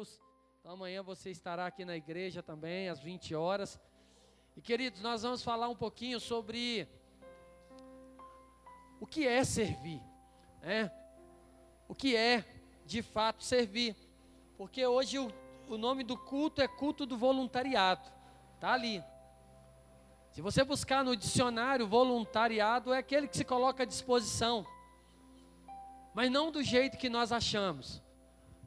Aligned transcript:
Deus. 0.00 0.18
Então, 0.60 0.72
amanhã 0.72 1.02
você 1.02 1.30
estará 1.30 1.66
aqui 1.66 1.84
na 1.84 1.94
igreja 1.94 2.42
também, 2.42 2.88
às 2.88 3.00
20 3.00 3.34
horas. 3.34 3.78
E 4.56 4.62
queridos, 4.62 5.02
nós 5.02 5.22
vamos 5.22 5.42
falar 5.42 5.68
um 5.68 5.76
pouquinho 5.76 6.18
sobre 6.18 6.88
o 8.98 9.06
que 9.06 9.26
é 9.26 9.44
servir, 9.44 10.00
né? 10.62 10.90
O 11.86 11.94
que 11.94 12.16
é, 12.16 12.42
de 12.86 13.02
fato, 13.02 13.44
servir. 13.44 13.94
Porque 14.56 14.86
hoje 14.86 15.18
o, 15.18 15.30
o 15.68 15.76
nome 15.76 16.02
do 16.02 16.16
culto 16.16 16.62
é 16.62 16.68
culto 16.68 17.04
do 17.04 17.18
voluntariado. 17.18 18.10
Está 18.54 18.72
ali. 18.72 19.04
Se 20.30 20.40
você 20.40 20.64
buscar 20.64 21.04
no 21.04 21.14
dicionário, 21.14 21.86
voluntariado 21.86 22.94
é 22.94 22.98
aquele 22.98 23.28
que 23.28 23.36
se 23.36 23.44
coloca 23.44 23.82
à 23.82 23.86
disposição. 23.86 24.66
Mas 26.14 26.30
não 26.30 26.50
do 26.50 26.62
jeito 26.62 26.96
que 26.96 27.10
nós 27.10 27.32
achamos. 27.32 28.02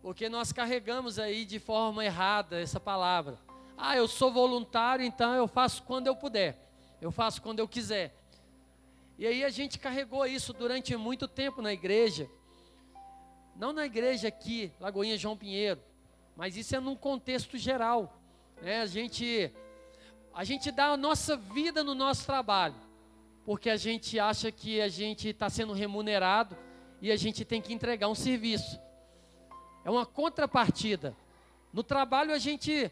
Porque 0.04 0.28
nós 0.28 0.52
carregamos 0.52 1.18
aí 1.18 1.46
de 1.46 1.60
forma 1.60 2.04
errada 2.04 2.60
essa 2.60 2.78
palavra. 2.78 3.40
Ah, 3.78 3.96
eu 3.96 4.06
sou 4.06 4.34
voluntário, 4.34 5.06
então 5.06 5.34
eu 5.34 5.48
faço 5.48 5.82
quando 5.84 6.08
eu 6.08 6.16
puder. 6.16 6.60
Eu 7.00 7.10
faço 7.10 7.42
quando 7.42 7.60
eu 7.60 7.68
quiser. 7.70 8.14
E 9.18 9.26
aí 9.26 9.46
a 9.46 9.50
gente 9.50 9.80
carregou 9.80 10.26
isso 10.26 10.52
durante 10.52 10.94
muito 10.98 11.26
tempo 11.26 11.62
na 11.62 11.72
igreja. 11.72 12.30
Não 13.56 13.72
na 13.72 13.86
igreja 13.86 14.28
aqui, 14.28 14.74
Lagoinha 14.78 15.18
João 15.18 15.38
Pinheiro, 15.38 15.82
mas 16.36 16.58
isso 16.58 16.76
é 16.76 16.82
num 16.82 16.98
contexto 16.98 17.58
geral. 17.58 18.22
Né? 18.62 18.82
A, 18.82 18.86
gente, 18.86 19.54
a 20.34 20.44
gente 20.44 20.70
dá 20.70 20.88
a 20.88 20.98
nossa 20.98 21.38
vida 21.38 21.82
no 21.82 21.96
nosso 21.96 22.26
trabalho, 22.26 22.76
porque 23.46 23.70
a 23.70 23.78
gente 23.78 24.20
acha 24.20 24.52
que 24.52 24.82
a 24.82 24.90
gente 24.90 25.30
está 25.30 25.50
sendo 25.50 25.72
remunerado 25.72 26.58
e 27.02 27.10
a 27.10 27.16
gente 27.16 27.46
tem 27.46 27.62
que 27.62 27.72
entregar 27.72 28.10
um 28.10 28.16
serviço. 28.16 28.84
É 29.84 29.90
uma 29.90 30.06
contrapartida. 30.06 31.16
No 31.72 31.84
trabalho 31.84 32.34
a 32.34 32.38
gente 32.38 32.92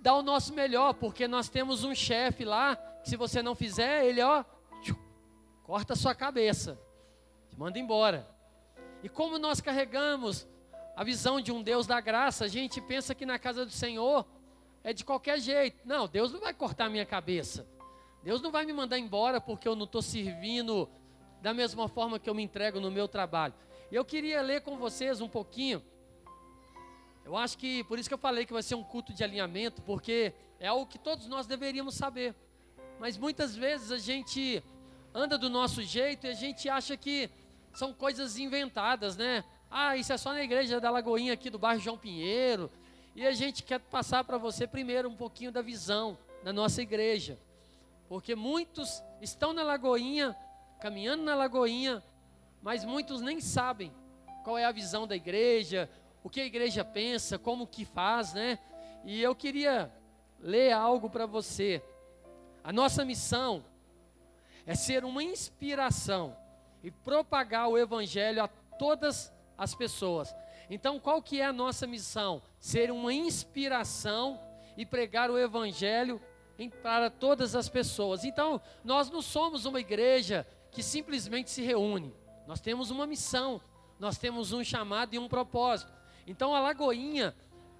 dá 0.00 0.14
o 0.14 0.22
nosso 0.22 0.52
melhor, 0.52 0.94
porque 0.94 1.26
nós 1.26 1.48
temos 1.48 1.84
um 1.84 1.94
chefe 1.94 2.44
lá, 2.44 2.76
que 2.76 3.08
se 3.08 3.16
você 3.16 3.42
não 3.42 3.54
fizer, 3.54 4.04
ele 4.04 4.20
ó, 4.22 4.44
corta 5.64 5.94
a 5.94 5.96
sua 5.96 6.14
cabeça, 6.14 6.78
te 7.48 7.58
manda 7.58 7.78
embora. 7.78 8.28
E 9.02 9.08
como 9.08 9.38
nós 9.38 9.60
carregamos 9.60 10.46
a 10.94 11.02
visão 11.02 11.40
de 11.40 11.50
um 11.50 11.62
Deus 11.62 11.86
da 11.86 12.00
graça, 12.00 12.44
a 12.44 12.48
gente 12.48 12.80
pensa 12.80 13.14
que 13.14 13.26
na 13.26 13.38
casa 13.38 13.64
do 13.64 13.72
Senhor 13.72 14.26
é 14.82 14.92
de 14.92 15.04
qualquer 15.04 15.40
jeito. 15.40 15.80
Não, 15.84 16.06
Deus 16.06 16.32
não 16.32 16.40
vai 16.40 16.52
cortar 16.52 16.86
a 16.86 16.90
minha 16.90 17.06
cabeça. 17.06 17.66
Deus 18.22 18.40
não 18.40 18.50
vai 18.50 18.64
me 18.64 18.72
mandar 18.72 18.98
embora 18.98 19.40
porque 19.40 19.66
eu 19.66 19.74
não 19.74 19.84
estou 19.84 20.02
servindo 20.02 20.88
da 21.40 21.52
mesma 21.52 21.88
forma 21.88 22.18
que 22.18 22.28
eu 22.28 22.34
me 22.34 22.42
entrego 22.42 22.80
no 22.80 22.90
meu 22.90 23.08
trabalho. 23.08 23.54
Eu 23.90 24.04
queria 24.04 24.40
ler 24.40 24.62
com 24.62 24.76
vocês 24.76 25.20
um 25.20 25.28
pouquinho. 25.28 25.82
Eu 27.24 27.36
acho 27.36 27.56
que 27.56 27.82
por 27.84 27.98
isso 27.98 28.08
que 28.08 28.14
eu 28.14 28.18
falei 28.18 28.44
que 28.44 28.52
vai 28.52 28.62
ser 28.62 28.74
um 28.74 28.84
culto 28.84 29.12
de 29.12 29.24
alinhamento, 29.24 29.80
porque 29.82 30.32
é 30.60 30.66
algo 30.66 30.86
que 30.86 30.98
todos 30.98 31.26
nós 31.26 31.46
deveríamos 31.46 31.94
saber. 31.94 32.34
Mas 33.00 33.16
muitas 33.16 33.56
vezes 33.56 33.90
a 33.90 33.98
gente 33.98 34.62
anda 35.14 35.38
do 35.38 35.48
nosso 35.48 35.82
jeito 35.82 36.26
e 36.26 36.30
a 36.30 36.34
gente 36.34 36.68
acha 36.68 36.96
que 36.96 37.30
são 37.72 37.92
coisas 37.92 38.38
inventadas, 38.38 39.16
né? 39.16 39.42
Ah, 39.70 39.96
isso 39.96 40.12
é 40.12 40.18
só 40.18 40.32
na 40.32 40.42
igreja 40.42 40.80
da 40.80 40.90
Lagoinha 40.90 41.32
aqui 41.32 41.48
do 41.50 41.58
bairro 41.58 41.80
João 41.80 41.98
Pinheiro. 41.98 42.70
E 43.16 43.26
a 43.26 43.32
gente 43.32 43.62
quer 43.62 43.80
passar 43.80 44.22
para 44.24 44.36
você 44.36 44.66
primeiro 44.66 45.08
um 45.08 45.16
pouquinho 45.16 45.50
da 45.50 45.62
visão 45.62 46.18
da 46.42 46.52
nossa 46.52 46.82
igreja. 46.82 47.38
Porque 48.08 48.34
muitos 48.34 49.02
estão 49.20 49.52
na 49.52 49.62
Lagoinha, 49.62 50.36
caminhando 50.80 51.22
na 51.22 51.34
Lagoinha, 51.34 52.02
mas 52.62 52.84
muitos 52.84 53.20
nem 53.20 53.40
sabem 53.40 53.92
qual 54.44 54.58
é 54.58 54.64
a 54.64 54.72
visão 54.72 55.06
da 55.06 55.16
igreja, 55.16 55.88
o 56.24 56.30
que 56.30 56.40
a 56.40 56.46
igreja 56.46 56.82
pensa, 56.82 57.38
como 57.38 57.66
que 57.66 57.84
faz, 57.84 58.32
né? 58.32 58.58
E 59.04 59.22
eu 59.22 59.34
queria 59.34 59.92
ler 60.40 60.72
algo 60.72 61.10
para 61.10 61.26
você. 61.26 61.82
A 62.64 62.72
nossa 62.72 63.04
missão 63.04 63.62
é 64.66 64.74
ser 64.74 65.04
uma 65.04 65.22
inspiração 65.22 66.34
e 66.82 66.90
propagar 66.90 67.68
o 67.68 67.76
evangelho 67.76 68.42
a 68.42 68.48
todas 68.48 69.30
as 69.56 69.74
pessoas. 69.74 70.34
Então, 70.70 70.98
qual 70.98 71.20
que 71.20 71.42
é 71.42 71.44
a 71.44 71.52
nossa 71.52 71.86
missão? 71.86 72.42
Ser 72.58 72.90
uma 72.90 73.12
inspiração 73.12 74.40
e 74.78 74.86
pregar 74.86 75.30
o 75.30 75.38
evangelho 75.38 76.18
para 76.82 77.10
todas 77.10 77.54
as 77.54 77.68
pessoas. 77.68 78.24
Então, 78.24 78.62
nós 78.82 79.10
não 79.10 79.20
somos 79.20 79.66
uma 79.66 79.78
igreja 79.78 80.46
que 80.70 80.82
simplesmente 80.82 81.50
se 81.50 81.60
reúne. 81.60 82.14
Nós 82.46 82.60
temos 82.60 82.90
uma 82.90 83.06
missão, 83.06 83.60
nós 83.98 84.16
temos 84.16 84.52
um 84.52 84.64
chamado 84.64 85.14
e 85.14 85.18
um 85.18 85.28
propósito. 85.28 85.92
Então, 86.26 86.54
a 86.54 86.60
Lagoinha, 86.60 87.34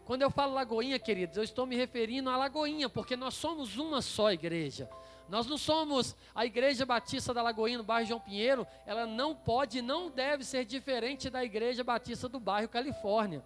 quando 0.05 0.22
eu 0.22 0.31
falo 0.31 0.55
Lagoinha, 0.55 0.99
queridos, 0.99 1.37
eu 1.37 1.43
estou 1.43 1.66
me 1.66 1.77
referindo 1.77 2.28
à 2.28 2.37
Lagoinha, 2.37 2.88
porque 2.88 3.16
nós 3.16 3.34
somos 3.34 3.77
uma 3.78 4.03
só 4.03 4.32
igreja. 4.32 4.88
Nós 5.28 5.47
não 5.47 5.56
somos 5.56 6.15
a 6.34 6.44
Igreja 6.44 6.84
Batista 6.84 7.33
da 7.33 7.43
Lagoinha, 7.43 7.78
no 7.78 7.84
bairro 7.84 8.06
João 8.06 8.21
Pinheiro, 8.21 8.66
ela 8.84 9.06
não 9.06 9.34
pode 9.34 9.78
e 9.78 9.83
não 9.83 10.10
deve 10.10 10.44
ser 10.44 10.65
diferente 10.65 11.31
da 11.31 11.43
Igreja 11.43 11.83
Batista 11.83 12.28
do 12.28 12.38
bairro 12.38 12.69
Califórnia. 12.69 13.43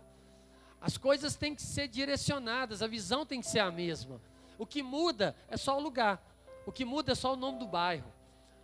As 0.80 0.96
coisas 0.96 1.36
têm 1.36 1.54
que 1.54 1.62
ser 1.62 1.88
direcionadas, 1.88 2.82
a 2.82 2.86
visão 2.86 3.24
tem 3.24 3.40
que 3.40 3.46
ser 3.46 3.60
a 3.60 3.70
mesma. 3.70 4.20
O 4.58 4.66
que 4.66 4.82
muda 4.82 5.36
é 5.48 5.56
só 5.56 5.76
o 5.76 5.80
lugar, 5.80 6.20
o 6.66 6.72
que 6.72 6.84
muda 6.84 7.12
é 7.12 7.14
só 7.14 7.34
o 7.34 7.36
nome 7.36 7.60
do 7.60 7.66
bairro. 7.66 8.12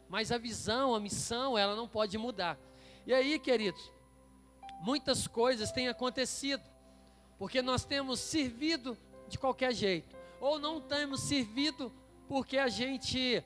Mas 0.09 0.33
a 0.33 0.39
visão, 0.39 0.94
a 0.94 1.00
missão, 1.00 1.56
ela 1.56 1.75
não 1.75 1.89
pode 1.89 2.19
mudar. 2.19 2.59
E 3.06 3.15
aí, 3.15 3.39
queridos, 3.39 3.93
muitas 4.84 5.27
coisas 5.27 5.72
têm 5.72 5.89
acontecido, 5.89 6.62
porque 7.39 7.62
nós 7.62 7.87
temos 7.87 8.21
servido 8.21 8.99
de 9.27 9.39
qualquer 9.39 9.72
jeito, 9.72 10.15
ou 10.39 10.59
não 10.59 10.78
temos 10.78 11.22
servido 11.22 11.91
porque 12.28 12.59
a 12.59 12.69
gente 12.69 13.43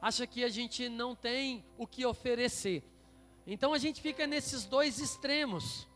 acha 0.00 0.24
que 0.24 0.44
a 0.44 0.48
gente 0.48 0.88
não 0.88 1.16
tem 1.16 1.64
o 1.76 1.84
que 1.84 2.06
oferecer. 2.06 2.84
Então 3.44 3.74
a 3.74 3.78
gente 3.78 4.00
fica 4.00 4.24
nesses 4.24 4.64
dois 4.64 5.00
extremos. 5.00 5.88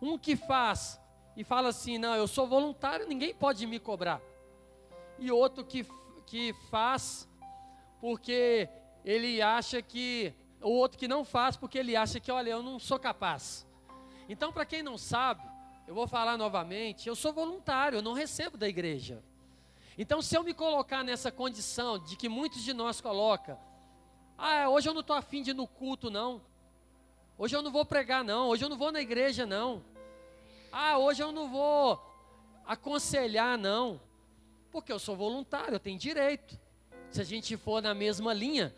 Um 0.00 0.16
que 0.16 0.36
faz 0.36 1.00
e 1.36 1.42
fala 1.42 1.70
assim: 1.70 1.98
não, 1.98 2.14
eu 2.14 2.28
sou 2.28 2.46
voluntário, 2.46 3.08
ninguém 3.08 3.34
pode 3.34 3.66
me 3.66 3.80
cobrar. 3.80 4.20
E 5.18 5.32
outro 5.32 5.64
que, 5.64 5.84
que 6.24 6.52
faz 6.70 7.28
porque 8.00 8.68
ele 9.04 9.42
acha 9.42 9.82
que. 9.82 10.32
O 10.60 10.70
outro 10.70 10.98
que 10.98 11.06
não 11.06 11.24
faz 11.24 11.56
porque 11.56 11.78
ele 11.78 11.94
acha 11.94 12.18
que, 12.18 12.30
olha, 12.32 12.50
eu 12.50 12.62
não 12.62 12.78
sou 12.78 12.98
capaz. 12.98 13.66
Então, 14.28 14.52
para 14.52 14.64
quem 14.64 14.82
não 14.82 14.98
sabe, 14.98 15.42
eu 15.86 15.94
vou 15.94 16.06
falar 16.06 16.36
novamente: 16.36 17.08
eu 17.08 17.14
sou 17.14 17.32
voluntário, 17.32 17.98
eu 17.98 18.02
não 18.02 18.12
recebo 18.12 18.56
da 18.56 18.68
igreja. 18.68 19.22
Então, 19.98 20.20
se 20.20 20.36
eu 20.36 20.42
me 20.42 20.52
colocar 20.52 21.02
nessa 21.02 21.30
condição 21.30 21.98
de 21.98 22.16
que 22.16 22.28
muitos 22.28 22.62
de 22.62 22.74
nós 22.74 23.00
colocam, 23.00 23.58
ah, 24.36 24.68
hoje 24.68 24.88
eu 24.88 24.92
não 24.94 25.00
estou 25.00 25.16
afim 25.16 25.42
de 25.42 25.50
ir 25.50 25.54
no 25.54 25.66
culto, 25.66 26.10
não. 26.10 26.42
Hoje 27.38 27.56
eu 27.56 27.62
não 27.62 27.70
vou 27.70 27.84
pregar, 27.84 28.22
não. 28.22 28.48
Hoje 28.48 28.64
eu 28.64 28.68
não 28.68 28.76
vou 28.76 28.92
na 28.92 29.00
igreja, 29.00 29.46
não. 29.46 29.82
Ah, 30.70 30.98
hoje 30.98 31.22
eu 31.22 31.32
não 31.32 31.48
vou 31.48 32.00
aconselhar, 32.66 33.56
não. 33.56 34.00
Porque 34.70 34.92
eu 34.92 34.98
sou 34.98 35.16
voluntário, 35.16 35.74
eu 35.74 35.80
tenho 35.80 35.98
direito. 35.98 36.58
Se 37.10 37.20
a 37.20 37.24
gente 37.24 37.56
for 37.56 37.80
na 37.80 37.94
mesma 37.94 38.34
linha, 38.34 38.74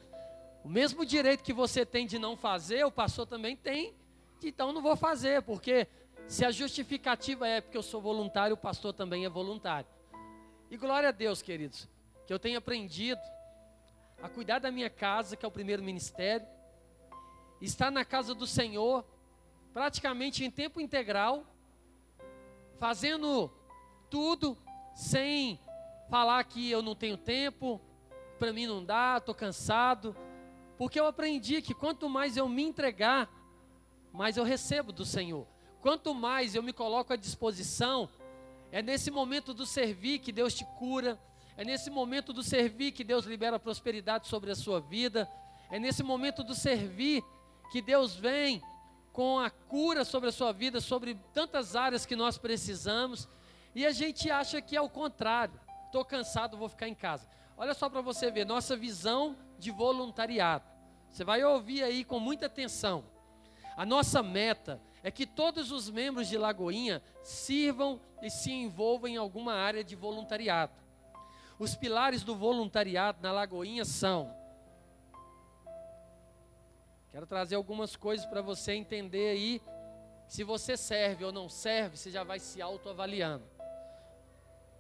o 0.64 0.68
mesmo 0.68 1.04
direito 1.04 1.42
que 1.42 1.52
você 1.52 1.86
tem 1.86 2.06
de 2.06 2.18
não 2.18 2.36
fazer, 2.36 2.84
o 2.84 2.90
pastor 2.90 3.26
também 3.26 3.56
tem. 3.56 3.94
Então 4.42 4.72
não 4.72 4.82
vou 4.82 4.96
fazer, 4.96 5.42
porque 5.42 5.86
se 6.26 6.44
a 6.44 6.50
justificativa 6.50 7.46
é 7.46 7.60
porque 7.60 7.76
eu 7.76 7.82
sou 7.82 8.00
voluntário, 8.00 8.54
o 8.54 8.58
pastor 8.58 8.92
também 8.92 9.24
é 9.24 9.28
voluntário. 9.28 9.88
E 10.70 10.76
glória 10.76 11.08
a 11.08 11.12
Deus, 11.12 11.40
queridos, 11.40 11.88
que 12.26 12.32
eu 12.32 12.38
tenho 12.38 12.58
aprendido 12.58 13.20
a 14.22 14.28
cuidar 14.28 14.58
da 14.58 14.70
minha 14.70 14.90
casa, 14.90 15.36
que 15.36 15.44
é 15.44 15.48
o 15.48 15.50
primeiro 15.52 15.82
ministério, 15.82 16.46
estar 17.60 17.90
na 17.90 18.04
casa 18.04 18.34
do 18.34 18.46
Senhor, 18.46 19.04
praticamente 19.72 20.44
em 20.44 20.50
tempo 20.50 20.80
integral, 20.80 21.46
fazendo 22.78 23.50
tudo 24.10 24.56
sem 24.94 25.58
falar 26.10 26.42
que 26.44 26.70
eu 26.70 26.82
não 26.82 26.94
tenho 26.94 27.16
tempo, 27.16 27.80
para 28.38 28.52
mim 28.52 28.66
não 28.66 28.84
dá, 28.84 29.16
estou 29.18 29.34
cansado, 29.34 30.16
porque 30.78 30.98
eu 30.98 31.06
aprendi 31.06 31.60
que 31.60 31.74
quanto 31.74 32.08
mais 32.08 32.36
eu 32.36 32.48
me 32.48 32.62
entregar, 32.62 33.28
mais 34.12 34.36
eu 34.36 34.44
recebo 34.44 34.92
do 34.92 35.04
Senhor. 35.04 35.46
Quanto 35.80 36.14
mais 36.14 36.54
eu 36.54 36.62
me 36.62 36.72
coloco 36.72 37.12
à 37.12 37.16
disposição, 37.16 38.08
é 38.70 38.80
nesse 38.80 39.10
momento 39.10 39.52
do 39.52 39.66
servir 39.66 40.20
que 40.20 40.30
Deus 40.30 40.54
te 40.54 40.64
cura. 40.78 41.18
É 41.56 41.64
nesse 41.64 41.90
momento 41.90 42.32
do 42.32 42.42
servir 42.42 42.92
que 42.92 43.02
Deus 43.02 43.24
libera 43.24 43.58
prosperidade 43.58 44.28
sobre 44.28 44.52
a 44.52 44.54
sua 44.54 44.80
vida. 44.80 45.28
É 45.68 45.78
nesse 45.78 46.04
momento 46.04 46.44
do 46.44 46.54
servir 46.54 47.24
que 47.72 47.82
Deus 47.82 48.14
vem 48.14 48.62
com 49.12 49.40
a 49.40 49.50
cura 49.50 50.04
sobre 50.04 50.28
a 50.28 50.32
sua 50.32 50.52
vida, 50.52 50.80
sobre 50.80 51.18
tantas 51.34 51.74
áreas 51.74 52.06
que 52.06 52.14
nós 52.14 52.38
precisamos. 52.38 53.28
E 53.74 53.84
a 53.84 53.90
gente 53.90 54.30
acha 54.30 54.62
que 54.62 54.76
é 54.76 54.80
o 54.80 54.88
contrário. 54.88 55.58
Estou 55.86 56.04
cansado, 56.04 56.56
vou 56.56 56.68
ficar 56.68 56.88
em 56.88 56.94
casa. 56.94 57.28
Olha 57.58 57.74
só 57.74 57.90
para 57.90 58.00
você 58.00 58.30
ver, 58.30 58.46
nossa 58.46 58.76
visão 58.76 59.36
de 59.58 59.72
voluntariado. 59.72 60.64
Você 61.10 61.24
vai 61.24 61.42
ouvir 61.42 61.82
aí 61.82 62.04
com 62.04 62.20
muita 62.20 62.46
atenção. 62.46 63.04
A 63.76 63.84
nossa 63.84 64.22
meta 64.22 64.80
é 65.02 65.10
que 65.10 65.26
todos 65.26 65.72
os 65.72 65.90
membros 65.90 66.28
de 66.28 66.38
Lagoinha 66.38 67.02
sirvam 67.20 68.00
e 68.22 68.30
se 68.30 68.52
envolvam 68.52 69.08
em 69.10 69.16
alguma 69.16 69.54
área 69.54 69.82
de 69.82 69.96
voluntariado. 69.96 70.72
Os 71.58 71.74
pilares 71.74 72.22
do 72.22 72.36
voluntariado 72.36 73.18
na 73.20 73.32
Lagoinha 73.32 73.84
são. 73.84 74.32
Quero 77.10 77.26
trazer 77.26 77.56
algumas 77.56 77.96
coisas 77.96 78.24
para 78.24 78.40
você 78.40 78.74
entender 78.74 79.30
aí. 79.30 79.62
Se 80.28 80.44
você 80.44 80.76
serve 80.76 81.24
ou 81.24 81.32
não 81.32 81.48
serve, 81.48 81.96
você 81.96 82.10
já 82.10 82.22
vai 82.22 82.38
se 82.38 82.62
autoavaliando. 82.62 83.44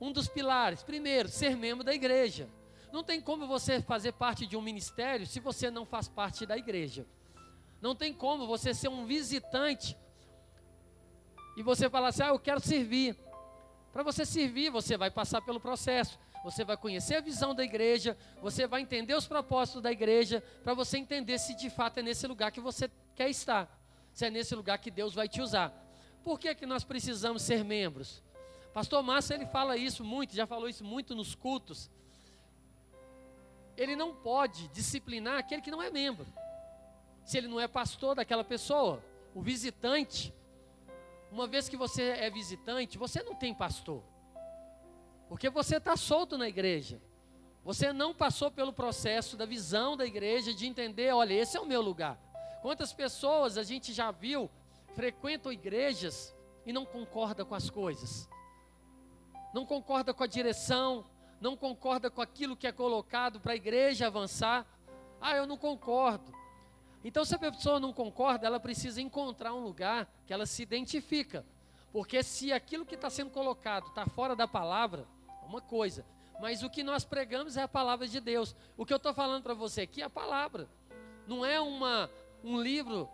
Um 0.00 0.12
dos 0.12 0.28
pilares, 0.28 0.84
primeiro, 0.84 1.28
ser 1.28 1.56
membro 1.56 1.82
da 1.82 1.92
igreja. 1.92 2.48
Não 2.92 3.02
tem 3.02 3.20
como 3.20 3.46
você 3.46 3.80
fazer 3.82 4.12
parte 4.12 4.46
de 4.46 4.56
um 4.56 4.62
ministério 4.62 5.26
se 5.26 5.40
você 5.40 5.70
não 5.70 5.84
faz 5.84 6.08
parte 6.08 6.46
da 6.46 6.56
igreja. 6.56 7.06
Não 7.80 7.94
tem 7.94 8.12
como 8.12 8.46
você 8.46 8.74
ser 8.74 8.88
um 8.88 9.04
visitante 9.04 9.96
e 11.56 11.62
você 11.62 11.88
falar 11.90 12.08
assim: 12.08 12.22
ah, 12.22 12.28
eu 12.28 12.38
quero 12.38 12.60
servir. 12.60 13.16
Para 13.92 14.02
você 14.02 14.24
servir, 14.24 14.70
você 14.70 14.96
vai 14.96 15.10
passar 15.10 15.40
pelo 15.42 15.60
processo. 15.60 16.18
Você 16.44 16.64
vai 16.64 16.76
conhecer 16.76 17.16
a 17.16 17.20
visão 17.20 17.54
da 17.54 17.64
igreja, 17.64 18.16
você 18.40 18.66
vai 18.66 18.80
entender 18.80 19.14
os 19.14 19.26
propósitos 19.26 19.82
da 19.82 19.90
igreja, 19.90 20.42
para 20.62 20.72
você 20.72 20.96
entender 20.96 21.36
se 21.38 21.54
de 21.54 21.68
fato 21.68 21.98
é 21.98 22.02
nesse 22.02 22.26
lugar 22.26 22.52
que 22.52 22.60
você 22.60 22.88
quer 23.16 23.28
estar, 23.28 23.68
se 24.12 24.24
é 24.24 24.30
nesse 24.30 24.54
lugar 24.54 24.78
que 24.78 24.90
Deus 24.90 25.14
vai 25.14 25.28
te 25.28 25.40
usar. 25.40 25.72
Por 26.22 26.38
que, 26.38 26.54
que 26.54 26.64
nós 26.64 26.84
precisamos 26.84 27.42
ser 27.42 27.64
membros? 27.64 28.22
Pastor 28.72 29.02
Márcio, 29.02 29.34
ele 29.34 29.46
fala 29.46 29.76
isso 29.76 30.04
muito, 30.04 30.34
já 30.34 30.46
falou 30.46 30.68
isso 30.68 30.84
muito 30.84 31.14
nos 31.14 31.34
cultos. 31.34 31.90
Ele 33.78 33.94
não 33.94 34.12
pode 34.12 34.66
disciplinar 34.68 35.38
aquele 35.38 35.62
que 35.62 35.70
não 35.70 35.80
é 35.80 35.88
membro. 35.88 36.26
Se 37.24 37.38
ele 37.38 37.46
não 37.46 37.60
é 37.60 37.68
pastor 37.68 38.16
daquela 38.16 38.42
pessoa, 38.42 39.02
o 39.32 39.40
visitante, 39.40 40.34
uma 41.30 41.46
vez 41.46 41.68
que 41.68 41.76
você 41.76 42.02
é 42.02 42.28
visitante, 42.28 42.98
você 42.98 43.22
não 43.22 43.36
tem 43.36 43.54
pastor. 43.54 44.02
Porque 45.28 45.48
você 45.48 45.76
está 45.76 45.96
solto 45.96 46.36
na 46.36 46.48
igreja. 46.48 47.00
Você 47.64 47.92
não 47.92 48.12
passou 48.12 48.50
pelo 48.50 48.72
processo 48.72 49.36
da 49.36 49.46
visão 49.46 49.96
da 49.96 50.04
igreja, 50.04 50.52
de 50.52 50.66
entender, 50.66 51.14
olha, 51.14 51.34
esse 51.34 51.56
é 51.56 51.60
o 51.60 51.66
meu 51.66 51.80
lugar. 51.80 52.18
Quantas 52.62 52.92
pessoas 52.92 53.56
a 53.56 53.62
gente 53.62 53.92
já 53.92 54.10
viu 54.10 54.50
frequentam 54.94 55.52
igrejas 55.52 56.34
e 56.66 56.72
não 56.72 56.84
concorda 56.84 57.44
com 57.44 57.54
as 57.54 57.70
coisas. 57.70 58.28
Não 59.54 59.64
concorda 59.64 60.12
com 60.12 60.24
a 60.24 60.26
direção, 60.26 61.06
não 61.40 61.56
concorda 61.56 62.10
com 62.10 62.20
aquilo 62.20 62.56
que 62.56 62.66
é 62.66 62.72
colocado 62.72 63.40
para 63.40 63.52
a 63.52 63.56
igreja 63.56 64.06
avançar. 64.06 64.66
Ah, 65.20 65.36
eu 65.36 65.46
não 65.46 65.56
concordo. 65.56 66.32
Então, 67.04 67.24
se 67.24 67.34
a 67.34 67.38
pessoa 67.38 67.78
não 67.78 67.92
concorda, 67.92 68.46
ela 68.46 68.58
precisa 68.58 69.00
encontrar 69.00 69.54
um 69.54 69.60
lugar 69.60 70.12
que 70.26 70.32
ela 70.32 70.46
se 70.46 70.62
identifica. 70.62 71.44
Porque 71.92 72.22
se 72.22 72.52
aquilo 72.52 72.84
que 72.84 72.94
está 72.94 73.08
sendo 73.08 73.30
colocado 73.30 73.88
está 73.88 74.06
fora 74.06 74.34
da 74.34 74.48
palavra, 74.48 75.06
é 75.42 75.46
uma 75.46 75.60
coisa. 75.60 76.04
Mas 76.40 76.62
o 76.62 76.70
que 76.70 76.82
nós 76.82 77.04
pregamos 77.04 77.56
é 77.56 77.62
a 77.62 77.68
palavra 77.68 78.06
de 78.06 78.20
Deus. 78.20 78.54
O 78.76 78.84
que 78.84 78.92
eu 78.92 78.96
estou 78.96 79.14
falando 79.14 79.42
para 79.42 79.54
você 79.54 79.82
aqui 79.82 80.02
é 80.02 80.04
a 80.04 80.10
palavra. 80.10 80.68
Não 81.26 81.44
é 81.44 81.60
uma, 81.60 82.10
um 82.42 82.60
livro 82.60 83.08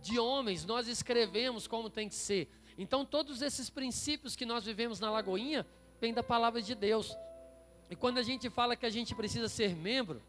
de 0.00 0.18
homens, 0.18 0.66
nós 0.66 0.86
escrevemos 0.86 1.66
como 1.66 1.88
tem 1.88 2.08
que 2.08 2.14
ser. 2.14 2.50
Então, 2.76 3.06
todos 3.06 3.40
esses 3.40 3.70
princípios 3.70 4.36
que 4.36 4.44
nós 4.44 4.64
vivemos 4.64 5.00
na 5.00 5.10
Lagoinha, 5.10 5.66
vêm 6.00 6.12
da 6.12 6.22
palavra 6.22 6.60
de 6.60 6.74
Deus. 6.74 7.16
E 7.94 7.96
quando 7.96 8.18
a 8.18 8.24
gente 8.24 8.50
fala 8.50 8.74
que 8.74 8.84
a 8.84 8.90
gente 8.90 9.14
precisa 9.14 9.48
ser 9.48 9.76
membro, 9.76 10.20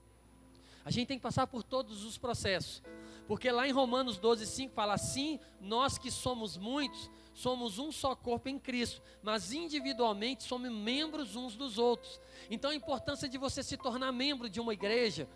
a 0.85 0.91
gente 0.91 1.07
tem 1.07 1.17
que 1.17 1.23
passar 1.23 1.47
por 1.47 1.63
todos 1.63 2.03
os 2.03 2.15
processos. 2.15 2.83
Porque 3.27 3.49
lá 3.49 3.67
em 3.67 3.71
Romanos 3.71 4.19
12, 4.19 4.45
5 4.45 4.75
fala 4.75 4.93
assim: 4.93 5.39
nós 5.59 5.97
que 5.97 6.11
somos 6.11 6.57
muitos, 6.57 7.09
somos 7.33 7.79
um 7.79 7.91
só 7.91 8.15
corpo 8.15 8.49
em 8.49 8.59
Cristo, 8.59 9.01
mas 9.23 9.51
individualmente 9.51 10.43
somos 10.43 10.71
membros 10.71 11.35
uns 11.35 11.55
dos 11.55 11.79
outros. 11.79 12.21
Então 12.51 12.69
a 12.69 12.75
importância 12.75 13.27
de 13.27 13.35
você 13.35 13.63
se 13.63 13.77
tornar 13.77 14.11
membro 14.11 14.47
de 14.47 14.59
uma 14.59 14.71
igreja 14.71 15.27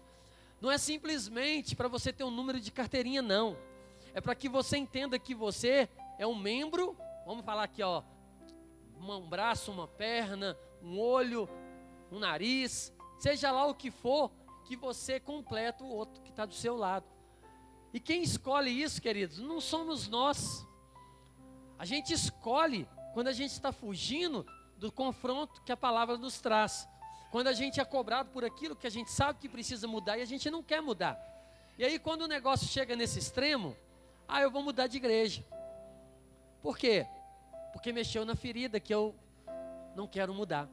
não 0.62 0.70
é 0.70 0.78
simplesmente 0.78 1.76
para 1.76 1.88
você 1.88 2.14
ter 2.14 2.24
um 2.24 2.30
número 2.30 2.60
de 2.60 2.72
carteirinha, 2.72 3.24
não. 3.24 3.58
É 4.14 4.22
para 4.22 4.36
que 4.36 4.48
você 4.48 4.78
entenda 4.78 5.18
que 5.18 5.34
você 5.34 5.90
é 6.20 6.28
um 6.28 6.36
membro, 6.36 6.96
vamos 7.26 7.44
falar 7.44 7.64
aqui, 7.64 7.82
ó, 7.82 8.04
um 9.00 9.28
braço, 9.28 9.72
uma 9.72 9.88
perna, 9.88 10.56
um 10.84 11.00
olho, 11.00 11.50
um 12.12 12.20
nariz, 12.20 12.94
seja 13.18 13.52
lá 13.52 13.66
o 13.66 13.76
que 13.76 13.92
for, 13.92 14.32
que 14.66 14.76
você 14.76 15.20
completa 15.20 15.84
o 15.84 15.90
outro 15.90 16.22
que 16.22 16.30
está 16.30 16.46
do 16.46 16.54
seu 16.54 16.76
lado. 16.76 17.06
E 17.94 18.00
quem 18.00 18.22
escolhe 18.22 18.70
isso, 18.70 19.02
queridos, 19.02 19.40
não 19.40 19.60
somos 19.60 20.08
nós. 20.08 20.66
A 21.78 21.86
gente 21.86 22.14
escolhe 22.14 22.88
quando 23.14 23.28
a 23.28 23.34
gente 23.34 23.52
está 23.52 23.72
fugindo 23.72 24.46
do 24.78 24.92
confronto 24.92 25.62
que 25.64 25.72
a 25.72 25.78
palavra 25.78 26.18
nos 26.18 26.40
traz. 26.40 26.88
Quando 27.32 27.48
a 27.48 27.54
gente 27.54 27.80
é 27.80 27.86
cobrado 27.86 28.30
por 28.32 28.44
aquilo 28.44 28.76
que 28.76 28.88
a 28.88 28.92
gente 28.92 29.12
sabe 29.12 29.40
que 29.40 29.50
precisa 29.50 29.88
mudar 29.88 30.18
e 30.18 30.22
a 30.22 30.26
gente 30.26 30.50
não 30.50 30.64
quer 30.64 30.82
mudar. 30.82 31.20
E 31.78 31.86
aí, 31.86 31.98
quando 31.98 32.24
o 32.24 32.28
negócio 32.28 32.68
chega 32.68 32.96
nesse 32.96 33.20
extremo, 33.20 33.76
ah, 34.28 34.42
eu 34.42 34.52
vou 34.52 34.62
mudar 34.62 34.88
de 34.88 34.98
igreja. 34.98 35.46
Por 36.62 36.78
quê? 36.78 37.08
Porque 37.72 37.92
mexeu 37.92 38.26
na 38.26 38.36
ferida 38.36 38.80
que 38.80 38.94
eu 38.94 39.16
não 39.96 40.08
quero 40.08 40.34
mudar. 40.34 40.68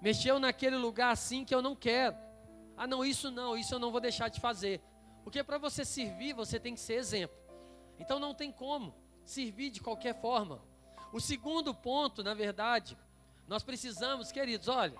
Mexeu 0.00 0.38
naquele 0.38 0.76
lugar 0.76 1.12
assim 1.12 1.44
que 1.44 1.54
eu 1.54 1.60
não 1.60 1.76
quero. 1.76 2.16
Ah, 2.76 2.86
não, 2.86 3.04
isso 3.04 3.30
não, 3.30 3.56
isso 3.56 3.74
eu 3.74 3.78
não 3.78 3.90
vou 3.90 4.00
deixar 4.00 4.28
de 4.28 4.40
fazer. 4.40 4.80
Porque 5.22 5.44
para 5.44 5.58
você 5.58 5.84
servir, 5.84 6.32
você 6.32 6.58
tem 6.58 6.74
que 6.74 6.80
ser 6.80 6.94
exemplo. 6.94 7.36
Então 7.98 8.18
não 8.18 8.34
tem 8.34 8.50
como 8.50 8.94
servir 9.24 9.70
de 9.70 9.80
qualquer 9.80 10.18
forma. 10.20 10.62
O 11.12 11.20
segundo 11.20 11.74
ponto, 11.74 12.22
na 12.22 12.32
verdade, 12.32 12.96
nós 13.46 13.62
precisamos, 13.62 14.32
queridos, 14.32 14.68
olha, 14.68 14.96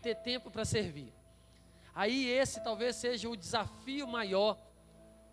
ter 0.00 0.14
tempo 0.16 0.50
para 0.50 0.64
servir. 0.64 1.12
Aí 1.94 2.26
esse 2.26 2.62
talvez 2.62 2.96
seja 2.96 3.28
o 3.28 3.36
desafio 3.36 4.06
maior 4.06 4.58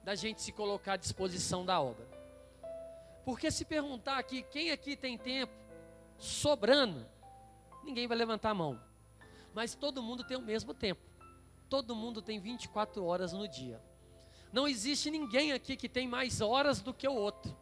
da 0.03 0.15
gente 0.15 0.41
se 0.41 0.51
colocar 0.51 0.93
à 0.93 0.97
disposição 0.97 1.65
da 1.65 1.79
obra. 1.79 2.07
Porque 3.23 3.51
se 3.51 3.65
perguntar 3.65 4.17
aqui, 4.17 4.41
quem 4.43 4.71
aqui 4.71 4.95
tem 4.95 5.17
tempo 5.17 5.53
sobrando, 6.17 7.05
ninguém 7.83 8.07
vai 8.07 8.17
levantar 8.17 8.51
a 8.51 8.55
mão. 8.55 8.90
Mas 9.53 9.75
todo 9.75 10.01
mundo 10.01 10.23
tem 10.23 10.37
o 10.37 10.41
mesmo 10.41 10.73
tempo 10.73 11.11
todo 11.71 11.95
mundo 11.95 12.21
tem 12.21 12.37
24 12.37 13.01
horas 13.05 13.31
no 13.31 13.47
dia. 13.47 13.81
Não 14.51 14.67
existe 14.67 15.09
ninguém 15.09 15.53
aqui 15.53 15.77
que 15.77 15.87
tem 15.87 16.05
mais 16.05 16.41
horas 16.41 16.81
do 16.81 16.93
que 16.93 17.07
o 17.07 17.13
outro, 17.13 17.57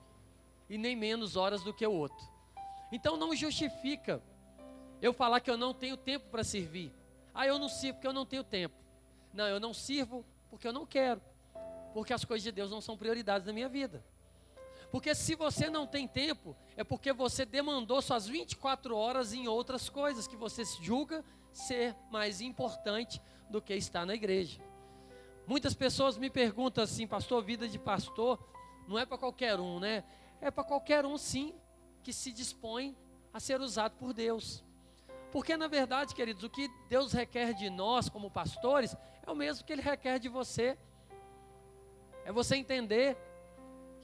e 0.67 0.79
nem 0.79 0.95
menos 0.95 1.35
horas 1.35 1.63
do 1.63 1.71
que 1.71 1.85
o 1.85 1.91
outro. 1.91 2.27
Então 2.91 3.15
não 3.15 3.35
justifica 3.35 4.19
eu 4.99 5.13
falar 5.13 5.39
que 5.41 5.51
eu 5.51 5.55
não 5.55 5.75
tenho 5.75 5.95
tempo 5.95 6.27
para 6.31 6.43
servir. 6.43 6.91
Ah, 7.35 7.45
eu 7.45 7.59
não 7.59 7.69
sirvo 7.69 7.93
porque 7.97 8.07
eu 8.07 8.13
não 8.13 8.25
tenho 8.25 8.43
tempo. 8.43 8.75
Não, 9.31 9.45
eu 9.45 9.59
não 9.59 9.75
sirvo 9.75 10.25
porque 10.49 10.67
eu 10.67 10.73
não 10.73 10.87
quero. 10.87 11.21
Porque 11.93 12.11
as 12.11 12.25
coisas 12.25 12.43
de 12.43 12.51
Deus 12.51 12.71
não 12.71 12.81
são 12.81 12.97
prioridades 12.97 13.45
na 13.45 13.53
minha 13.53 13.69
vida. 13.69 14.03
Porque 14.91 15.13
se 15.13 15.35
você 15.35 15.69
não 15.69 15.85
tem 15.85 16.07
tempo, 16.07 16.55
é 16.75 16.83
porque 16.83 17.13
você 17.13 17.45
demandou 17.45 18.01
suas 18.01 18.27
24 18.27 18.95
horas 18.95 19.33
em 19.33 19.47
outras 19.47 19.87
coisas 19.89 20.27
que 20.27 20.35
você 20.35 20.63
julga 20.81 21.23
ser 21.51 21.95
mais 22.11 22.41
importante 22.41 23.21
do 23.49 23.61
que 23.61 23.73
estar 23.75 24.05
na 24.05 24.15
igreja. 24.15 24.61
Muitas 25.45 25.73
pessoas 25.73 26.17
me 26.17 26.29
perguntam 26.29 26.83
assim, 26.83 27.07
pastor, 27.07 27.43
vida 27.43 27.67
de 27.67 27.77
pastor 27.77 28.39
não 28.87 28.97
é 28.97 29.05
para 29.05 29.17
qualquer 29.17 29.59
um, 29.59 29.79
né? 29.79 30.03
É 30.41 30.49
para 30.49 30.63
qualquer 30.63 31.05
um, 31.05 31.17
sim, 31.17 31.53
que 32.03 32.13
se 32.13 32.31
dispõe 32.31 32.95
a 33.33 33.39
ser 33.39 33.61
usado 33.61 33.95
por 33.97 34.13
Deus. 34.13 34.63
Porque, 35.31 35.55
na 35.55 35.67
verdade, 35.67 36.15
queridos, 36.15 36.43
o 36.43 36.49
que 36.49 36.67
Deus 36.87 37.13
requer 37.13 37.53
de 37.53 37.69
nós 37.69 38.09
como 38.09 38.31
pastores 38.31 38.95
é 39.25 39.29
o 39.29 39.35
mesmo 39.35 39.63
que 39.63 39.71
Ele 39.71 39.81
requer 39.81 40.17
de 40.17 40.27
você. 40.27 40.77
É 42.25 42.31
você 42.31 42.55
entender 42.55 43.15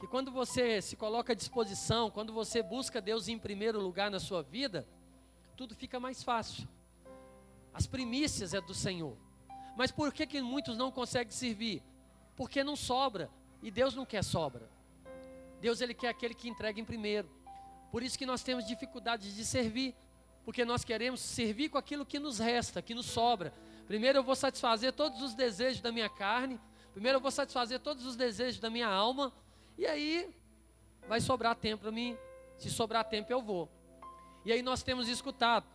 que 0.06 0.12
quando 0.12 0.32
você 0.32 0.84
se 0.84 0.96
coloca 0.96 1.34
à 1.34 1.36
disposição, 1.36 2.12
quando 2.12 2.32
você 2.32 2.62
busca 2.62 3.02
Deus 3.02 3.28
em 3.28 3.40
primeiro 3.40 3.82
lugar 3.82 4.12
na 4.12 4.20
sua 4.20 4.44
vida, 4.44 4.88
tudo 5.58 5.74
fica 5.74 6.00
mais 6.00 6.22
fácil. 6.22 6.68
As 7.74 7.88
primícias 7.88 8.54
é 8.54 8.62
do 8.62 8.74
Senhor. 8.74 9.18
Mas 9.76 9.92
por 9.92 10.14
que, 10.14 10.28
que 10.28 10.40
muitos 10.44 10.78
não 10.78 10.92
conseguem 10.92 11.32
servir? 11.32 11.82
Porque 12.36 12.64
não 12.64 12.76
sobra. 12.76 13.32
E 13.64 13.72
Deus 13.72 13.96
não 13.96 14.06
quer 14.06 14.24
sobra. 14.24 14.70
Deus 15.60 15.82
ele 15.82 15.96
quer 15.96 16.10
aquele 16.10 16.36
que 16.36 16.48
entrega 16.48 16.80
em 16.80 16.86
primeiro. 16.86 17.28
Por 17.92 18.04
isso 18.04 18.18
que 18.18 18.28
nós 18.28 18.44
temos 18.44 18.68
dificuldade 18.68 19.34
de 19.34 19.44
servir. 19.44 19.96
Porque 20.44 20.64
nós 20.64 20.86
queremos 20.86 21.20
servir 21.20 21.70
com 21.70 21.80
aquilo 21.80 22.06
que 22.06 22.20
nos 22.20 22.38
resta, 22.38 22.80
que 22.80 22.94
nos 22.94 23.08
sobra. 23.08 23.52
Primeiro 23.88 24.20
eu 24.20 24.24
vou 24.24 24.36
satisfazer 24.36 24.94
todos 24.94 25.20
os 25.24 25.34
desejos 25.34 25.82
da 25.82 25.92
minha 25.92 26.10
carne. 26.10 26.62
Primeiro 26.94 27.18
eu 27.18 27.22
vou 27.22 27.32
satisfazer 27.32 27.80
todos 27.80 28.06
os 28.06 28.16
desejos 28.16 28.60
da 28.60 28.70
minha 28.70 28.88
alma. 28.88 29.34
E 29.78 29.86
aí 29.86 30.34
vai 31.08 31.20
sobrar 31.22 31.56
tempo 31.56 31.84
para 31.84 31.92
mim. 31.92 32.18
Se 32.58 32.70
sobrar 32.70 33.04
tempo 33.06 33.32
eu 33.32 33.42
vou. 33.42 33.70
E 34.44 34.52
aí 34.52 34.62
nós 34.62 34.84
temos 34.84 35.08
escutado. 35.08 35.66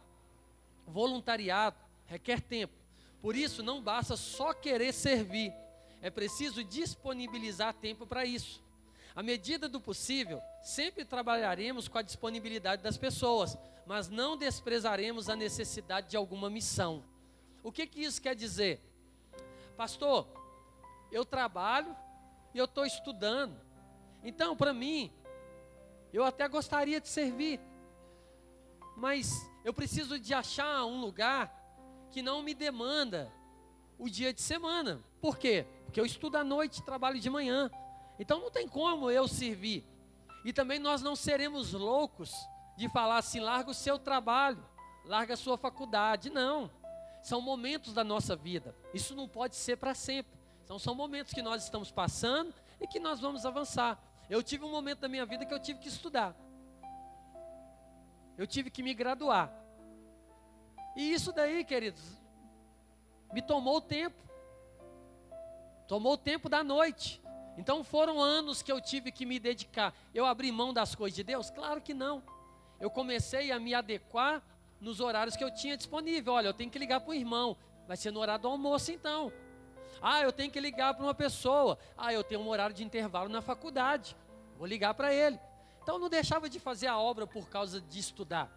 Voluntariado 0.87 1.77
requer 2.11 2.41
tempo. 2.41 2.75
Por 3.23 3.37
isso, 3.37 3.63
não 3.63 3.81
basta 3.81 4.17
só 4.17 4.53
querer 4.53 4.93
servir, 4.93 5.55
é 6.03 6.11
preciso 6.11 6.65
disponibilizar 6.65 7.73
tempo 7.73 8.05
para 8.05 8.25
isso. 8.25 8.63
À 9.15 9.23
medida 9.23 9.69
do 9.69 9.81
possível, 9.81 10.43
sempre 10.63 11.05
trabalharemos 11.05 11.87
com 11.87 11.99
a 11.99 12.03
disponibilidade 12.03 12.83
das 12.83 12.97
pessoas, 12.97 13.57
mas 13.87 14.09
não 14.09 14.37
desprezaremos 14.37 15.29
a 15.29 15.37
necessidade 15.37 16.11
de 16.11 16.17
alguma 16.17 16.51
missão. 16.51 17.05
O 17.63 17.71
que, 17.71 17.87
que 17.87 18.01
isso 18.01 18.21
quer 18.21 18.35
dizer? 18.35 18.81
Pastor, 19.77 20.27
eu 21.13 21.25
trabalho 21.25 21.95
e 22.53 22.59
eu 22.59 22.65
estou 22.65 22.85
estudando. 22.85 23.61
Então, 24.23 24.57
para 24.57 24.73
mim, 24.73 25.13
eu 26.13 26.25
até 26.25 26.47
gostaria 26.49 27.01
de 27.01 27.09
servir, 27.09 27.61
mas 28.97 29.49
eu 29.65 29.73
preciso 29.73 30.19
de 30.19 30.35
achar 30.35 30.85
um 30.85 31.01
lugar 31.01 31.55
que 32.11 32.23
não 32.23 32.43
me 32.43 32.55
demanda 32.55 33.33
o 33.99 34.09
dia 34.09 34.33
de 34.33 34.41
semana. 34.41 35.03
Por 35.21 35.39
quê? 35.39 35.67
Porque 35.85 36.01
eu 36.01 36.07
estudo 36.07 36.37
à 36.37 36.45
noite 36.45 36.83
trabalho 36.83 37.21
de 37.21 37.31
manhã. 37.31 37.71
Então 38.19 38.41
não 38.41 38.51
tem 38.51 38.69
como 38.69 39.11
eu 39.11 39.29
servir. 39.29 39.85
E 40.45 40.53
também 40.53 40.79
nós 40.79 41.03
não 41.03 41.15
seremos 41.15 41.73
loucos 41.73 42.33
de 42.77 42.89
falar 42.89 43.19
assim: 43.19 43.41
larga 43.41 43.71
o 43.71 43.75
seu 43.75 43.99
trabalho, 43.99 44.65
larga 45.05 45.35
a 45.35 45.37
sua 45.37 45.57
faculdade. 45.57 46.31
Não. 46.31 46.71
São 47.23 47.41
momentos 47.41 47.93
da 47.93 48.03
nossa 48.03 48.35
vida. 48.35 48.75
Isso 48.95 49.15
não 49.15 49.29
pode 49.29 49.55
ser 49.55 49.77
para 49.77 49.95
sempre. 49.95 50.39
Então 50.65 50.79
são 50.79 50.95
momentos 50.95 51.33
que 51.33 51.43
nós 51.43 51.63
estamos 51.63 51.91
passando 51.91 52.55
e 52.81 52.87
que 52.87 52.99
nós 52.99 53.21
vamos 53.21 53.45
avançar. 53.45 54.03
Eu 54.31 54.45
tive 54.45 54.65
um 54.65 54.71
momento 54.71 55.01
da 55.01 55.09
minha 55.09 55.27
vida 55.27 55.45
que 55.45 55.53
eu 55.53 55.59
tive 55.59 55.81
que 55.81 55.89
estudar. 55.89 56.37
Eu 58.39 58.47
tive 58.47 58.71
que 58.71 58.81
me 58.81 58.95
graduar. 58.95 59.53
E 60.95 61.13
isso 61.13 61.33
daí, 61.33 61.65
queridos, 61.65 62.01
me 63.33 63.43
tomou 63.43 63.81
tempo. 63.81 64.23
Tomou 65.89 66.13
o 66.13 66.17
tempo 66.17 66.49
da 66.49 66.63
noite. 66.63 67.21
Então 67.59 67.83
foram 67.83 68.23
anos 68.23 68.63
que 68.63 68.71
eu 68.71 68.81
tive 68.81 69.11
que 69.11 69.27
me 69.27 69.41
dedicar. 69.41 69.93
Eu 70.15 70.25
abri 70.25 70.53
mão 70.53 70.73
das 70.73 70.95
coisas 70.95 71.17
de 71.17 71.25
Deus? 71.25 71.51
Claro 71.51 71.81
que 71.81 71.93
não. 71.93 72.23
Eu 72.79 72.89
comecei 72.89 73.51
a 73.51 73.59
me 73.59 73.75
adequar 73.75 74.41
nos 74.81 75.01
horários 75.01 75.37
que 75.37 75.43
eu 75.43 75.53
tinha 75.53 75.77
disponível. 75.77 76.35
Olha, 76.35 76.47
eu 76.47 76.55
tenho 76.55 76.71
que 76.71 76.79
ligar 76.79 77.01
para 77.01 77.11
o 77.11 77.15
irmão. 77.15 77.57
Vai 77.89 77.97
ser 77.97 78.13
no 78.13 78.21
horário 78.21 78.43
do 78.43 78.49
almoço 78.49 78.93
então. 78.93 79.33
Ah, 80.01 80.23
eu 80.23 80.33
tenho 80.33 80.51
que 80.51 80.61
ligar 80.61 80.95
para 80.95 81.05
uma 81.05 81.15
pessoa. 81.15 81.79
Ah, 81.97 82.13
eu 82.13 82.25
tenho 82.25 82.41
um 82.41 82.49
horário 82.49 82.75
de 82.75 82.85
intervalo 82.85 83.29
na 83.29 83.43
faculdade. 83.43 84.17
Vou 84.61 84.67
ligar 84.67 84.93
para 84.93 85.11
ele. 85.11 85.41
Então 85.83 85.95
eu 85.95 85.99
não 85.99 86.11
deixava 86.11 86.47
de 86.47 86.61
fazer 86.61 86.87
a 86.87 86.99
obra 86.99 87.27
por 87.27 87.49
causa 87.49 87.81
de 87.81 87.99
estudar. 87.99 88.53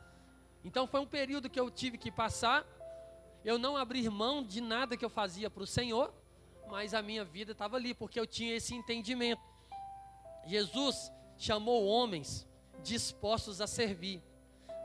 Então 0.61 0.85
foi 0.85 0.99
um 0.99 1.05
período 1.05 1.49
que 1.49 1.57
eu 1.57 1.71
tive 1.71 1.97
que 1.97 2.11
passar. 2.11 2.65
Eu 3.41 3.57
não 3.57 3.77
abrir 3.77 4.09
mão 4.09 4.43
de 4.43 4.59
nada 4.59 4.97
que 4.97 5.05
eu 5.05 5.09
fazia 5.09 5.49
para 5.49 5.63
o 5.63 5.65
Senhor, 5.65 6.13
mas 6.69 6.93
a 6.93 7.01
minha 7.01 7.23
vida 7.23 7.53
estava 7.53 7.77
ali, 7.77 7.93
porque 7.93 8.19
eu 8.19 8.27
tinha 8.27 8.53
esse 8.53 8.75
entendimento. 8.75 9.41
Jesus 10.45 11.09
chamou 11.37 11.85
homens 11.85 12.45
dispostos 12.83 13.61
a 13.61 13.65
servir, 13.65 14.21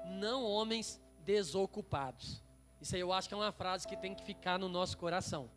não 0.04 0.44
homens 0.44 1.00
desocupados. 1.24 2.40
Isso 2.80 2.94
aí 2.94 3.00
eu 3.00 3.12
acho 3.12 3.26
que 3.26 3.34
é 3.34 3.36
uma 3.36 3.50
frase 3.50 3.88
que 3.88 3.96
tem 3.96 4.14
que 4.14 4.22
ficar 4.22 4.56
no 4.56 4.68
nosso 4.68 4.96
coração. 4.96 5.50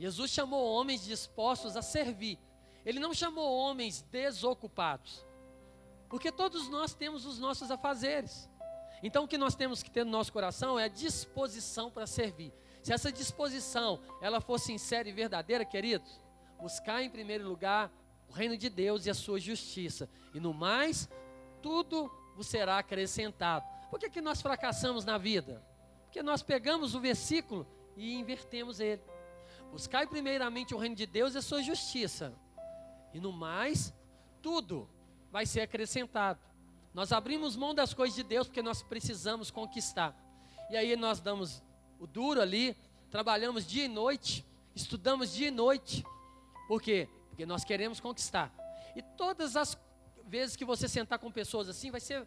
Jesus 0.00 0.32
chamou 0.32 0.68
homens 0.68 1.04
dispostos 1.04 1.76
a 1.76 1.82
servir. 1.82 2.40
Ele 2.84 2.98
não 2.98 3.14
chamou 3.14 3.56
homens 3.56 4.02
desocupados. 4.02 5.24
Porque 6.08 6.32
todos 6.32 6.68
nós 6.68 6.94
temos 6.94 7.24
os 7.24 7.38
nossos 7.38 7.70
afazeres. 7.70 8.48
Então 9.02 9.24
o 9.24 9.28
que 9.28 9.38
nós 9.38 9.54
temos 9.54 9.82
que 9.82 9.90
ter 9.90 10.04
no 10.04 10.10
nosso 10.10 10.32
coração 10.32 10.78
é 10.78 10.84
a 10.84 10.88
disposição 10.88 11.90
para 11.90 12.06
servir. 12.06 12.52
Se 12.82 12.92
essa 12.92 13.12
disposição 13.12 14.00
ela 14.20 14.40
for 14.40 14.58
sincera 14.58 15.08
e 15.08 15.12
verdadeira, 15.12 15.64
queridos, 15.64 16.20
buscar 16.60 17.02
em 17.02 17.10
primeiro 17.10 17.48
lugar 17.48 17.90
o 18.28 18.32
reino 18.32 18.56
de 18.56 18.68
Deus 18.68 19.06
e 19.06 19.10
a 19.10 19.14
sua 19.14 19.38
justiça. 19.38 20.08
E 20.34 20.40
no 20.40 20.54
mais, 20.54 21.08
tudo 21.62 22.10
vos 22.36 22.46
será 22.46 22.78
acrescentado. 22.78 23.64
Por 23.90 23.98
que, 23.98 24.08
que 24.08 24.20
nós 24.20 24.40
fracassamos 24.40 25.04
na 25.04 25.18
vida? 25.18 25.64
Porque 26.04 26.22
nós 26.22 26.42
pegamos 26.42 26.94
o 26.94 27.00
versículo 27.00 27.66
e 27.96 28.14
invertemos 28.14 28.80
ele. 28.80 29.02
Buscai 29.70 30.06
primeiramente 30.06 30.74
o 30.74 30.78
reino 30.78 30.96
de 30.96 31.06
Deus 31.06 31.34
e 31.34 31.38
a 31.38 31.42
sua 31.42 31.62
justiça. 31.62 32.34
E 33.12 33.20
no 33.20 33.32
mais, 33.32 33.92
tudo 34.42 34.88
vai 35.30 35.46
ser 35.46 35.60
acrescentado. 35.60 36.40
Nós 36.92 37.12
abrimos 37.12 37.56
mão 37.56 37.74
das 37.74 37.94
coisas 37.94 38.16
de 38.16 38.22
Deus 38.22 38.46
porque 38.46 38.62
nós 38.62 38.82
precisamos 38.82 39.50
conquistar. 39.50 40.16
E 40.68 40.76
aí 40.76 40.96
nós 40.96 41.20
damos 41.20 41.62
o 41.98 42.06
duro 42.06 42.40
ali, 42.40 42.76
trabalhamos 43.10 43.66
dia 43.66 43.84
e 43.84 43.88
noite, 43.88 44.44
estudamos 44.74 45.32
dia 45.32 45.48
e 45.48 45.50
noite. 45.50 46.04
Por 46.66 46.80
quê? 46.80 47.08
Porque 47.28 47.46
nós 47.46 47.64
queremos 47.64 48.00
conquistar. 48.00 48.52
E 48.96 49.02
todas 49.02 49.56
as 49.56 49.78
vezes 50.26 50.56
que 50.56 50.64
você 50.64 50.88
sentar 50.88 51.18
com 51.18 51.30
pessoas 51.30 51.68
assim, 51.68 51.90
vai 51.90 52.00
ser 52.00 52.26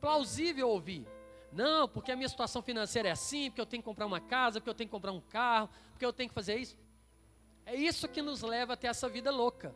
plausível 0.00 0.68
ouvir. 0.68 1.06
Não, 1.52 1.88
porque 1.88 2.10
a 2.10 2.16
minha 2.16 2.28
situação 2.28 2.60
financeira 2.60 3.08
é 3.08 3.12
assim, 3.12 3.50
porque 3.50 3.60
eu 3.60 3.66
tenho 3.66 3.82
que 3.82 3.88
comprar 3.88 4.06
uma 4.06 4.20
casa, 4.20 4.60
porque 4.60 4.70
eu 4.70 4.74
tenho 4.74 4.88
que 4.88 4.92
comprar 4.92 5.12
um 5.12 5.20
carro, 5.20 5.68
porque 5.90 6.04
eu 6.04 6.12
tenho 6.12 6.28
que 6.28 6.34
fazer 6.34 6.56
isso. 6.56 6.76
É 7.64 7.74
isso 7.74 8.08
que 8.08 8.20
nos 8.20 8.42
leva 8.42 8.74
até 8.74 8.88
essa 8.88 9.08
vida 9.08 9.30
louca. 9.30 9.74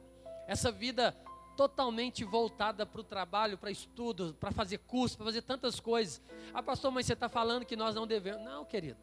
Essa 0.49 0.73
vida 0.73 1.15
totalmente 1.59 2.25
voltada 2.25 2.87
para 2.87 3.01
o 3.01 3.05
trabalho, 3.05 3.59
para 3.59 3.71
estudo, 3.71 4.35
para 4.41 4.51
fazer 4.51 4.79
curso, 4.79 5.17
para 5.17 5.27
fazer 5.27 5.43
tantas 5.43 5.79
coisas. 5.79 6.23
Ah, 6.55 6.63
pastor, 6.63 6.91
mas 6.91 7.05
você 7.05 7.13
está 7.13 7.29
falando 7.29 7.67
que 7.67 7.77
nós 7.77 7.95
não 7.95 8.07
devemos. 8.07 8.43
Não, 8.43 8.65
querido. 8.65 8.99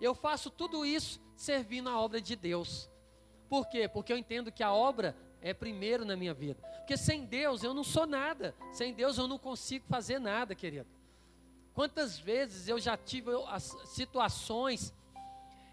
Eu 0.00 0.14
faço 0.14 0.50
tudo 0.50 0.84
isso 0.84 1.20
servindo 1.34 1.88
a 1.88 1.98
obra 1.98 2.20
de 2.20 2.36
Deus. 2.36 2.90
Por 3.48 3.66
quê? 3.66 3.88
Porque 3.88 4.12
eu 4.12 4.18
entendo 4.18 4.52
que 4.52 4.62
a 4.62 4.74
obra 4.74 5.16
é 5.40 5.54
primeiro 5.54 6.04
na 6.04 6.16
minha 6.16 6.34
vida. 6.34 6.60
Porque 6.78 6.96
sem 6.96 7.24
Deus 7.24 7.62
eu 7.62 7.72
não 7.72 7.84
sou 7.84 8.06
nada. 8.06 8.54
Sem 8.72 8.92
Deus 8.92 9.16
eu 9.16 9.26
não 9.26 9.38
consigo 9.38 9.86
fazer 9.88 10.18
nada, 10.18 10.54
querido. 10.54 10.88
Quantas 11.72 12.18
vezes 12.18 12.68
eu 12.68 12.78
já 12.78 12.96
tive 12.96 13.30
situações 13.86 14.92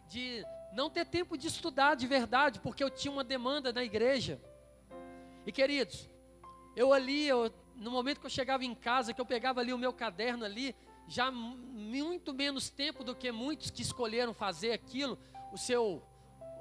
de 0.07 0.45
não 0.71 0.89
ter 0.89 1.05
tempo 1.05 1.37
de 1.37 1.47
estudar 1.47 1.95
de 1.95 2.07
verdade, 2.07 2.59
porque 2.59 2.83
eu 2.83 2.89
tinha 2.89 3.11
uma 3.11 3.23
demanda 3.23 3.73
na 3.73 3.83
igreja. 3.83 4.39
E 5.45 5.51
queridos, 5.51 6.09
eu 6.75 6.93
ali, 6.93 7.27
eu, 7.27 7.51
no 7.75 7.91
momento 7.91 8.19
que 8.19 8.25
eu 8.25 8.29
chegava 8.29 8.63
em 8.63 8.75
casa, 8.75 9.13
que 9.13 9.19
eu 9.19 9.25
pegava 9.25 9.59
ali 9.59 9.73
o 9.73 9.77
meu 9.77 9.91
caderno 9.91 10.45
ali, 10.45 10.75
já 11.07 11.31
muito 11.31 12.33
menos 12.33 12.69
tempo 12.69 13.03
do 13.03 13.15
que 13.15 13.31
muitos 13.31 13.69
que 13.69 13.81
escolheram 13.81 14.33
fazer 14.33 14.71
aquilo, 14.71 15.17
o 15.51 15.57
seu, 15.57 16.01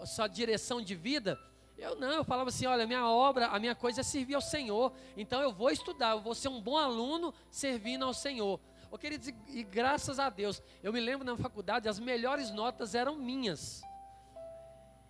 a 0.01 0.07
sua 0.07 0.27
direção 0.27 0.81
de 0.81 0.95
vida. 0.95 1.39
Eu 1.79 1.95
não, 1.97 2.11
eu 2.11 2.25
falava 2.25 2.49
assim, 2.49 2.67
olha, 2.67 2.87
minha 2.87 3.07
obra, 3.09 3.47
a 3.47 3.59
minha 3.59 3.75
coisa 3.75 4.01
é 4.01 4.05
servir 4.05 4.35
ao 4.35 4.41
Senhor. 4.41 4.93
Então 5.17 5.41
eu 5.41 5.53
vou 5.53 5.71
estudar, 5.71 6.11
eu 6.11 6.21
vou 6.21 6.35
ser 6.35 6.49
um 6.49 6.61
bom 6.61 6.77
aluno 6.77 7.33
servindo 7.51 8.05
ao 8.05 8.13
Senhor. 8.13 8.61
Oh, 8.91 8.99
queridos, 8.99 9.29
e, 9.29 9.35
e 9.49 9.63
graças 9.63 10.19
a 10.19 10.29
Deus, 10.29 10.61
eu 10.83 10.93
me 10.93 11.01
lembro 11.01 11.25
na 11.25 11.37
faculdade, 11.37 11.89
as 11.89 12.01
melhores 12.01 12.51
notas 12.51 12.95
eram 12.95 13.15
minhas. 13.15 13.83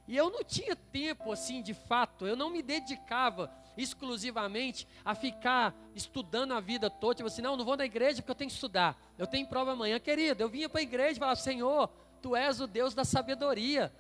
E 0.07 0.17
eu 0.17 0.29
não 0.29 0.45
tinha 0.45 0.77
tempo 0.77 1.33
assim, 1.33 1.63
de 1.63 1.73
fato, 1.73 2.27
eu 2.27 2.37
não 2.37 2.51
me 2.51 2.63
dedicava 2.63 3.51
exclusivamente 3.77 4.87
a 5.05 5.15
ficar 5.15 5.75
estudando 5.95 6.53
a 6.53 6.61
vida 6.61 6.91
toda, 6.91 7.17
tipo 7.17 7.29
assim, 7.29 7.43
não, 7.43 7.57
não 7.57 7.65
vou 7.65 7.77
na 7.77 7.85
igreja 7.85 8.21
porque 8.21 8.31
eu 8.31 8.35
tenho 8.35 8.51
que 8.51 8.55
estudar, 8.55 8.97
eu 9.19 9.27
tenho 9.27 9.47
prova 9.47 9.73
amanhã, 9.73 9.99
querido, 9.99 10.43
eu 10.43 10.49
vinha 10.49 10.69
para 10.69 10.81
a 10.81 10.83
igreja 10.83 11.13
e 11.13 11.19
falava, 11.19 11.37
Senhor, 11.37 11.89
Tu 12.23 12.37
és 12.37 12.61
o 12.61 12.67
Deus 12.67 12.95
da 12.95 13.05
sabedoria, 13.05 13.93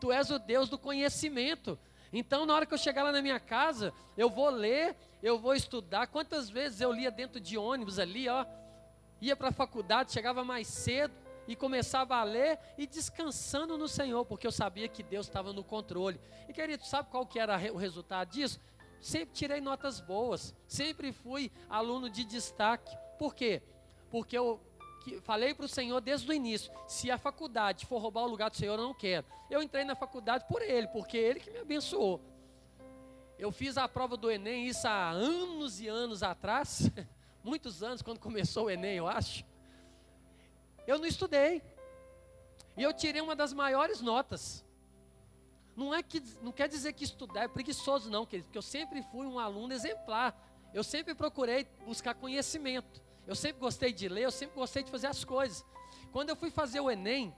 Tu 0.00 0.10
és 0.12 0.30
o 0.30 0.38
Deus 0.38 0.68
do 0.68 0.78
conhecimento, 0.78 1.78
então 2.12 2.46
na 2.46 2.54
hora 2.54 2.66
que 2.66 2.74
eu 2.74 2.78
chegar 2.78 3.02
lá 3.02 3.12
na 3.12 3.22
minha 3.22 3.38
casa, 3.38 3.92
eu 4.16 4.30
vou 4.30 4.50
ler, 4.50 4.96
eu 5.22 5.38
vou 5.38 5.54
estudar, 5.54 6.06
quantas 6.06 6.48
vezes 6.48 6.80
eu 6.80 6.92
lia 6.92 7.10
dentro 7.10 7.40
de 7.40 7.56
ônibus 7.58 7.98
ali, 7.98 8.28
ó, 8.28 8.44
ia 9.20 9.36
para 9.36 9.48
a 9.48 9.52
faculdade, 9.52 10.12
chegava 10.12 10.44
mais 10.44 10.68
cedo, 10.68 11.14
e 11.48 11.56
começava 11.56 12.14
a 12.16 12.22
ler 12.22 12.58
e 12.76 12.86
descansando 12.86 13.78
no 13.78 13.88
Senhor, 13.88 14.24
porque 14.26 14.46
eu 14.46 14.52
sabia 14.52 14.86
que 14.86 15.02
Deus 15.02 15.26
estava 15.26 15.50
no 15.50 15.64
controle. 15.64 16.20
E 16.46 16.52
querido, 16.52 16.84
sabe 16.84 17.08
qual 17.10 17.24
que 17.24 17.38
era 17.38 17.56
o 17.72 17.76
resultado 17.78 18.28
disso? 18.28 18.60
Sempre 19.00 19.34
tirei 19.34 19.60
notas 19.60 20.00
boas, 20.00 20.54
sempre 20.66 21.12
fui 21.12 21.50
aluno 21.68 22.10
de 22.10 22.24
destaque. 22.24 22.96
Por 23.18 23.34
quê? 23.34 23.62
Porque 24.10 24.36
eu 24.36 24.60
falei 25.22 25.54
para 25.54 25.66
o 25.66 25.68
Senhor 25.68 26.00
desde 26.00 26.28
o 26.28 26.32
início: 26.32 26.72
se 26.86 27.10
a 27.10 27.18
faculdade 27.18 27.86
for 27.86 27.98
roubar 27.98 28.22
o 28.22 28.28
lugar 28.28 28.50
do 28.50 28.56
Senhor, 28.56 28.78
eu 28.78 28.84
não 28.84 28.94
quero. 28.94 29.26
Eu 29.50 29.62
entrei 29.62 29.84
na 29.84 29.94
faculdade 29.94 30.44
por 30.48 30.62
Ele, 30.62 30.88
porque 30.88 31.16
Ele 31.16 31.40
que 31.40 31.50
me 31.50 31.58
abençoou. 31.58 32.20
Eu 33.38 33.52
fiz 33.52 33.78
a 33.78 33.86
prova 33.86 34.16
do 34.16 34.30
Enem, 34.30 34.66
isso 34.66 34.86
há 34.88 35.10
anos 35.10 35.80
e 35.80 35.86
anos 35.86 36.24
atrás, 36.24 36.90
muitos 37.44 37.82
anos, 37.82 38.02
quando 38.02 38.18
começou 38.18 38.66
o 38.66 38.70
Enem, 38.70 38.96
eu 38.96 39.06
acho. 39.06 39.44
Eu 40.86 40.98
não 40.98 41.06
estudei. 41.06 41.62
E 42.76 42.82
eu 42.82 42.92
tirei 42.92 43.20
uma 43.20 43.36
das 43.36 43.52
maiores 43.52 44.00
notas. 44.00 44.64
Não, 45.78 45.94
é 45.94 46.02
que, 46.02 46.20
não 46.42 46.50
quer 46.50 46.68
dizer 46.68 46.92
que 46.92 47.04
estudar 47.04 47.44
é 47.44 47.46
preguiçoso, 47.46 48.10
não, 48.10 48.26
querido, 48.26 48.46
porque 48.46 48.58
eu 48.58 48.62
sempre 48.62 49.00
fui 49.00 49.24
um 49.24 49.38
aluno 49.38 49.72
exemplar. 49.72 50.36
Eu 50.74 50.82
sempre 50.82 51.14
procurei 51.14 51.68
buscar 51.86 52.14
conhecimento. 52.14 53.00
Eu 53.24 53.36
sempre 53.36 53.60
gostei 53.60 53.92
de 53.92 54.08
ler, 54.08 54.24
eu 54.24 54.32
sempre 54.32 54.56
gostei 54.56 54.82
de 54.82 54.90
fazer 54.90 55.06
as 55.06 55.24
coisas. 55.24 55.64
Quando 56.10 56.30
eu 56.30 56.36
fui 56.36 56.50
fazer 56.50 56.80
o 56.80 56.90
Enem, 56.90 57.32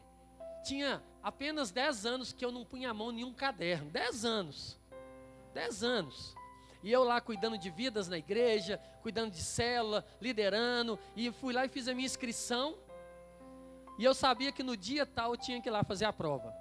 tinha 0.64 1.02
apenas 1.22 1.70
10 1.70 2.06
anos 2.06 2.32
que 2.32 2.42
eu 2.42 2.50
não 2.50 2.64
punha 2.64 2.90
a 2.90 2.94
mão 2.94 3.12
em 3.12 3.16
nenhum 3.16 3.34
caderno. 3.34 3.90
10 3.90 4.24
anos. 4.24 4.80
10 5.52 5.84
anos. 5.84 6.34
E 6.82 6.90
eu 6.90 7.04
lá 7.04 7.20
cuidando 7.20 7.58
de 7.58 7.68
vidas 7.68 8.08
na 8.08 8.16
igreja, 8.16 8.80
cuidando 9.02 9.32
de 9.32 9.42
célula, 9.42 10.02
liderando, 10.18 10.98
e 11.14 11.30
fui 11.30 11.52
lá 11.52 11.66
e 11.66 11.68
fiz 11.68 11.86
a 11.88 11.92
minha 11.92 12.06
inscrição. 12.06 12.74
E 13.98 14.04
eu 14.04 14.14
sabia 14.14 14.50
que 14.50 14.62
no 14.62 14.78
dia 14.78 15.04
tal 15.04 15.34
eu 15.34 15.36
tinha 15.36 15.60
que 15.60 15.68
ir 15.68 15.72
lá 15.72 15.84
fazer 15.84 16.06
a 16.06 16.12
prova. 16.12 16.59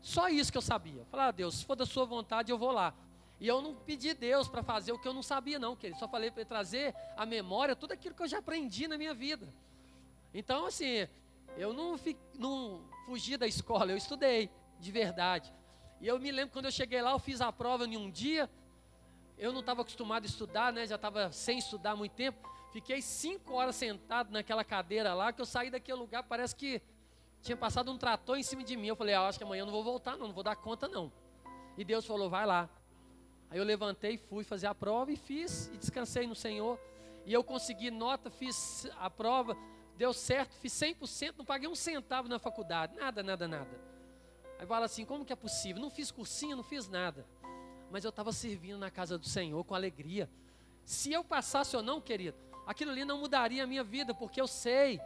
Só 0.00 0.28
isso 0.28 0.52
que 0.52 0.58
eu 0.58 0.62
sabia. 0.62 1.04
Falar, 1.10 1.28
ah, 1.28 1.30
Deus, 1.30 1.56
se 1.56 1.64
for 1.64 1.74
da 1.74 1.86
sua 1.86 2.04
vontade, 2.04 2.50
eu 2.50 2.58
vou 2.58 2.70
lá. 2.70 2.94
E 3.38 3.46
eu 3.46 3.60
não 3.60 3.74
pedi 3.74 4.14
Deus 4.14 4.48
para 4.48 4.62
fazer 4.62 4.92
o 4.92 4.98
que 4.98 5.06
eu 5.06 5.12
não 5.12 5.22
sabia, 5.22 5.58
não, 5.58 5.76
querido. 5.76 5.98
Só 5.98 6.08
falei 6.08 6.30
para 6.30 6.40
ele 6.40 6.48
trazer 6.48 6.94
à 7.16 7.26
memória 7.26 7.76
tudo 7.76 7.92
aquilo 7.92 8.14
que 8.14 8.22
eu 8.22 8.28
já 8.28 8.38
aprendi 8.38 8.88
na 8.88 8.96
minha 8.96 9.12
vida. 9.12 9.46
Então, 10.32 10.66
assim, 10.66 11.06
eu 11.56 11.72
não, 11.72 11.98
fi, 11.98 12.16
não 12.38 12.80
fugi 13.04 13.36
da 13.36 13.46
escola, 13.46 13.90
eu 13.90 13.96
estudei, 13.96 14.50
de 14.78 14.90
verdade. 14.90 15.52
E 16.00 16.06
eu 16.06 16.18
me 16.18 16.30
lembro 16.30 16.52
quando 16.52 16.66
eu 16.66 16.70
cheguei 16.70 17.00
lá, 17.00 17.12
eu 17.12 17.18
fiz 17.18 17.40
a 17.40 17.52
prova 17.52 17.86
em 17.86 17.96
um 17.96 18.10
dia. 18.10 18.50
Eu 19.38 19.52
não 19.52 19.60
estava 19.60 19.82
acostumado 19.82 20.24
a 20.24 20.26
estudar, 20.26 20.72
né? 20.72 20.86
Já 20.86 20.96
estava 20.96 21.30
sem 21.30 21.58
estudar 21.58 21.92
há 21.92 21.96
muito 21.96 22.12
tempo. 22.12 22.48
Fiquei 22.72 23.00
cinco 23.00 23.54
horas 23.54 23.76
sentado 23.76 24.30
naquela 24.30 24.64
cadeira 24.64 25.14
lá, 25.14 25.32
que 25.32 25.40
eu 25.40 25.46
saí 25.46 25.70
daquele 25.70 25.98
lugar, 25.98 26.22
parece 26.22 26.54
que 26.54 26.82
tinha 27.46 27.56
passado 27.56 27.92
um 27.92 27.96
trator 27.96 28.36
em 28.36 28.42
cima 28.42 28.64
de 28.64 28.76
mim. 28.76 28.88
Eu 28.88 28.96
falei, 28.96 29.14
ah, 29.14 29.28
acho 29.28 29.38
que 29.38 29.44
amanhã 29.44 29.62
eu 29.62 29.66
não 29.66 29.72
vou 29.72 29.84
voltar, 29.84 30.16
não, 30.16 30.26
não 30.26 30.34
vou 30.34 30.42
dar 30.42 30.56
conta, 30.56 30.88
não. 30.88 31.12
E 31.78 31.84
Deus 31.84 32.04
falou, 32.04 32.28
vai 32.28 32.44
lá. 32.44 32.68
Aí 33.48 33.58
eu 33.58 33.64
levantei, 33.64 34.18
fui 34.18 34.42
fazer 34.42 34.66
a 34.66 34.74
prova 34.74 35.12
e 35.12 35.16
fiz, 35.16 35.70
e 35.72 35.78
descansei 35.78 36.26
no 36.26 36.34
Senhor. 36.34 36.78
E 37.24 37.32
eu 37.32 37.44
consegui 37.44 37.90
nota, 37.90 38.30
fiz 38.30 38.88
a 38.98 39.08
prova, 39.08 39.56
deu 39.96 40.12
certo, 40.12 40.54
fiz 40.56 40.72
100%, 40.72 41.34
não 41.38 41.44
paguei 41.44 41.68
um 41.68 41.74
centavo 41.74 42.28
na 42.28 42.38
faculdade, 42.38 42.96
nada, 42.96 43.22
nada, 43.22 43.46
nada. 43.46 43.80
Aí 44.58 44.66
fala 44.66 44.86
assim, 44.86 45.04
como 45.04 45.24
que 45.24 45.32
é 45.32 45.36
possível? 45.36 45.80
Não 45.80 45.90
fiz 45.90 46.10
cursinho, 46.10 46.56
não 46.56 46.64
fiz 46.64 46.88
nada. 46.88 47.24
Mas 47.90 48.04
eu 48.04 48.10
estava 48.10 48.32
servindo 48.32 48.78
na 48.78 48.90
casa 48.90 49.16
do 49.16 49.26
Senhor 49.26 49.62
com 49.64 49.74
alegria. 49.74 50.28
Se 50.84 51.12
eu 51.12 51.22
passasse 51.22 51.76
ou 51.76 51.82
não, 51.82 52.00
querido, 52.00 52.36
aquilo 52.66 52.90
ali 52.90 53.04
não 53.04 53.18
mudaria 53.18 53.62
a 53.62 53.66
minha 53.66 53.84
vida, 53.84 54.12
porque 54.12 54.40
eu 54.40 54.48
sei 54.48 55.00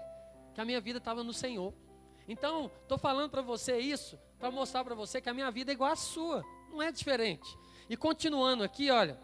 que 0.55 0.61
a 0.61 0.65
minha 0.65 0.81
vida 0.81 0.99
estava 0.99 1.23
no 1.23 1.35
Senhor. 1.35 1.75
Então, 2.31 2.71
estou 2.83 2.97
falando 2.97 3.29
para 3.29 3.43
você 3.43 3.77
isso, 3.81 4.17
para 4.39 4.53
mostrar 4.53 4.85
para 4.85 4.95
você 4.95 5.21
que 5.21 5.29
a 5.29 5.35
minha 5.35 5.51
vida 5.51 5.73
é 5.73 5.75
igual 5.75 5.91
à 5.91 5.97
sua, 5.97 6.45
não 6.71 6.81
é 6.81 6.93
diferente. 6.93 7.59
E 7.89 7.97
continuando 7.97 8.63
aqui, 8.63 8.89
olha. 8.89 9.21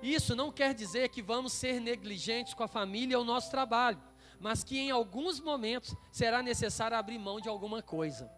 Isso 0.00 0.34
não 0.34 0.50
quer 0.50 0.72
dizer 0.72 1.10
que 1.10 1.20
vamos 1.20 1.52
ser 1.52 1.78
negligentes 1.78 2.54
com 2.54 2.62
a 2.62 2.68
família 2.68 3.18
ou 3.18 3.22
o 3.22 3.26
nosso 3.26 3.50
trabalho, 3.50 4.00
mas 4.40 4.64
que 4.64 4.78
em 4.78 4.90
alguns 4.90 5.40
momentos 5.40 5.94
será 6.10 6.42
necessário 6.42 6.96
abrir 6.96 7.18
mão 7.18 7.38
de 7.38 7.50
alguma 7.50 7.82
coisa. 7.82 8.32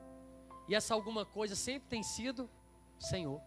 E 0.69 0.75
essa 0.75 0.93
alguma 0.93 1.25
coisa 1.25 1.55
sempre 1.55 1.89
tem 1.89 2.03
sido 2.03 2.51
Senhor. 2.99 3.41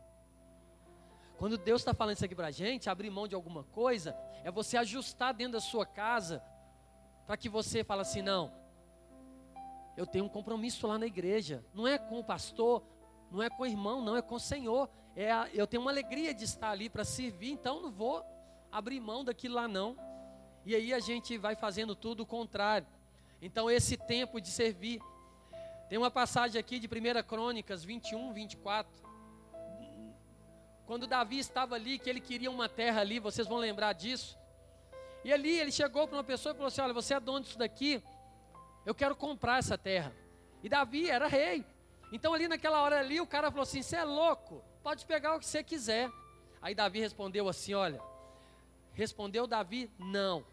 Quando 1.37 1.57
Deus 1.57 1.81
está 1.81 1.93
falando 1.93 2.15
isso 2.15 2.23
aqui 2.23 2.35
para 2.35 2.47
a 2.47 2.51
gente, 2.51 2.89
abrir 2.89 3.09
mão 3.09 3.27
de 3.27 3.35
alguma 3.35 3.65
coisa, 3.65 4.15
é 4.45 4.49
você 4.49 4.77
ajustar 4.77 5.33
dentro 5.33 5.53
da 5.53 5.59
sua 5.59 5.85
casa, 5.85 6.41
para 7.31 7.37
que 7.37 7.47
você 7.47 7.81
fale 7.81 8.01
assim: 8.01 8.21
não, 8.21 8.51
eu 9.95 10.05
tenho 10.05 10.25
um 10.25 10.27
compromisso 10.27 10.85
lá 10.85 10.99
na 10.99 11.05
igreja, 11.05 11.63
não 11.73 11.87
é 11.87 11.97
com 11.97 12.19
o 12.19 12.23
pastor, 12.25 12.83
não 13.31 13.41
é 13.41 13.49
com 13.49 13.63
o 13.63 13.65
irmão, 13.65 14.01
não, 14.03 14.17
é 14.17 14.21
com 14.21 14.35
o 14.35 14.39
Senhor. 14.39 14.89
É 15.15 15.31
a, 15.31 15.47
eu 15.53 15.65
tenho 15.65 15.81
uma 15.81 15.91
alegria 15.91 16.33
de 16.33 16.43
estar 16.43 16.71
ali 16.71 16.89
para 16.89 17.05
servir, 17.05 17.53
então 17.53 17.81
não 17.81 17.89
vou 17.89 18.21
abrir 18.69 18.99
mão 18.99 19.23
daquilo 19.23 19.55
lá 19.55 19.65
não. 19.65 19.95
E 20.65 20.75
aí 20.75 20.93
a 20.93 20.99
gente 20.99 21.37
vai 21.37 21.55
fazendo 21.55 21.95
tudo 21.95 22.23
o 22.23 22.25
contrário. 22.25 22.85
Então 23.41 23.71
esse 23.71 23.95
tempo 23.95 24.41
de 24.41 24.49
servir. 24.49 25.01
Tem 25.87 25.97
uma 25.97 26.11
passagem 26.11 26.59
aqui 26.59 26.79
de 26.79 26.87
1 26.87 27.23
Crônicas 27.25 27.81
21, 27.85 28.33
24. 28.33 28.91
Quando 30.85 31.07
Davi 31.07 31.39
estava 31.39 31.75
ali, 31.75 31.97
que 31.97 32.09
ele 32.09 32.19
queria 32.19 32.51
uma 32.51 32.67
terra 32.67 32.99
ali, 32.99 33.19
vocês 33.19 33.47
vão 33.47 33.57
lembrar 33.57 33.93
disso. 33.93 34.37
E 35.23 35.31
ali 35.31 35.59
ele 35.59 35.71
chegou 35.71 36.07
para 36.07 36.17
uma 36.17 36.23
pessoa 36.23 36.53
e 36.53 36.55
falou 36.55 36.67
assim: 36.67 36.81
Olha, 36.81 36.93
você 36.93 37.13
é 37.13 37.19
dono 37.19 37.41
disso 37.41 37.57
daqui, 37.57 38.01
eu 38.85 38.95
quero 38.95 39.15
comprar 39.15 39.59
essa 39.59 39.77
terra. 39.77 40.13
E 40.63 40.69
Davi 40.69 41.09
era 41.09 41.27
rei. 41.27 41.65
Então 42.11 42.33
ali 42.33 42.47
naquela 42.47 42.81
hora 42.81 42.99
ali 42.99 43.21
o 43.21 43.27
cara 43.27 43.49
falou 43.49 43.63
assim: 43.63 43.81
"Você 43.81 43.95
é 43.95 44.03
louco? 44.03 44.63
Pode 44.83 45.05
pegar 45.05 45.35
o 45.35 45.39
que 45.39 45.45
você 45.45 45.63
quiser". 45.63 46.09
Aí 46.61 46.75
Davi 46.75 46.99
respondeu 46.99 47.47
assim: 47.47 47.73
"Olha, 47.73 48.01
respondeu 48.93 49.47
Davi: 49.47 49.89
"Não. 49.97 50.45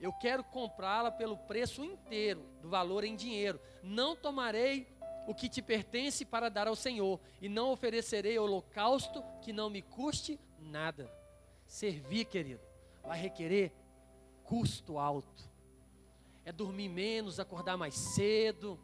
Eu 0.00 0.12
quero 0.12 0.42
comprá-la 0.42 1.10
pelo 1.10 1.36
preço 1.36 1.84
inteiro 1.84 2.42
do 2.60 2.68
valor 2.68 3.04
em 3.04 3.14
dinheiro. 3.14 3.60
Não 3.82 4.16
tomarei 4.16 4.86
o 5.26 5.34
que 5.34 5.48
te 5.48 5.62
pertence 5.62 6.24
para 6.24 6.50
dar 6.50 6.68
ao 6.68 6.76
Senhor, 6.76 7.18
e 7.40 7.48
não 7.48 7.70
oferecerei 7.70 8.38
holocausto 8.38 9.24
que 9.40 9.52
não 9.52 9.70
me 9.70 9.80
custe 9.80 10.38
nada. 10.58 11.10
Servir, 11.66 12.26
querido, 12.26 12.60
vai 13.02 13.18
requerer 13.18 13.72
custo 14.44 14.98
alto. 14.98 15.50
É 16.44 16.52
dormir 16.52 16.88
menos, 16.88 17.40
acordar 17.40 17.76
mais 17.76 17.94
cedo, 17.94 18.78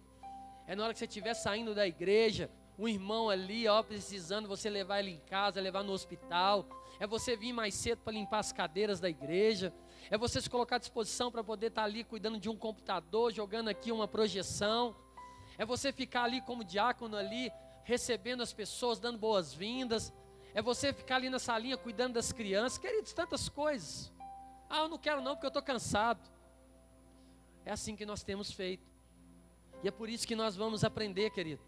é 0.71 0.77
na 0.77 0.85
hora 0.85 0.93
que 0.93 1.01
você 1.01 1.05
estiver 1.05 1.35
saindo 1.35 1.75
da 1.75 1.85
igreja, 1.85 2.49
um 2.79 2.87
irmão 2.87 3.29
ali, 3.29 3.67
ó, 3.67 3.83
precisando, 3.83 4.47
você 4.47 4.71
levar 4.71 5.01
ele 5.01 5.11
em 5.11 5.19
casa, 5.19 5.61
levar 5.61 5.83
no 5.83 5.93
hospital. 5.93 6.65
É 7.01 7.09
você 7.09 7.37
vir 7.37 7.53
mais 7.53 7.75
cedo 7.75 7.99
para 8.05 8.13
limpar 8.13 8.39
as 8.39 8.53
cadeiras 8.53 9.01
da 9.01 9.11
igreja. 9.11 9.75
É 10.09 10.17
você 10.17 10.41
se 10.41 10.49
colocar 10.49 10.77
à 10.77 10.79
disposição 10.79 11.29
para 11.29 11.43
poder 11.43 11.67
estar 11.67 11.83
tá 11.83 11.87
ali 11.87 12.05
cuidando 12.05 12.39
de 12.39 12.49
um 12.49 12.57
computador, 12.57 13.33
jogando 13.33 13.67
aqui 13.67 13.91
uma 13.91 14.07
projeção. 14.07 14.95
É 15.59 15.65
você 15.67 15.93
ficar 15.93 16.23
ali 16.23 16.41
como 16.41 16.63
diácono 16.63 17.17
ali, 17.17 17.51
recebendo 17.83 18.41
as 18.41 18.53
pessoas, 18.53 19.01
dando 19.01 19.19
boas-vindas. 19.19 20.13
É 20.55 20.63
você 20.63 20.93
ficar 20.93 21.17
ali 21.17 21.29
na 21.29 21.41
salinha 21.41 21.77
cuidando 21.77 22.15
das 22.15 22.31
crianças. 22.31 22.79
Queridos, 22.79 23.13
tantas 23.13 23.49
coisas. 23.49 24.13
Ah, 24.71 24.83
eu 24.83 24.89
não 24.89 24.99
quero 24.99 25.21
não 25.21 25.35
porque 25.35 25.47
eu 25.47 25.49
estou 25.49 25.63
cansado. 25.63 26.31
É 27.65 27.73
assim 27.73 27.97
que 27.97 28.07
nós 28.07 28.23
temos 28.23 28.53
feito. 28.53 28.89
E 29.83 29.89
é 29.89 29.91
por 29.91 30.09
isso 30.09 30.27
que 30.27 30.37
nós 30.37 30.55
vamos 30.55 30.85
aprender, 30.85 31.31
querido. 31.31 31.61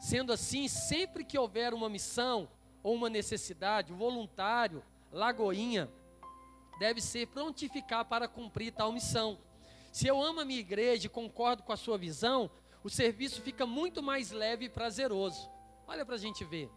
Sendo 0.00 0.32
assim, 0.32 0.66
sempre 0.66 1.24
que 1.24 1.38
houver 1.38 1.72
uma 1.72 1.88
missão 1.88 2.48
ou 2.82 2.94
uma 2.94 3.08
necessidade, 3.08 3.92
o 3.92 3.96
voluntário, 3.96 4.82
Lagoinha, 5.12 5.88
deve 6.80 7.00
ser 7.00 7.28
prontificar 7.28 8.04
para 8.04 8.26
cumprir 8.26 8.72
tal 8.72 8.90
missão. 8.90 9.38
Se 9.92 10.08
eu 10.08 10.20
amo 10.20 10.40
a 10.40 10.44
minha 10.44 10.60
igreja 10.60 11.06
e 11.06 11.10
concordo 11.10 11.62
com 11.62 11.72
a 11.72 11.76
sua 11.76 11.96
visão, 11.96 12.50
o 12.82 12.90
serviço 12.90 13.40
fica 13.40 13.64
muito 13.64 14.02
mais 14.02 14.32
leve 14.32 14.66
e 14.66 14.68
prazeroso. 14.68 15.48
Olha 15.86 16.04
para 16.04 16.16
a 16.16 16.18
gente 16.18 16.44
ver. 16.44 16.68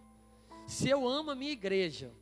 Se 0.67 0.87
eu 0.87 1.07
amo 1.07 1.31
a 1.31 1.35
minha 1.35 1.51
igreja 1.51 2.13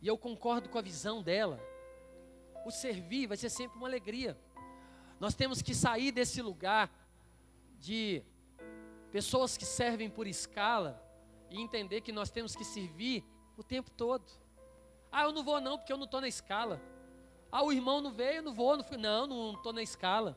e 0.00 0.06
eu 0.06 0.16
concordo 0.18 0.68
com 0.68 0.78
a 0.78 0.82
visão 0.82 1.22
dela, 1.22 1.60
o 2.64 2.70
servir 2.70 3.26
vai 3.26 3.36
ser 3.36 3.50
sempre 3.50 3.78
uma 3.78 3.86
alegria. 3.86 4.36
Nós 5.18 5.34
temos 5.34 5.62
que 5.62 5.74
sair 5.74 6.12
desse 6.12 6.42
lugar 6.42 6.90
de 7.78 8.22
pessoas 9.10 9.56
que 9.56 9.64
servem 9.64 10.10
por 10.10 10.26
escala 10.26 11.02
e 11.50 11.60
entender 11.60 12.00
que 12.00 12.12
nós 12.12 12.30
temos 12.30 12.54
que 12.54 12.64
servir 12.64 13.24
o 13.56 13.62
tempo 13.62 13.90
todo. 13.90 14.24
Ah, 15.10 15.22
eu 15.22 15.32
não 15.32 15.42
vou 15.42 15.60
não, 15.60 15.78
porque 15.78 15.92
eu 15.92 15.96
não 15.96 16.04
estou 16.04 16.20
na 16.20 16.28
escala. 16.28 16.80
Ah, 17.50 17.62
o 17.62 17.72
irmão 17.72 18.00
não 18.00 18.10
veio, 18.10 18.38
eu 18.38 18.42
não 18.42 18.52
vou, 18.52 18.76
não 18.76 18.84
fui. 18.84 18.96
Não, 18.96 19.26
não 19.26 19.54
estou 19.54 19.72
na 19.72 19.82
escala. 19.82 20.36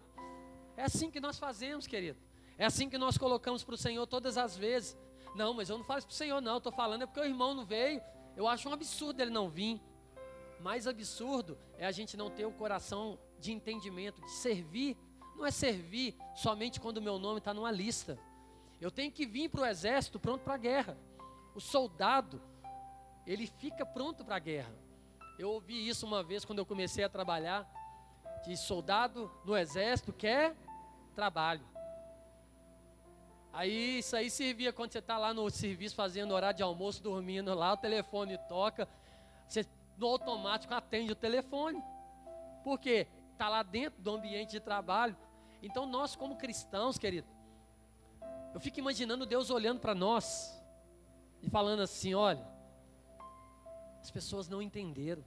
É 0.78 0.84
assim 0.84 1.12
que 1.12 1.20
nós 1.20 1.38
fazemos, 1.38 1.86
querido. 1.86 2.18
É 2.58 2.66
assim 2.66 2.90
que 2.90 2.98
nós 2.98 3.18
colocamos 3.18 3.64
para 3.64 3.76
o 3.76 3.78
Senhor 3.78 4.06
todas 4.08 4.38
as 4.38 4.56
vezes. 4.56 4.98
Não, 5.36 5.54
mas 5.54 5.70
eu 5.70 5.78
não 5.78 5.84
falo 5.84 6.00
isso 6.00 6.08
para 6.08 6.14
o 6.14 6.18
Senhor, 6.18 6.42
não. 6.42 6.58
Estou 6.58 6.72
falando 6.72 7.02
é 7.02 7.06
porque 7.06 7.20
o 7.20 7.26
irmão 7.26 7.54
não 7.54 7.66
veio. 7.66 8.02
Eu 8.36 8.48
acho 8.48 8.70
um 8.70 8.74
absurdo 8.74 9.22
ele 9.22 9.32
não 9.32 9.50
vir. 9.50 9.82
Mais 10.60 10.88
absurdo 10.88 11.58
é 11.78 11.86
a 11.86 11.92
gente 11.92 12.18
não 12.18 12.30
ter 12.30 12.46
o 12.46 12.52
coração 12.52 13.18
de 13.40 13.52
entendimento, 13.52 14.22
de 14.22 14.32
servir. 14.32 14.98
Não 15.36 15.46
é 15.46 15.52
servir 15.52 16.16
somente 16.36 16.80
quando 16.80 16.98
o 16.98 17.02
meu 17.02 17.18
nome 17.18 17.40
está 17.40 17.54
numa 17.54 17.72
lista. 17.72 18.20
Eu 18.80 18.92
tenho 18.92 19.12
que 19.12 19.26
vir 19.26 19.50
para 19.50 19.62
o 19.62 19.66
exército 19.66 20.20
pronto 20.20 20.44
para 20.44 20.56
a 20.56 20.58
guerra. 20.58 20.98
O 21.56 21.60
soldado, 21.60 22.42
ele 23.26 23.48
fica 23.48 23.86
pronto 23.86 24.24
para 24.24 24.36
a 24.36 24.40
guerra. 24.40 24.74
Eu 25.38 25.52
ouvi 25.52 25.88
isso 25.88 26.06
uma 26.06 26.24
vez 26.24 26.44
quando 26.44 26.60
eu 26.60 26.66
comecei 26.66 27.04
a 27.04 27.10
trabalhar. 27.10 27.70
De 28.46 28.56
soldado 28.56 29.30
no 29.44 29.56
exército 29.56 30.14
quer 30.14 30.56
trabalho. 31.14 31.66
Aí 33.52 34.00
isso 34.00 34.16
aí 34.16 34.30
servia 34.30 34.72
quando 34.72 34.92
você 34.92 35.00
está 35.00 35.18
lá 35.18 35.34
no 35.34 35.50
serviço 35.50 35.96
fazendo 35.96 36.34
horário 36.34 36.58
de 36.58 36.64
almoço, 36.64 37.02
dormindo 37.02 37.54
lá, 37.54 37.74
o 37.74 37.78
telefone 37.78 38.38
toca, 38.48 38.88
você 39.48 39.66
no 39.98 40.08
automático 40.08 40.74
atende 40.74 41.12
o 41.12 41.16
telefone. 41.16 41.84
Por 42.64 42.80
quê? 42.80 43.08
está 43.40 43.48
lá 43.48 43.64
dentro 43.64 44.02
do 44.02 44.12
ambiente 44.12 44.52
de 44.52 44.60
trabalho. 44.60 45.16
Então, 45.64 45.86
nós, 45.86 46.14
como 46.14 46.36
cristãos, 46.36 46.98
querido, 46.98 47.26
eu 48.54 48.60
fico 48.60 48.80
imaginando 48.80 49.26
Deus 49.26 49.50
olhando 49.50 49.80
para 49.80 49.96
nós 49.96 50.62
e 51.42 51.50
falando 51.50 51.82
assim: 51.82 52.14
olha, 52.14 52.46
as 54.02 54.12
pessoas 54.12 54.50
não 54.50 54.62
entenderam. 54.62 55.24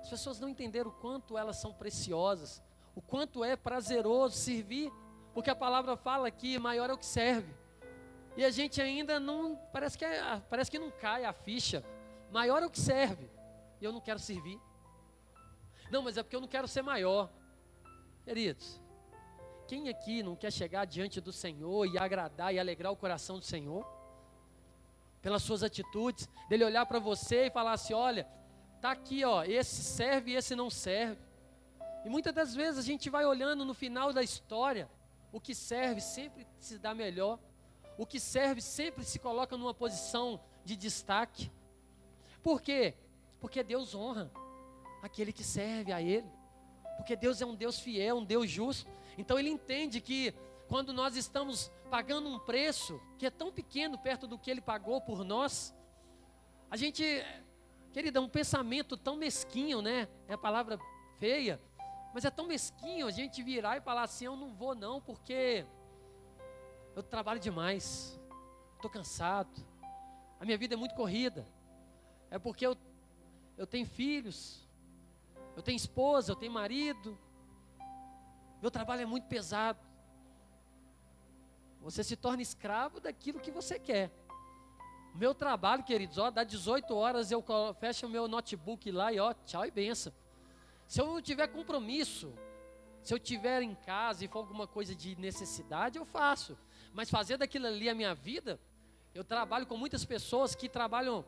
As 0.00 0.08
pessoas 0.08 0.38
não 0.38 0.48
entenderam 0.48 0.90
o 0.90 0.94
quanto 0.94 1.36
elas 1.36 1.56
são 1.56 1.72
preciosas, 1.72 2.62
o 2.94 3.02
quanto 3.02 3.42
é 3.42 3.56
prazeroso 3.56 4.36
servir, 4.36 4.92
porque 5.34 5.50
a 5.50 5.56
palavra 5.56 5.96
fala 5.96 6.30
que 6.30 6.58
maior 6.58 6.90
é 6.90 6.92
o 6.92 6.98
que 6.98 7.06
serve. 7.06 7.52
E 8.36 8.44
a 8.44 8.50
gente 8.50 8.80
ainda 8.80 9.20
não, 9.20 9.56
parece 9.72 9.98
que, 9.98 10.04
é, 10.04 10.42
parece 10.48 10.70
que 10.70 10.78
não 10.78 10.90
cai 10.90 11.24
a 11.24 11.32
ficha. 11.32 11.84
Maior 12.30 12.62
é 12.62 12.66
o 12.66 12.70
que 12.70 12.80
serve. 12.80 13.30
E 13.80 13.84
eu 13.84 13.92
não 13.92 14.00
quero 14.00 14.18
servir. 14.18 14.58
Não, 15.90 16.02
mas 16.02 16.16
é 16.16 16.22
porque 16.22 16.36
eu 16.36 16.40
não 16.40 16.48
quero 16.48 16.66
ser 16.66 16.82
maior. 16.82 17.30
Queridos, 18.24 18.80
quem 19.66 19.88
aqui 19.88 20.22
não 20.22 20.36
quer 20.36 20.50
chegar 20.50 20.86
diante 20.86 21.20
do 21.20 21.32
Senhor 21.32 21.86
e 21.86 21.98
agradar 21.98 22.54
e 22.54 22.58
alegrar 22.58 22.92
o 22.92 22.96
coração 22.96 23.38
do 23.38 23.44
Senhor? 23.44 23.86
Pelas 25.20 25.42
suas 25.42 25.62
atitudes, 25.62 26.28
dele 26.48 26.64
olhar 26.64 26.86
para 26.86 26.98
você 26.98 27.46
e 27.46 27.50
falar 27.50 27.72
assim: 27.72 27.92
olha, 27.92 28.26
tá 28.80 28.90
aqui, 28.90 29.24
ó, 29.24 29.44
esse 29.44 29.82
serve 29.82 30.32
e 30.32 30.36
esse 30.36 30.56
não 30.56 30.70
serve. 30.70 31.20
E 32.04 32.08
muitas 32.08 32.34
das 32.34 32.54
vezes 32.54 32.78
a 32.78 32.82
gente 32.82 33.10
vai 33.10 33.24
olhando 33.24 33.64
no 33.64 33.74
final 33.74 34.12
da 34.12 34.22
história, 34.22 34.90
o 35.32 35.40
que 35.40 35.54
serve 35.54 36.00
sempre 36.00 36.46
se 36.60 36.78
dá 36.78 36.94
melhor, 36.94 37.38
o 37.96 38.06
que 38.06 38.20
serve 38.20 38.60
sempre 38.60 39.04
se 39.04 39.18
coloca 39.18 39.56
numa 39.56 39.74
posição 39.74 40.40
de 40.64 40.76
destaque. 40.76 41.50
Por 42.42 42.60
quê? 42.60 42.94
Porque 43.40 43.62
Deus 43.62 43.94
honra 43.94 44.30
aquele 45.02 45.32
que 45.32 45.42
serve 45.42 45.92
a 45.92 46.00
Ele. 46.00 46.30
Porque 46.96 47.16
Deus 47.16 47.40
é 47.40 47.46
um 47.46 47.54
Deus 47.54 47.80
fiel, 47.80 48.18
um 48.18 48.24
Deus 48.24 48.50
justo. 48.50 48.90
Então 49.16 49.38
Ele 49.38 49.48
entende 49.48 50.00
que 50.00 50.34
quando 50.68 50.92
nós 50.92 51.16
estamos 51.16 51.70
pagando 51.90 52.28
um 52.28 52.38
preço 52.38 53.00
que 53.18 53.26
é 53.26 53.30
tão 53.30 53.52
pequeno 53.52 53.98
perto 53.98 54.26
do 54.26 54.38
que 54.38 54.50
Ele 54.50 54.60
pagou 54.60 55.00
por 55.00 55.24
nós, 55.24 55.74
a 56.70 56.76
gente, 56.76 57.04
querida, 57.92 58.18
é 58.18 58.22
um 58.22 58.28
pensamento 58.28 58.96
tão 58.96 59.16
mesquinho, 59.16 59.82
né? 59.82 60.08
É 60.26 60.34
a 60.34 60.38
palavra 60.38 60.78
feia, 61.18 61.60
mas 62.12 62.24
é 62.24 62.30
tão 62.30 62.46
mesquinho 62.46 63.06
a 63.06 63.10
gente 63.10 63.42
virar 63.42 63.76
e 63.76 63.80
falar 63.80 64.02
assim: 64.02 64.26
eu 64.26 64.36
não 64.36 64.52
vou 64.52 64.74
não, 64.74 65.00
porque 65.00 65.66
eu 66.94 67.02
trabalho 67.02 67.40
demais, 67.40 68.20
estou 68.76 68.90
cansado, 68.90 69.64
a 70.38 70.44
minha 70.44 70.58
vida 70.58 70.74
é 70.74 70.76
muito 70.76 70.94
corrida, 70.94 71.46
é 72.30 72.38
porque 72.38 72.66
eu, 72.66 72.76
eu 73.56 73.66
tenho 73.66 73.86
filhos, 73.86 74.68
eu 75.56 75.62
tenho 75.62 75.76
esposa, 75.76 76.32
eu 76.32 76.36
tenho 76.36 76.52
marido, 76.52 77.18
meu 78.60 78.70
trabalho 78.70 79.02
é 79.02 79.06
muito 79.06 79.26
pesado. 79.26 79.80
Você 81.80 82.04
se 82.04 82.14
torna 82.14 82.40
escravo 82.40 83.00
daquilo 83.00 83.40
que 83.40 83.50
você 83.50 83.76
quer. 83.76 84.12
Meu 85.16 85.34
trabalho, 85.34 85.82
queridos, 85.82 86.16
ó, 86.16 86.30
dá 86.30 86.44
18 86.44 86.94
horas, 86.94 87.32
eu 87.32 87.44
fecho 87.80 88.06
o 88.06 88.08
meu 88.08 88.28
notebook 88.28 88.90
lá 88.92 89.12
e 89.12 89.18
ó, 89.18 89.34
tchau 89.44 89.66
e 89.66 89.70
benção. 89.70 90.12
Se 90.92 91.00
eu 91.00 91.06
não 91.06 91.22
tiver 91.22 91.46
compromisso, 91.46 92.34
se 93.02 93.14
eu 93.14 93.18
tiver 93.18 93.62
em 93.62 93.74
casa 93.74 94.26
e 94.26 94.28
for 94.28 94.40
alguma 94.40 94.66
coisa 94.66 94.94
de 94.94 95.18
necessidade, 95.18 95.96
eu 95.96 96.04
faço. 96.04 96.54
Mas 96.92 97.08
fazer 97.08 97.38
daquilo 97.38 97.66
ali 97.66 97.88
a 97.88 97.94
minha 97.94 98.14
vida, 98.14 98.60
eu 99.14 99.24
trabalho 99.24 99.66
com 99.66 99.74
muitas 99.74 100.04
pessoas 100.04 100.54
que 100.54 100.68
trabalham, 100.68 101.24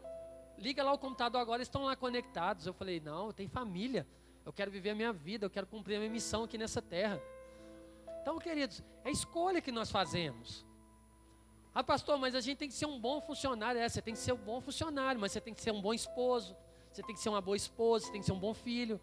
liga 0.59 0.85
lá 0.85 0.93
o 0.93 0.99
computador 0.99 1.41
agora, 1.41 1.63
estão 1.63 1.85
lá 1.85 1.97
conectados. 1.97 2.67
Eu 2.67 2.75
falei, 2.75 3.01
não, 3.01 3.29
eu 3.29 3.33
tenho 3.33 3.49
família, 3.49 4.07
eu 4.45 4.53
quero 4.53 4.71
viver 4.71 4.91
a 4.91 4.95
minha 4.95 5.15
vida, 5.15 5.47
eu 5.47 5.51
quero 5.51 5.67
cumprir 5.67 5.97
a 5.97 5.99
minha 5.99 6.11
missão 6.11 6.45
aqui 6.45 6.59
nessa 6.59 6.83
terra. 6.83 7.19
Então, 8.21 8.39
queridos, 8.39 8.83
é 9.03 9.11
escolha 9.11 9.63
que 9.63 9.73
nós 9.73 9.91
fazemos. 9.91 10.63
Ah, 11.75 11.83
pastor, 11.83 12.19
mas 12.19 12.35
a 12.35 12.41
gente 12.43 12.59
tem 12.59 12.69
que 12.69 12.75
ser 12.75 12.85
um 12.85 13.01
bom 13.01 13.19
funcionário. 13.23 13.81
É, 13.81 13.89
você 13.89 14.03
tem 14.03 14.13
que 14.13 14.21
ser 14.21 14.35
um 14.35 14.45
bom 14.45 14.61
funcionário, 14.61 15.19
mas 15.19 15.33
você 15.33 15.41
tem 15.41 15.55
que 15.55 15.63
ser 15.63 15.71
um 15.73 15.81
bom 15.81 15.95
esposo, 15.95 16.55
você 16.93 17.03
tem 17.03 17.15
que 17.15 17.21
ser 17.23 17.31
uma 17.31 17.41
boa 17.41 17.57
esposa, 17.57 18.05
você 18.05 18.13
tem 18.13 18.21
que 18.21 18.27
ser 18.27 18.33
um 18.33 18.39
bom 18.39 18.53
filho. 18.53 19.01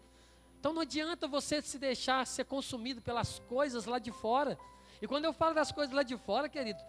Então 0.62 0.72
não 0.72 0.82
adianta 0.82 1.26
você 1.26 1.60
se 1.60 1.76
deixar 1.76 2.24
ser 2.24 2.44
consumido 2.44 3.02
pelas 3.02 3.40
coisas 3.40 3.84
lá 3.84 3.98
de 3.98 4.12
fora. 4.12 4.56
E 5.00 5.08
quando 5.08 5.24
eu 5.24 5.32
falo 5.32 5.56
das 5.56 5.72
coisas 5.72 5.92
lá 5.92 6.04
de 6.04 6.16
fora, 6.16 6.48
querido, 6.48 6.80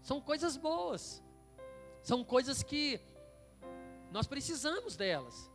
são 0.00 0.22
coisas 0.22 0.56
boas. 0.56 1.22
São 2.02 2.24
coisas 2.24 2.62
que 2.62 2.98
nós 4.10 4.26
precisamos 4.26 4.96
delas. 4.96 5.50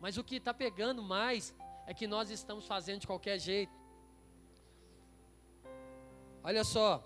Mas 0.00 0.16
o 0.16 0.22
que 0.22 0.36
está 0.36 0.54
pegando 0.54 1.02
mais 1.02 1.52
é 1.88 1.92
que 1.92 2.06
nós 2.06 2.30
estamos 2.30 2.68
fazendo 2.68 3.00
de 3.00 3.08
qualquer 3.08 3.36
jeito. 3.40 3.76
Olha 6.44 6.62
só. 6.62 7.04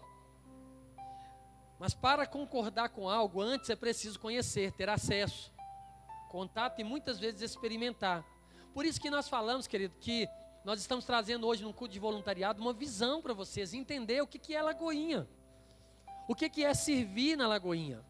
Mas 1.79 1.95
para 1.95 2.27
concordar 2.27 2.91
com 2.91 3.09
algo, 3.09 3.41
antes 3.41 3.71
é 3.71 3.77
preciso 3.77 4.21
conhecer, 4.21 4.73
ter 4.73 4.91
acesso, 4.91 5.51
contato 6.29 6.81
e 6.81 6.85
muitas 6.85 7.19
vezes 7.19 7.41
experimentar. 7.41 8.23
Por 8.73 8.87
isso 8.87 9.01
que 9.01 9.11
nós 9.11 9.29
falamos, 9.29 9.67
querido, 9.67 9.95
que 10.01 10.29
nós 10.65 10.81
estamos 10.81 11.05
trazendo 11.05 11.47
hoje 11.47 11.63
no 11.63 11.75
culto 11.75 11.93
de 11.93 11.99
voluntariado 11.99 12.61
uma 12.61 12.73
visão 12.73 13.21
para 13.21 13.35
vocês, 13.35 13.75
entender 13.75 14.23
o 14.23 14.27
que, 14.27 14.39
que 14.39 14.55
é 14.55 14.63
Lagoinha. 14.63 15.29
O 16.29 16.35
que, 16.35 16.49
que 16.49 16.65
é 16.65 16.73
servir 16.73 17.37
na 17.37 17.47
Lagoinha. 17.47 18.03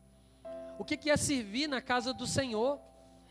O 0.78 0.84
que, 0.84 0.96
que 0.96 1.10
é 1.10 1.16
servir 1.16 1.66
na 1.66 1.80
casa 1.80 2.12
do 2.12 2.26
Senhor. 2.26 2.78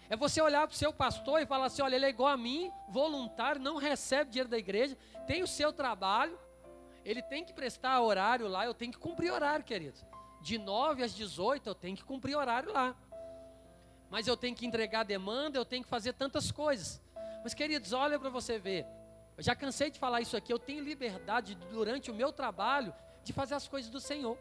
É 0.09 0.15
você 0.17 0.41
olhar 0.41 0.67
para 0.67 0.73
o 0.73 0.77
seu 0.77 0.91
pastor 0.91 1.41
e 1.41 1.45
falar 1.45 1.67
assim: 1.67 1.81
olha, 1.81 1.95
ele 1.95 2.05
é 2.05 2.09
igual 2.09 2.29
a 2.29 2.37
mim, 2.37 2.69
voluntário, 2.89 3.61
não 3.61 3.77
recebe 3.77 4.31
dinheiro 4.31 4.49
da 4.49 4.57
igreja, 4.57 4.97
tem 5.25 5.41
o 5.41 5.47
seu 5.47 5.71
trabalho, 5.71 6.37
ele 7.05 7.21
tem 7.21 7.45
que 7.45 7.53
prestar 7.53 8.01
horário 8.01 8.47
lá, 8.47 8.65
eu 8.65 8.73
tenho 8.73 8.91
que 8.91 8.97
cumprir 8.97 9.31
horário, 9.31 9.63
querido. 9.63 9.99
De 10.41 10.57
9 10.57 11.03
às 11.03 11.13
18 11.13 11.69
eu 11.69 11.75
tenho 11.75 11.95
que 11.95 12.03
cumprir 12.03 12.35
horário 12.35 12.73
lá. 12.73 12.95
Mas 14.09 14.27
eu 14.27 14.35
tenho 14.35 14.55
que 14.55 14.65
entregar 14.65 15.03
demanda, 15.03 15.57
eu 15.57 15.63
tenho 15.63 15.83
que 15.83 15.89
fazer 15.89 16.13
tantas 16.13 16.51
coisas. 16.51 17.01
Mas, 17.43 17.53
queridos, 17.53 17.93
olha 17.93 18.19
para 18.19 18.29
você 18.29 18.59
ver. 18.59 18.85
Eu 19.37 19.43
já 19.43 19.55
cansei 19.55 19.89
de 19.89 19.97
falar 19.97 20.21
isso 20.21 20.37
aqui. 20.37 20.53
Eu 20.53 20.59
tenho 20.59 20.83
liberdade 20.83 21.55
durante 21.55 22.11
o 22.11 22.13
meu 22.13 22.31
trabalho 22.31 22.93
de 23.23 23.33
fazer 23.33 23.55
as 23.55 23.67
coisas 23.67 23.89
do 23.89 23.99
Senhor. 23.99 24.37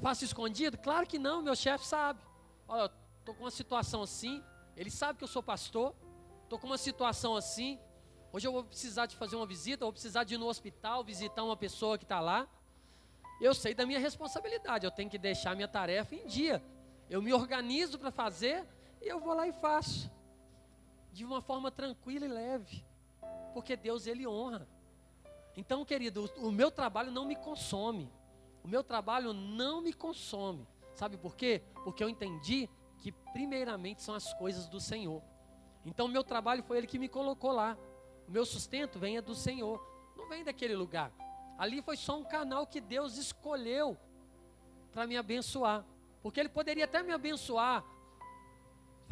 Faço 0.00 0.24
escondido? 0.24 0.78
Claro 0.78 1.06
que 1.06 1.18
não, 1.18 1.42
meu 1.42 1.54
chefe 1.54 1.86
sabe. 1.86 2.20
Olha, 2.66 2.90
estou 3.18 3.34
com 3.34 3.44
uma 3.44 3.50
situação 3.50 4.02
assim. 4.02 4.42
Ele 4.76 4.90
sabe 4.90 5.18
que 5.18 5.24
eu 5.24 5.28
sou 5.28 5.42
pastor. 5.42 5.94
Estou 6.44 6.58
com 6.58 6.66
uma 6.66 6.78
situação 6.78 7.36
assim. 7.36 7.78
Hoje 8.32 8.48
eu 8.48 8.52
vou 8.52 8.64
precisar 8.64 9.04
de 9.04 9.14
fazer 9.14 9.36
uma 9.36 9.44
visita, 9.44 9.84
vou 9.84 9.92
precisar 9.92 10.24
de 10.24 10.34
ir 10.34 10.38
no 10.38 10.46
hospital, 10.46 11.04
visitar 11.04 11.44
uma 11.44 11.56
pessoa 11.56 11.98
que 11.98 12.04
está 12.04 12.18
lá. 12.18 12.48
Eu 13.38 13.54
sei 13.54 13.74
da 13.74 13.84
minha 13.84 13.98
responsabilidade, 13.98 14.86
eu 14.86 14.90
tenho 14.90 15.10
que 15.10 15.18
deixar 15.18 15.54
minha 15.54 15.68
tarefa 15.68 16.14
em 16.14 16.26
dia. 16.26 16.62
Eu 17.10 17.20
me 17.20 17.32
organizo 17.34 17.98
para 17.98 18.10
fazer 18.10 18.66
e 19.02 19.08
eu 19.08 19.20
vou 19.20 19.34
lá 19.34 19.46
e 19.46 19.52
faço 19.52 20.10
de 21.12 21.24
uma 21.24 21.42
forma 21.42 21.70
tranquila 21.70 22.24
e 22.24 22.28
leve, 22.28 22.84
porque 23.52 23.76
Deus 23.76 24.06
ele 24.06 24.26
honra. 24.26 24.66
Então, 25.56 25.84
querido, 25.84 26.30
o, 26.38 26.48
o 26.48 26.52
meu 26.52 26.70
trabalho 26.70 27.12
não 27.12 27.26
me 27.26 27.36
consome. 27.36 28.10
O 28.64 28.68
meu 28.68 28.82
trabalho 28.82 29.32
não 29.32 29.82
me 29.82 29.92
consome. 29.92 30.66
Sabe 30.94 31.16
por 31.16 31.36
quê? 31.36 31.62
Porque 31.84 32.02
eu 32.02 32.08
entendi 32.08 32.68
que 32.98 33.12
primeiramente 33.32 34.02
são 34.02 34.14
as 34.14 34.32
coisas 34.34 34.68
do 34.68 34.80
Senhor. 34.80 35.22
Então, 35.84 36.06
o 36.06 36.08
meu 36.08 36.24
trabalho 36.24 36.62
foi 36.62 36.78
ele 36.78 36.86
que 36.86 36.98
me 36.98 37.08
colocou 37.08 37.52
lá. 37.52 37.76
O 38.26 38.30
meu 38.30 38.46
sustento 38.46 38.98
vem 38.98 39.16
é 39.16 39.22
do 39.22 39.34
Senhor, 39.34 39.84
não 40.16 40.28
vem 40.28 40.44
daquele 40.44 40.74
lugar. 40.74 41.12
Ali 41.58 41.82
foi 41.82 41.96
só 41.96 42.18
um 42.18 42.24
canal 42.24 42.66
que 42.66 42.80
Deus 42.80 43.16
escolheu 43.18 43.98
para 44.92 45.06
me 45.06 45.16
abençoar. 45.16 45.84
Porque 46.22 46.40
ele 46.40 46.48
poderia 46.48 46.84
até 46.84 47.02
me 47.02 47.12
abençoar 47.12 47.84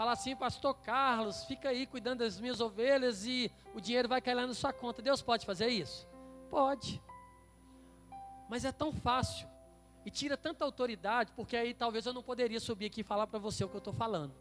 Fala 0.00 0.12
assim, 0.12 0.34
pastor 0.34 0.74
Carlos, 0.76 1.44
fica 1.44 1.68
aí 1.68 1.86
cuidando 1.86 2.20
das 2.20 2.40
minhas 2.40 2.58
ovelhas 2.58 3.26
e 3.26 3.52
o 3.74 3.82
dinheiro 3.82 4.08
vai 4.08 4.18
cair 4.18 4.32
lá 4.32 4.46
na 4.46 4.54
sua 4.54 4.72
conta. 4.72 5.02
Deus 5.02 5.20
pode 5.20 5.44
fazer 5.44 5.68
isso? 5.68 6.08
Pode. 6.48 7.02
Mas 8.48 8.64
é 8.64 8.72
tão 8.72 8.94
fácil. 8.94 9.46
E 10.02 10.10
tira 10.10 10.38
tanta 10.38 10.64
autoridade, 10.64 11.32
porque 11.36 11.54
aí 11.54 11.74
talvez 11.74 12.06
eu 12.06 12.14
não 12.14 12.22
poderia 12.22 12.58
subir 12.58 12.86
aqui 12.86 13.02
e 13.02 13.04
falar 13.04 13.26
para 13.26 13.38
você 13.38 13.62
o 13.62 13.68
que 13.68 13.76
eu 13.76 13.78
estou 13.80 13.92
falando. 13.92 14.34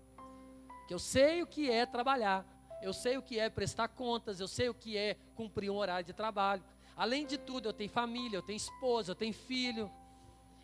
Que 0.87 0.93
eu 0.93 0.97
sei 0.97 1.43
o 1.43 1.45
que 1.45 1.69
é 1.69 1.85
trabalhar, 1.85 2.45
eu 2.81 2.93
sei 2.93 3.17
o 3.17 3.21
que 3.21 3.37
é 3.37 3.49
prestar 3.49 3.89
contas, 3.89 4.39
eu 4.39 4.47
sei 4.47 4.69
o 4.69 4.73
que 4.73 4.95
é 4.95 5.17
cumprir 5.35 5.69
um 5.69 5.75
horário 5.75 6.05
de 6.05 6.13
trabalho. 6.13 6.63
Além 6.95 7.25
de 7.25 7.37
tudo, 7.37 7.67
eu 7.67 7.73
tenho 7.73 7.89
família, 7.89 8.37
eu 8.37 8.41
tenho 8.41 8.55
esposa, 8.55 9.11
eu 9.11 9.15
tenho 9.15 9.33
filho, 9.33 9.91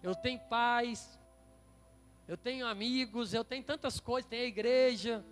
eu 0.02 0.16
tenho 0.16 0.40
pais, 0.48 1.20
eu 2.28 2.36
tenho 2.36 2.66
amigos, 2.66 3.34
eu 3.34 3.44
tenho 3.44 3.64
tantas 3.64 4.00
coisas, 4.00 4.30
tem 4.30 4.42
a 4.42 4.46
igreja. 4.46 5.24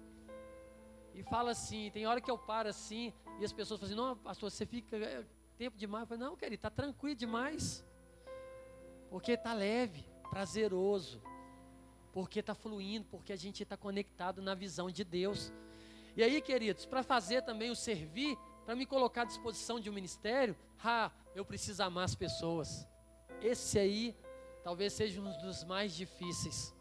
E 1.15 1.23
fala 1.23 1.51
assim, 1.51 1.89
tem 1.91 2.05
hora 2.05 2.21
que 2.21 2.29
eu 2.29 2.37
paro 2.37 2.69
assim, 2.69 3.13
e 3.39 3.45
as 3.45 3.51
pessoas 3.51 3.79
falam 3.79 3.93
assim, 3.93 4.01
não, 4.01 4.17
pastor, 4.17 4.51
você 4.51 4.65
fica 4.65 4.97
é, 4.97 5.23
tempo 5.57 5.77
demais. 5.77 6.03
Eu 6.03 6.07
falo, 6.07 6.19
não, 6.19 6.35
querido, 6.35 6.55
está 6.55 6.69
tranquilo 6.69 7.15
demais. 7.15 7.83
Porque 9.09 9.33
está 9.33 9.53
leve, 9.53 10.05
prazeroso. 10.29 11.21
Porque 12.11 12.39
está 12.39 12.53
fluindo, 12.53 13.07
porque 13.09 13.33
a 13.33 13.35
gente 13.35 13.63
está 13.63 13.75
conectado 13.75 14.41
na 14.41 14.53
visão 14.53 14.89
de 14.89 15.03
Deus. 15.03 15.51
E 16.15 16.23
aí, 16.23 16.41
queridos, 16.41 16.85
para 16.85 17.01
fazer 17.01 17.41
também 17.41 17.71
o 17.71 17.75
servir, 17.75 18.37
para 18.65 18.75
me 18.75 18.85
colocar 18.85 19.23
à 19.23 19.25
disposição 19.25 19.79
de 19.79 19.89
um 19.89 19.93
ministério, 19.93 20.55
ah, 20.83 21.11
eu 21.35 21.43
preciso 21.43 21.81
amar 21.81 22.05
as 22.05 22.13
pessoas. 22.13 22.87
Esse 23.41 23.79
aí 23.79 24.15
talvez 24.63 24.93
seja 24.93 25.19
um 25.19 25.41
dos 25.41 25.63
mais 25.63 25.93
difíceis. 25.95 26.73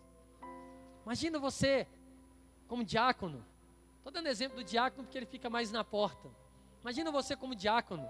Imagina 1.04 1.38
você 1.38 1.86
como 2.68 2.84
diácono. 2.84 3.44
Estou 3.98 4.12
dando 4.12 4.28
exemplo 4.28 4.56
do 4.58 4.64
diácono 4.64 5.04
porque 5.04 5.18
ele 5.18 5.26
fica 5.26 5.50
mais 5.50 5.70
na 5.70 5.84
porta. 5.84 6.28
Imagina 6.80 7.10
você 7.10 7.36
como 7.36 7.54
diácono. 7.54 8.08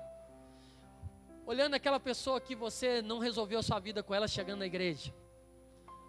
Olhando 1.44 1.74
aquela 1.74 1.98
pessoa 1.98 2.40
que 2.40 2.54
você 2.54 3.02
não 3.02 3.18
resolveu 3.18 3.62
sua 3.62 3.78
vida 3.80 4.02
com 4.02 4.14
ela 4.14 4.28
chegando 4.28 4.60
na 4.60 4.66
igreja. 4.66 5.12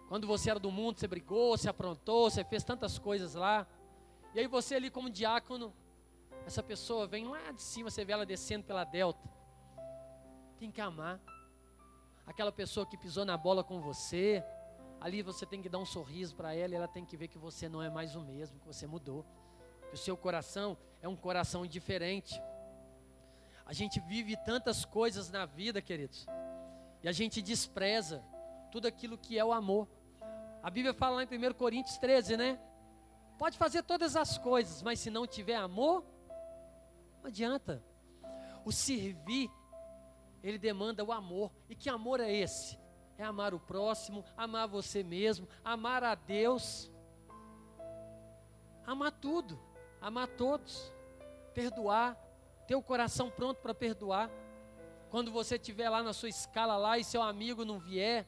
Quando 0.08 0.26
você 0.26 0.50
era 0.50 0.60
do 0.60 0.70
mundo, 0.70 0.98
você 0.98 1.08
brigou, 1.08 1.56
você 1.56 1.68
aprontou, 1.68 2.30
você 2.30 2.44
fez 2.44 2.62
tantas 2.62 2.98
coisas 2.98 3.34
lá. 3.34 3.66
E 4.34 4.38
aí 4.40 4.46
você 4.46 4.76
ali 4.76 4.90
como 4.90 5.10
diácono, 5.10 5.74
essa 6.46 6.62
pessoa 6.62 7.06
vem 7.06 7.26
lá 7.26 7.50
de 7.52 7.62
cima, 7.62 7.90
você 7.90 8.04
vê 8.04 8.12
ela 8.12 8.26
descendo 8.26 8.64
pela 8.64 8.84
delta. 8.84 9.28
Tem 10.58 10.70
que 10.70 10.80
amar. 10.80 11.20
Aquela 12.26 12.52
pessoa 12.52 12.86
que 12.86 12.96
pisou 12.96 13.24
na 13.24 13.36
bola 13.36 13.64
com 13.64 13.80
você, 13.80 14.44
ali 15.04 15.20
você 15.20 15.44
tem 15.44 15.60
que 15.60 15.68
dar 15.68 15.78
um 15.78 15.84
sorriso 15.84 16.34
para 16.34 16.54
ela 16.54 16.72
e 16.72 16.76
ela 16.76 16.88
tem 16.88 17.04
que 17.04 17.14
ver 17.14 17.28
que 17.28 17.36
você 17.36 17.68
não 17.68 17.82
é 17.82 17.90
mais 17.90 18.16
o 18.16 18.22
mesmo, 18.22 18.58
que 18.58 18.66
você 18.66 18.86
mudou. 18.86 19.22
Que 19.90 19.96
o 19.96 19.98
seu 19.98 20.16
coração 20.16 20.78
é 21.02 21.06
um 21.06 21.14
coração 21.14 21.66
diferente. 21.66 22.40
A 23.66 23.74
gente 23.74 24.00
vive 24.00 24.34
tantas 24.46 24.86
coisas 24.86 25.30
na 25.30 25.44
vida, 25.44 25.82
queridos, 25.82 26.24
e 27.02 27.08
a 27.08 27.12
gente 27.12 27.42
despreza 27.42 28.24
tudo 28.72 28.88
aquilo 28.88 29.18
que 29.18 29.38
é 29.38 29.44
o 29.44 29.52
amor. 29.52 29.86
A 30.62 30.70
Bíblia 30.70 30.94
fala 30.94 31.16
lá 31.16 31.22
em 31.24 31.26
1 31.26 31.52
Coríntios 31.52 31.98
13, 31.98 32.38
né? 32.38 32.58
Pode 33.36 33.58
fazer 33.58 33.82
todas 33.82 34.16
as 34.16 34.38
coisas, 34.38 34.80
mas 34.80 35.00
se 35.00 35.10
não 35.10 35.26
tiver 35.26 35.56
amor, 35.56 36.02
não 37.20 37.26
adianta. 37.26 37.84
O 38.64 38.72
servir, 38.72 39.50
ele 40.42 40.56
demanda 40.58 41.04
o 41.04 41.12
amor. 41.12 41.52
E 41.68 41.76
que 41.76 41.90
amor 41.90 42.20
é 42.20 42.32
esse? 42.32 42.82
É 43.16 43.24
amar 43.24 43.54
o 43.54 43.60
próximo, 43.60 44.24
amar 44.36 44.66
você 44.66 45.02
mesmo, 45.02 45.48
amar 45.64 46.02
a 46.02 46.14
Deus, 46.14 46.90
amar 48.86 49.12
tudo, 49.12 49.58
amar 50.00 50.28
todos, 50.28 50.92
perdoar, 51.54 52.16
ter 52.66 52.74
o 52.74 52.82
coração 52.82 53.30
pronto 53.30 53.60
para 53.60 53.74
perdoar. 53.74 54.30
Quando 55.10 55.30
você 55.30 55.54
estiver 55.54 55.88
lá 55.88 56.02
na 56.02 56.12
sua 56.12 56.28
escala 56.28 56.76
lá 56.76 56.98
e 56.98 57.04
seu 57.04 57.22
amigo 57.22 57.64
não 57.64 57.78
vier, 57.78 58.26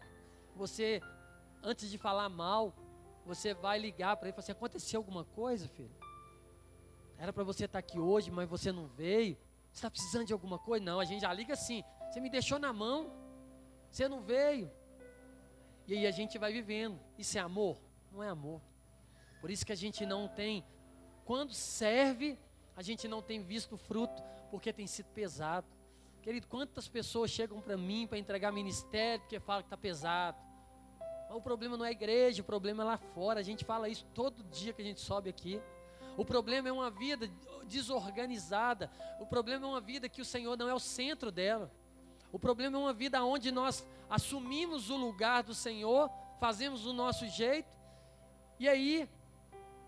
você, 0.54 1.00
antes 1.62 1.90
de 1.90 1.98
falar 1.98 2.28
mal, 2.28 2.72
você 3.24 3.52
vai 3.52 3.78
ligar 3.78 4.16
para 4.16 4.28
ele 4.28 4.32
e 4.32 4.34
falar 4.34 4.44
assim: 4.44 4.52
aconteceu 4.52 5.00
alguma 5.00 5.24
coisa, 5.24 5.66
filho? 5.68 5.94
Era 7.18 7.32
para 7.32 7.42
você 7.42 7.64
estar 7.64 7.78
aqui 7.78 7.98
hoje, 7.98 8.30
mas 8.30 8.48
você 8.48 8.70
não 8.70 8.86
veio. 8.86 9.36
Você 9.72 9.78
está 9.78 9.90
precisando 9.90 10.24
de 10.24 10.32
alguma 10.32 10.58
coisa? 10.58 10.84
Não, 10.84 11.00
a 11.00 11.04
gente 11.04 11.22
já 11.22 11.32
liga 11.32 11.54
assim. 11.54 11.82
Você 12.08 12.20
me 12.20 12.30
deixou 12.30 12.58
na 12.58 12.72
mão, 12.72 13.10
você 13.90 14.08
não 14.08 14.20
veio. 14.20 14.70
E 15.86 15.94
aí 15.94 16.06
a 16.06 16.10
gente 16.10 16.38
vai 16.38 16.52
vivendo. 16.52 16.98
Isso 17.16 17.38
é 17.38 17.40
amor? 17.40 17.78
Não 18.12 18.22
é 18.22 18.28
amor. 18.28 18.60
Por 19.40 19.50
isso 19.50 19.64
que 19.64 19.72
a 19.72 19.76
gente 19.76 20.04
não 20.04 20.26
tem, 20.26 20.64
quando 21.24 21.52
serve, 21.52 22.38
a 22.76 22.82
gente 22.82 23.06
não 23.06 23.22
tem 23.22 23.42
visto 23.42 23.76
fruto, 23.76 24.22
porque 24.50 24.72
tem 24.72 24.86
sido 24.86 25.06
pesado. 25.06 25.66
Querido, 26.22 26.48
quantas 26.48 26.88
pessoas 26.88 27.30
chegam 27.30 27.60
para 27.60 27.76
mim 27.76 28.06
para 28.06 28.18
entregar 28.18 28.50
ministério 28.50 29.20
porque 29.20 29.38
falam 29.38 29.62
que 29.62 29.66
está 29.66 29.76
pesado? 29.76 30.36
Mas 31.28 31.36
o 31.36 31.40
problema 31.40 31.76
não 31.76 31.84
é 31.84 31.88
a 31.88 31.92
igreja, 31.92 32.42
o 32.42 32.44
problema 32.44 32.82
é 32.82 32.86
lá 32.86 32.96
fora. 32.98 33.38
A 33.38 33.42
gente 33.42 33.64
fala 33.64 33.88
isso 33.88 34.04
todo 34.12 34.42
dia 34.44 34.72
que 34.72 34.82
a 34.82 34.84
gente 34.84 35.00
sobe 35.00 35.30
aqui. 35.30 35.60
O 36.16 36.24
problema 36.24 36.68
é 36.68 36.72
uma 36.72 36.90
vida 36.90 37.30
desorganizada. 37.66 38.90
O 39.20 39.26
problema 39.26 39.66
é 39.66 39.68
uma 39.68 39.80
vida 39.80 40.08
que 40.08 40.20
o 40.20 40.24
Senhor 40.24 40.56
não 40.56 40.68
é 40.68 40.74
o 40.74 40.80
centro 40.80 41.30
dela. 41.30 41.70
O 42.36 42.38
problema 42.38 42.76
é 42.76 42.80
uma 42.80 42.92
vida 42.92 43.24
onde 43.24 43.50
nós 43.50 43.82
assumimos 44.10 44.90
o 44.90 44.96
lugar 44.96 45.42
do 45.42 45.54
Senhor, 45.54 46.10
fazemos 46.38 46.84
o 46.84 46.92
nosso 46.92 47.26
jeito 47.26 47.74
e 48.60 48.68
aí 48.68 49.08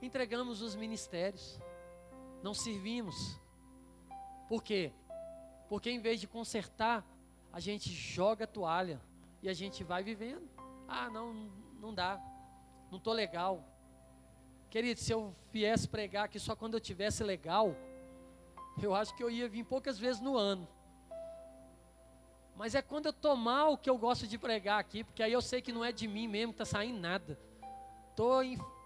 entregamos 0.01 0.63
os 0.63 0.75
ministérios 0.75 1.61
não 2.43 2.55
servimos. 2.55 3.39
Por 4.49 4.63
quê? 4.63 4.95
Porque 5.69 5.91
em 5.91 6.01
vez 6.01 6.21
de 6.23 6.27
consertar, 6.27 7.05
a 7.53 7.61
gente 7.61 7.93
joga 7.93 8.45
a 8.45 8.47
toalha 8.47 8.99
e 9.43 9.49
a 9.51 9.53
gente 9.53 9.85
vai 9.85 10.03
vivendo. 10.03 10.49
Ah, 10.89 11.11
não, 11.11 11.51
não 11.79 11.93
dá, 11.93 12.19
não 12.91 12.97
estou 12.97 13.13
legal. 13.13 13.63
Querido, 14.71 15.01
se 15.01 15.13
eu 15.13 15.37
viesse 15.53 15.87
pregar 15.87 16.25
aqui 16.25 16.39
só 16.41 16.57
quando 16.57 16.73
eu 16.73 16.81
tivesse 16.81 17.23
legal, 17.23 17.77
eu 18.83 18.95
acho 18.95 19.15
que 19.15 19.23
eu 19.23 19.31
ia 19.31 19.47
vir 19.51 19.65
poucas 19.65 19.99
vezes 19.99 20.23
no 20.23 20.35
ano. 20.35 20.67
Mas 22.59 22.75
é 22.75 22.83
quando 22.83 23.07
eu 23.07 23.11
estou 23.11 23.37
mal 23.37 23.79
que 23.79 23.89
eu 23.89 23.97
gosto 23.97 24.27
de 24.27 24.37
pregar 24.37 24.81
aqui, 24.81 25.05
porque 25.05 25.23
aí 25.23 25.33
eu 25.33 25.41
sei 25.41 25.63
que 25.63 25.73
não 25.73 25.85
é 25.85 25.93
de 25.93 26.09
mim 26.09 26.27
mesmo 26.27 26.53
que 26.53 26.61
está 26.61 26.65
saindo 26.65 26.99
nada. 26.99 27.39
Estou 28.11 28.41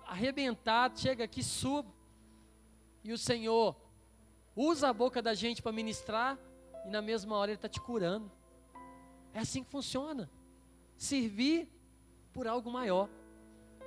arrebentado, 0.04 1.00
chega 1.00 1.24
aqui, 1.24 1.42
subo 1.42 1.90
e 3.02 3.14
o 3.14 3.18
Senhor 3.18 3.74
usa 4.54 4.90
a 4.90 4.92
boca 4.92 5.22
da 5.22 5.32
gente 5.32 5.62
para 5.62 5.72
ministrar 5.72 6.38
e 6.84 6.90
na 6.90 7.00
mesma 7.00 7.34
hora 7.34 7.50
Ele 7.50 7.56
está 7.56 7.66
te 7.66 7.80
curando. 7.80 8.30
É 9.32 9.38
assim 9.38 9.64
que 9.64 9.70
funciona. 9.70 10.30
Servir 10.94 11.66
por 12.30 12.46
algo 12.46 12.70
maior. 12.70 13.08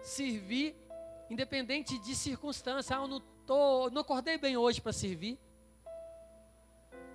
Servir 0.02 0.76
independente 1.30 2.00
de 2.00 2.16
circunstância. 2.16 2.98
Ah, 2.98 3.02
eu 3.02 3.08
não, 3.08 3.20
tô, 3.46 3.92
não 3.92 4.02
acordei 4.02 4.40
bem 4.40 4.58
hoje 4.58 4.82
para 4.82 4.92
servir. 4.92 5.40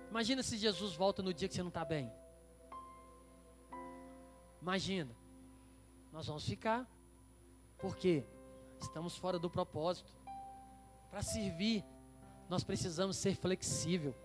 Imagina 0.09 0.41
se 0.41 0.55
Jesus 0.57 0.93
volta 0.95 1.21
no 1.21 1.33
dia 1.33 1.49
que 1.49 1.53
você 1.53 1.61
não 1.61 1.67
está 1.67 1.83
bem. 1.83 2.20
Imagina. 4.61 5.15
Nós 6.11 6.27
vamos 6.27 6.45
ficar. 6.45 6.87
Por 7.77 7.95
quê? 7.95 8.23
Estamos 8.79 9.17
fora 9.17 9.39
do 9.39 9.49
propósito. 9.49 10.13
Para 11.09 11.21
servir, 11.21 11.83
nós 12.47 12.63
precisamos 12.63 13.17
ser 13.17 13.35
flexível. 13.35 14.15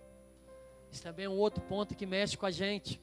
Isso 0.91 1.01
também 1.01 1.25
é 1.25 1.29
um 1.29 1.37
outro 1.37 1.61
ponto 1.63 1.95
que 1.95 2.05
mexe 2.05 2.37
com 2.37 2.45
a 2.45 2.51
gente. 2.51 3.01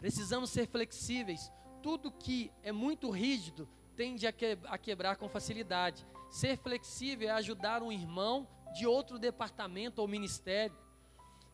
Precisamos 0.00 0.50
ser 0.50 0.66
flexíveis. 0.66 1.52
Tudo 1.82 2.10
que 2.10 2.50
é 2.62 2.72
muito 2.72 3.10
rígido 3.10 3.68
tende 3.96 4.26
a 4.26 4.78
quebrar 4.78 5.16
com 5.16 5.28
facilidade. 5.28 6.06
Ser 6.30 6.56
flexível 6.56 7.28
é 7.28 7.32
ajudar 7.32 7.82
um 7.82 7.92
irmão 7.92 8.48
de 8.74 8.86
outro 8.86 9.18
departamento 9.18 10.00
ou 10.00 10.08
ministério, 10.08 10.76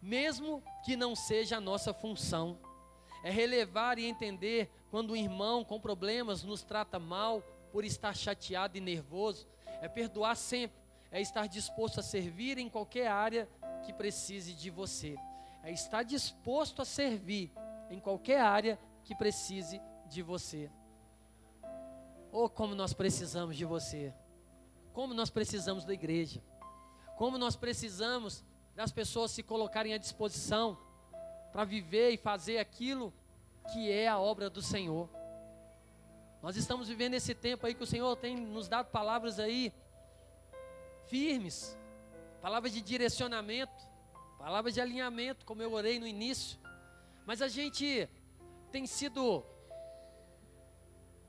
mesmo 0.01 0.63
que 0.85 0.97
não 0.97 1.17
seja 1.17 1.57
a 1.57 1.61
nossa 1.61 1.93
função. 1.93 2.59
É 3.23 3.31
relevar 3.31 3.99
e 3.99 4.07
entender 4.07 4.71
quando 4.91 5.13
um 5.13 5.17
irmão 5.17 5.65
com 5.65 5.81
problemas 5.81 6.43
nos 6.43 6.63
trata 6.63 6.99
mal 6.99 7.43
por 7.73 7.85
estar 7.85 8.15
chateado 8.15 8.77
e 8.77 8.81
nervoso. 8.81 9.47
É 9.81 9.89
perdoar 9.89 10.37
sempre 10.37 10.89
é 11.11 11.21
estar 11.21 11.47
disposto 11.47 12.01
a 12.01 12.03
servir 12.03 12.59
em 12.59 12.69
qualquer 12.69 13.09
área 13.09 13.49
que 13.85 13.93
precise 13.93 14.55
de 14.55 14.71
você. 14.71 15.17
É 15.63 15.73
estar 15.73 16.03
disposto 16.03 16.83
a 16.83 16.85
servir 16.85 17.51
em 17.91 17.99
qualquer 17.99 18.41
área 18.41 18.79
que 19.05 19.15
precise 19.15 19.81
de 20.07 20.23
você. 20.23 20.71
Oh, 22.31 22.49
como 22.49 22.75
nós 22.75 22.93
precisamos 22.93 23.57
de 23.57 23.65
você. 23.65 24.13
Como 24.93 25.15
nós 25.15 25.31
precisamos 25.31 25.85
da 25.85 25.95
igreja. 25.95 26.43
Como 27.17 27.39
nós 27.39 27.57
precisamos 27.57 28.45
das 28.75 28.93
pessoas 28.93 29.31
se 29.31 29.43
colocarem 29.43 29.95
à 29.95 29.99
disposição 29.99 30.79
para 31.53 31.65
viver 31.65 32.11
e 32.11 32.17
fazer 32.17 32.59
aquilo 32.59 33.13
que 33.73 33.91
é 33.91 34.09
a 34.09 34.19
obra 34.19 34.49
do 34.49 34.63
Senhor. 34.63 35.09
Nós 36.43 36.57
estamos 36.57 36.89
vivendo 36.89 37.15
esse 37.15 37.35
tempo 37.35 37.67
aí 37.67 37.75
que 37.75 37.83
o 37.83 37.87
Senhor 37.87 38.15
tem 38.17 38.37
nos 38.37 38.69
dado 38.69 38.91
palavras 38.91 39.41
aí 39.41 39.73
firmes, 41.07 41.77
palavras 42.41 42.73
de 42.73 42.81
direcionamento, 42.81 43.89
palavras 44.39 44.75
de 44.75 44.81
alinhamento, 44.81 45.45
como 45.45 45.63
eu 45.63 45.73
orei 45.73 45.99
no 45.99 46.07
início. 46.07 46.59
Mas 47.27 47.43
a 47.43 47.49
gente 47.49 48.09
tem 48.71 48.87
sido 48.87 49.45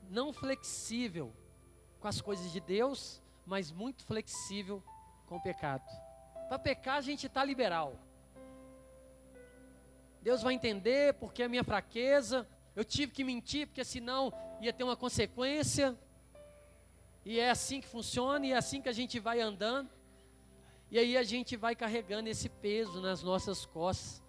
não 0.08 0.32
flexível 0.32 1.32
com 1.98 2.08
as 2.08 2.20
coisas 2.20 2.50
de 2.52 2.60
Deus, 2.60 3.22
mas 3.44 3.70
muito 3.70 4.04
flexível 4.04 4.82
com 5.26 5.36
o 5.36 5.42
pecado. 5.42 5.84
Para 6.48 6.58
pecar 6.58 6.96
a 6.96 7.00
gente 7.00 7.26
está 7.26 7.44
liberal. 7.44 7.98
Deus 10.22 10.42
vai 10.42 10.54
entender 10.54 11.14
porque 11.14 11.42
é 11.42 11.46
a 11.46 11.48
minha 11.48 11.64
fraqueza. 11.64 12.46
Eu 12.76 12.84
tive 12.84 13.12
que 13.12 13.24
mentir 13.24 13.66
porque 13.66 13.84
senão 13.84 14.32
ia 14.60 14.72
ter 14.72 14.84
uma 14.84 14.96
consequência. 14.96 15.96
E 17.24 17.38
é 17.38 17.50
assim 17.50 17.80
que 17.80 17.86
funciona, 17.86 18.46
e 18.46 18.52
é 18.52 18.56
assim 18.56 18.80
que 18.80 18.88
a 18.88 18.92
gente 18.92 19.18
vai 19.18 19.40
andando. 19.40 19.90
E 20.90 20.98
aí 20.98 21.16
a 21.16 21.22
gente 21.22 21.56
vai 21.56 21.74
carregando 21.74 22.28
esse 22.28 22.48
peso 22.48 23.00
nas 23.00 23.22
nossas 23.22 23.64
costas. 23.64 24.22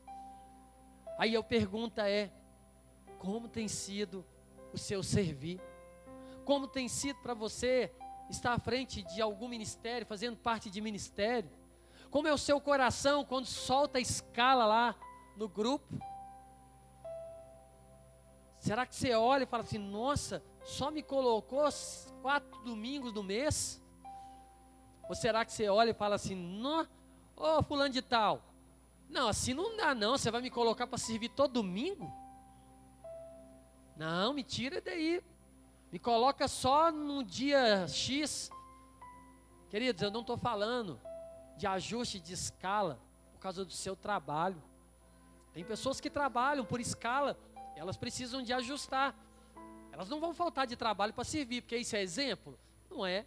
Aí 1.17 1.36
a 1.36 1.43
pergunta 1.43 2.08
é: 2.10 2.32
como 3.17 3.47
tem 3.47 3.67
sido 3.67 4.25
o 4.73 4.77
seu 4.77 5.04
servir? 5.04 5.60
Como 6.45 6.67
tem 6.67 6.88
sido 6.88 7.19
para 7.21 7.34
você 7.34 7.91
estar 8.30 8.54
à 8.54 8.60
frente 8.60 9.04
de 9.04 9.21
algum 9.21 9.47
ministério, 9.47 10.08
fazendo 10.08 10.38
parte 10.38 10.69
de 10.69 10.82
ministério? 10.82 11.49
Como 12.10 12.27
é 12.27 12.34
o 12.34 12.38
seu 12.38 12.60
coração 12.60 13.23
quando 13.23 13.45
solta 13.45 13.97
a 13.97 14.01
escala 14.01 14.65
lá 14.65 14.95
no 15.41 15.49
grupo? 15.49 15.99
Será 18.60 18.86
que 18.86 18.95
você 18.95 19.15
olha 19.15 19.43
e 19.43 19.47
fala 19.47 19.63
assim: 19.63 19.80
nossa, 19.80 20.43
só 20.63 20.91
me 20.91 21.01
colocou 21.01 21.67
quatro 22.21 22.63
domingos 22.63 23.12
do 23.12 23.23
mês? 23.23 23.82
Ou 25.10 25.15
será 25.15 25.43
que 25.43 25.51
você 25.51 25.67
olha 25.67 25.89
e 25.89 25.95
fala 25.95 26.15
assim, 26.15 26.63
ô 26.63 26.86
oh, 27.36 27.63
fulano 27.63 27.91
de 27.91 28.01
tal, 28.01 28.41
não, 29.10 29.27
assim 29.27 29.54
não 29.54 29.75
dá 29.75 29.93
não, 29.93 30.17
você 30.17 30.32
vai 30.32 30.41
me 30.41 30.49
colocar 30.49 30.88
para 30.88 30.97
servir 30.97 31.30
todo 31.30 31.54
domingo? 31.54 32.10
Não, 33.97 34.32
me 34.34 34.43
tira 34.43 34.80
daí. 34.80 35.21
Me 35.91 35.99
coloca 35.99 36.47
só 36.47 36.91
no 36.91 37.23
dia 37.23 37.88
X. 37.88 38.49
Queridos, 39.69 40.01
eu 40.01 40.12
não 40.12 40.21
estou 40.21 40.38
falando 40.38 40.99
de 41.58 41.67
ajuste 41.67 42.19
de 42.19 42.34
escala 42.34 42.99
por 43.34 43.39
causa 43.39 43.65
do 43.65 43.73
seu 43.73 43.95
trabalho. 43.95 44.63
Tem 45.54 45.64
pessoas 45.64 46.00
que 46.00 46.10
trabalham 46.10 46.66
por 46.66 46.80
escala, 46.80 47.38
elas 47.76 47.98
precisam 47.98 48.42
de 48.42 48.54
ajustar. 48.54 49.16
Elas 49.92 50.10
não 50.10 50.20
vão 50.20 50.34
faltar 50.34 50.66
de 50.66 50.76
trabalho 50.76 51.14
para 51.14 51.24
servir, 51.24 51.62
porque 51.62 51.78
isso 51.78 51.96
é 51.96 52.02
exemplo? 52.02 52.58
Não 52.90 53.06
é. 53.06 53.26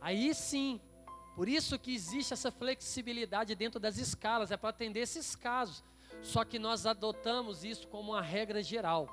Aí 0.00 0.34
sim, 0.34 0.80
por 1.34 1.48
isso 1.48 1.78
que 1.78 1.94
existe 1.94 2.32
essa 2.32 2.52
flexibilidade 2.52 3.54
dentro 3.54 3.80
das 3.80 3.96
escalas, 3.96 4.50
é 4.50 4.56
para 4.56 4.68
atender 4.68 5.00
esses 5.00 5.34
casos. 5.34 5.82
Só 6.22 6.44
que 6.44 6.58
nós 6.58 6.86
adotamos 6.86 7.64
isso 7.64 7.88
como 7.88 8.12
uma 8.12 8.22
regra 8.22 8.62
geral. 8.62 9.08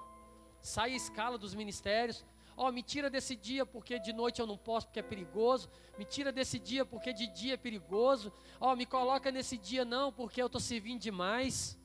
Sai 0.62 0.94
a 0.94 0.96
escala 0.96 1.38
dos 1.38 1.56
ministérios, 1.56 2.26
ó, 2.62 2.68
oh, 2.68 2.72
me 2.72 2.84
tira 2.84 3.10
desse 3.10 3.36
dia 3.36 3.66
porque 3.66 3.98
de 3.98 4.14
noite 4.14 4.40
eu 4.40 4.46
não 4.46 4.56
posso 4.56 4.86
porque 4.86 5.00
é 5.00 5.04
perigoso, 5.04 5.68
me 5.98 6.06
tira 6.06 6.32
desse 6.32 6.60
dia 6.60 6.86
porque 6.86 7.12
de 7.12 7.26
dia 7.26 7.56
é 7.56 7.58
perigoso, 7.58 8.32
ó, 8.60 8.72
oh, 8.72 8.76
me 8.76 8.86
coloca 8.86 9.32
nesse 9.32 9.58
dia 9.58 9.84
não 9.84 10.14
porque 10.14 10.40
eu 10.40 10.46
estou 10.46 10.62
servindo 10.62 11.00
demais. 11.00 11.76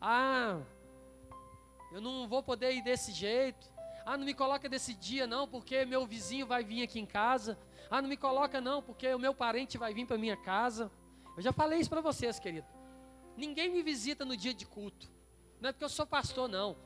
Ah, 0.00 0.60
eu 1.90 2.00
não 2.00 2.28
vou 2.28 2.40
poder 2.40 2.72
ir 2.72 2.82
desse 2.82 3.10
jeito. 3.10 3.68
Ah, 4.06 4.16
não 4.16 4.24
me 4.24 4.32
coloca 4.32 4.68
desse 4.68 4.94
dia 4.94 5.26
não 5.26 5.48
porque 5.48 5.84
meu 5.84 6.06
vizinho 6.06 6.46
vai 6.46 6.62
vir 6.62 6.84
aqui 6.84 7.00
em 7.00 7.06
casa. 7.06 7.58
Ah, 7.90 8.00
não 8.00 8.08
me 8.08 8.16
coloca 8.16 8.60
não 8.60 8.80
porque 8.80 9.12
o 9.12 9.18
meu 9.18 9.34
parente 9.34 9.76
vai 9.76 9.92
vir 9.92 10.06
para 10.06 10.16
minha 10.16 10.36
casa. 10.36 10.88
Eu 11.36 11.42
já 11.42 11.52
falei 11.52 11.80
isso 11.80 11.90
para 11.90 12.00
vocês, 12.00 12.38
querido. 12.38 12.68
Ninguém 13.36 13.68
me 13.68 13.82
visita 13.82 14.24
no 14.24 14.36
dia 14.36 14.54
de 14.54 14.66
culto. 14.66 15.10
Não 15.60 15.70
é 15.70 15.72
porque 15.72 15.84
eu 15.84 15.88
sou 15.88 16.06
pastor, 16.06 16.48
não. 16.48 16.76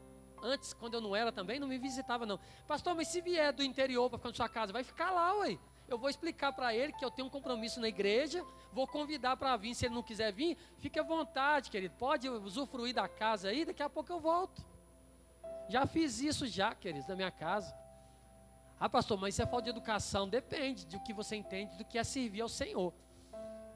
Antes, 0.44 0.74
quando 0.74 0.92
eu 0.92 1.00
não 1.00 1.16
era 1.16 1.32
também, 1.32 1.58
não 1.58 1.66
me 1.66 1.78
visitava, 1.78 2.26
não. 2.26 2.38
Pastor, 2.68 2.94
mas 2.94 3.08
se 3.08 3.22
vier 3.22 3.50
do 3.50 3.62
interior 3.62 4.10
para 4.10 4.18
ficar 4.18 4.28
na 4.28 4.34
sua 4.34 4.48
casa, 4.48 4.74
vai 4.74 4.84
ficar 4.84 5.10
lá, 5.10 5.34
ué. 5.38 5.58
Eu 5.88 5.96
vou 5.96 6.10
explicar 6.10 6.52
para 6.52 6.74
ele 6.74 6.92
que 6.92 7.02
eu 7.02 7.10
tenho 7.10 7.28
um 7.28 7.30
compromisso 7.30 7.80
na 7.80 7.88
igreja, 7.88 8.44
vou 8.70 8.86
convidar 8.86 9.38
para 9.38 9.56
vir. 9.56 9.74
Se 9.74 9.86
ele 9.86 9.94
não 9.94 10.02
quiser 10.02 10.32
vir, 10.34 10.58
fique 10.78 10.98
à 10.98 11.02
vontade, 11.02 11.70
querido. 11.70 11.94
Pode 11.96 12.28
usufruir 12.28 12.94
da 12.94 13.08
casa 13.08 13.48
aí, 13.48 13.64
daqui 13.64 13.82
a 13.82 13.88
pouco 13.88 14.12
eu 14.12 14.20
volto. 14.20 14.62
Já 15.66 15.86
fiz 15.86 16.20
isso 16.20 16.46
já, 16.46 16.74
queridos, 16.74 17.08
na 17.08 17.16
minha 17.16 17.30
casa. 17.30 17.74
Ah, 18.78 18.88
pastor, 18.88 19.18
mas 19.18 19.34
isso 19.34 19.42
é 19.42 19.46
falta 19.46 19.64
de 19.64 19.70
educação. 19.70 20.28
Depende 20.28 20.86
do 20.86 21.00
que 21.00 21.14
você 21.14 21.36
entende 21.36 21.74
do 21.76 21.86
que 21.86 21.96
é 21.96 22.04
servir 22.04 22.42
ao 22.42 22.50
Senhor. 22.50 22.92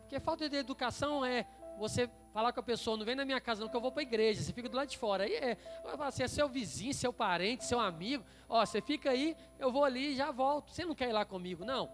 Porque 0.01 0.21
falta 0.21 0.49
de 0.49 0.57
educação 0.57 1.25
é 1.25 1.47
você 1.79 2.11
falar 2.39 2.53
com 2.53 2.61
a 2.61 2.63
pessoa, 2.63 2.97
não 2.97 3.05
vem 3.05 3.17
na 3.17 3.25
minha 3.25 3.41
casa 3.41 3.61
não, 3.61 3.69
que 3.69 3.75
eu 3.75 3.81
vou 3.81 3.91
para 3.91 4.01
a 4.01 4.05
igreja, 4.05 4.41
você 4.41 4.53
fica 4.53 4.69
do 4.69 4.77
lado 4.77 4.89
de 4.89 4.97
fora. 4.97 5.25
Aí 5.25 5.35
é, 5.35 5.57
assim, 5.99 6.23
é 6.23 6.29
seu 6.29 6.49
vizinho, 6.49 6.95
seu 6.95 7.13
parente, 7.13 7.65
seu 7.65 7.81
amigo, 7.81 8.25
ó, 8.49 8.65
você 8.65 8.81
fica 8.81 9.11
aí, 9.11 9.37
eu 9.59 9.73
vou 9.73 9.83
ali 9.83 10.13
e 10.13 10.15
já 10.15 10.31
volto. 10.31 10.71
Você 10.71 10.85
não 10.85 10.95
quer 10.95 11.09
ir 11.09 11.13
lá 11.13 11.25
comigo, 11.25 11.65
não? 11.65 11.91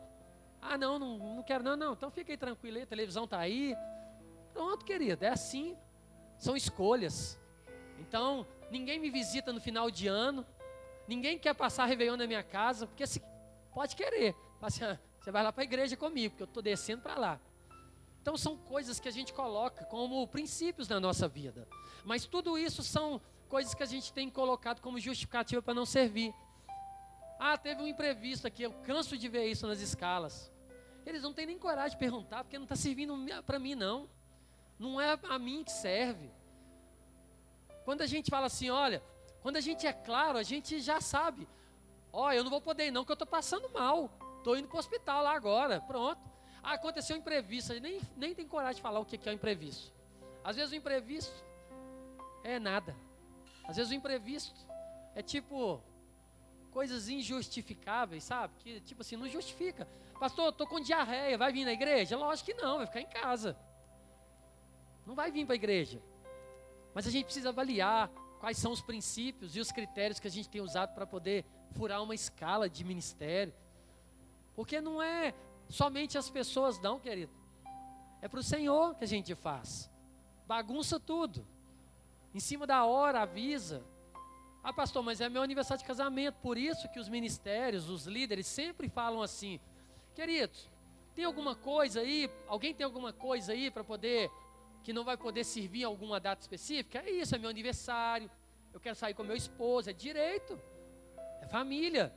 Ah, 0.61 0.77
não, 0.77 0.99
não, 0.99 1.17
não 1.37 1.43
quero 1.43 1.65
não, 1.65 1.75
não. 1.77 1.95
Então 1.95 2.11
fica 2.11 2.31
aí 2.31 2.37
tranquilo, 2.37 2.77
aí, 2.77 2.83
a 2.83 2.87
televisão 2.87 3.25
está 3.25 3.39
aí. 3.39 3.75
Pronto, 4.53 4.85
querido, 4.85 5.25
é 5.25 5.29
assim. 5.29 5.79
São 6.37 6.55
escolhas. 6.55 7.41
Então, 7.99 8.47
ninguém 8.71 8.99
me 8.99 9.09
visita 9.09 9.51
no 9.51 9.63
final 9.63 9.91
de 9.91 10.09
ano, 10.09 10.45
ninguém 11.09 11.39
quer 11.39 11.55
passar 11.55 11.87
Réveillon 11.87 12.19
na 12.19 12.27
minha 12.27 12.43
casa, 12.43 12.87
porque 12.87 13.07
se, 13.07 13.23
pode 13.73 13.97
querer. 13.97 14.37
Assim, 14.61 14.83
você 15.19 15.31
vai 15.31 15.43
lá 15.43 15.51
para 15.51 15.63
a 15.63 15.65
igreja 15.65 15.97
comigo, 15.97 16.33
porque 16.33 16.43
eu 16.43 16.49
estou 16.49 16.63
descendo 16.63 17.01
para 17.01 17.19
lá. 17.19 17.41
Então 18.25 18.39
são 18.39 18.57
coisas 18.57 18.99
que 18.99 19.07
a 19.07 19.11
gente 19.11 19.35
coloca 19.35 19.85
como 19.85 20.27
princípios 20.27 20.89
na 20.89 20.99
nossa 20.99 21.29
vida. 21.29 21.69
Mas 22.07 22.25
tudo 22.25 22.57
isso 22.57 22.83
são 22.83 23.21
coisas 23.51 23.75
que 23.75 23.83
a 23.83 23.87
gente 23.87 24.15
tem 24.15 24.31
colocado 24.31 24.81
como 24.81 24.99
justificativa 24.99 25.61
para 25.61 25.75
não 25.75 25.85
servir. 25.85 26.33
Ah, 27.39 27.59
teve 27.59 27.83
um 27.83 27.87
imprevisto 27.87 28.47
aqui, 28.47 28.63
eu 28.63 28.73
canso 28.83 29.19
de 29.19 29.29
ver 29.29 29.45
isso 29.49 29.67
nas 29.67 29.81
escalas. 29.81 30.51
Eles 31.05 31.23
não 31.23 31.35
têm 31.35 31.45
nem 31.45 31.59
coragem 31.59 31.91
de 31.91 31.99
perguntar, 31.99 32.45
porque 32.45 32.57
não 32.57 32.65
está 32.65 32.75
servindo 32.75 33.15
para 33.45 33.59
mim, 33.59 33.75
não. 33.75 34.09
Não 34.79 34.99
é 34.99 35.19
a 35.29 35.39
mim 35.39 35.63
que 35.63 35.73
serve. 35.73 36.31
Quando 37.85 38.01
a 38.01 38.07
gente 38.07 38.31
fala 38.31 38.47
assim, 38.47 38.71
olha, 38.71 39.03
quando 39.43 39.59
a 39.59 39.61
gente 39.61 39.87
é 39.87 39.93
claro, 39.93 40.39
a 40.39 40.43
gente 40.43 40.81
já 40.81 40.99
sabe. 40.99 41.47
Oh, 42.11 42.31
eu 42.31 42.43
não 42.43 42.51
vou 42.51 42.63
poder 42.63 42.87
ir 42.87 42.91
não, 42.91 43.03
porque 43.03 43.13
eu 43.13 43.17
estou 43.17 43.29
passando 43.29 43.69
mal. 43.69 44.11
Estou 44.39 44.57
indo 44.57 44.67
para 44.67 44.77
o 44.77 44.81
hospital 44.81 45.23
lá 45.23 45.37
agora. 45.37 45.83
Pronto. 45.83 46.34
Ah, 46.65 46.75
aconteceu 46.75 47.15
um 47.15 47.19
imprevisto. 47.19 47.79
Nem, 47.79 48.01
nem 48.17 48.35
tem 48.35 48.49
coragem 48.49 48.77
de 48.77 48.83
falar 48.83 48.99
o 48.99 49.05
que 49.05 49.21
é 49.29 49.33
o 49.33 49.35
imprevisto. 49.35 49.93
Às 50.43 50.57
vezes 50.57 50.73
o 50.73 50.75
imprevisto 50.75 51.45
é 52.43 52.59
nada. 52.59 52.97
Às 53.69 53.77
vezes 53.77 53.93
o 53.93 53.95
imprevisto 53.95 54.59
é 55.15 55.23
tipo 55.23 55.83
coisas 56.71 57.09
injustificáveis, 57.09 58.25
sabe? 58.25 58.55
Que 58.59 58.81
tipo 58.81 59.03
assim, 59.03 59.17
não 59.17 59.29
justifica. 59.29 59.87
Pastor, 60.19 60.49
estou 60.49 60.67
com 60.67 60.81
diarreia, 60.81 61.37
vai 61.37 61.53
vir 61.53 61.67
na 61.67 61.73
igreja? 61.73 62.17
Lógico 62.17 62.51
que 62.51 62.55
não, 62.55 62.79
vai 62.79 62.87
ficar 62.87 63.01
em 63.01 63.07
casa. 63.07 63.57
Não 65.07 65.15
vai 65.15 65.31
vir 65.31 65.45
para 65.45 65.55
a 65.55 65.57
igreja. 65.57 66.01
Mas 66.95 67.07
a 67.07 67.11
gente 67.11 67.27
precisa 67.27 67.51
avaliar 67.51 68.09
quais 68.41 68.57
são 68.57 68.73
os 68.73 68.81
princípios 68.81 69.55
e 69.55 69.61
os 69.61 69.71
critérios 69.71 70.19
que 70.19 70.29
a 70.29 70.31
gente 70.31 70.49
tem 70.49 70.63
usado 70.63 70.95
para 70.95 71.07
poder 71.07 71.45
furar 71.73 72.03
uma 72.03 72.15
escala 72.15 72.71
de 72.71 72.85
ministério. 72.85 73.53
Porque 74.55 74.81
não 74.81 75.03
é 75.03 75.35
somente 75.69 76.17
as 76.19 76.31
pessoas, 76.31 76.79
não, 76.81 76.99
querido. 76.99 77.33
É 78.21 78.29
para 78.29 78.41
o 78.41 78.43
Senhor 78.43 78.95
que 78.95 79.05
a 79.05 79.07
gente 79.09 79.35
faz. 79.35 79.91
Bagunça 80.47 80.99
tudo. 80.99 81.47
Em 82.35 82.41
cima 82.41 82.67
da 82.67 82.85
hora, 82.85 83.23
avisa. 83.23 83.85
Ah, 84.63 84.73
pastor, 84.73 85.03
mas 85.03 85.21
é 85.21 85.29
meu 85.29 85.43
aniversário 85.43 85.83
de 85.83 85.87
casamento. 85.87 86.37
Por 86.41 86.57
isso 86.57 86.89
que 86.89 86.99
os 86.99 87.09
ministérios, 87.09 87.91
os 87.91 88.07
líderes 88.07 88.47
sempre 88.47 88.89
falam 88.89 89.21
assim: 89.21 89.61
queridos, 90.15 90.71
tem 91.15 91.25
alguma 91.25 91.55
coisa 91.55 92.01
aí? 92.01 92.31
Alguém 92.49 92.75
tem 92.75 92.85
alguma 92.85 93.13
coisa 93.13 93.53
aí 93.53 93.71
para 93.71 93.85
poder, 93.85 94.31
que 94.83 94.93
não 94.93 95.05
vai 95.05 95.17
poder 95.17 95.45
servir 95.45 95.83
em 95.83 95.85
alguma 95.85 96.19
data 96.19 96.41
específica? 96.41 97.01
É 97.01 97.11
isso, 97.11 97.35
é 97.35 97.39
meu 97.39 97.51
aniversário. 97.51 98.31
Eu 98.73 98.81
quero 98.81 98.97
sair 98.97 99.15
com 99.15 99.23
meu 99.23 99.37
esposo. 99.37 99.91
É 99.91 99.93
direito. 99.93 100.59
É 101.41 101.47
família. 101.47 102.13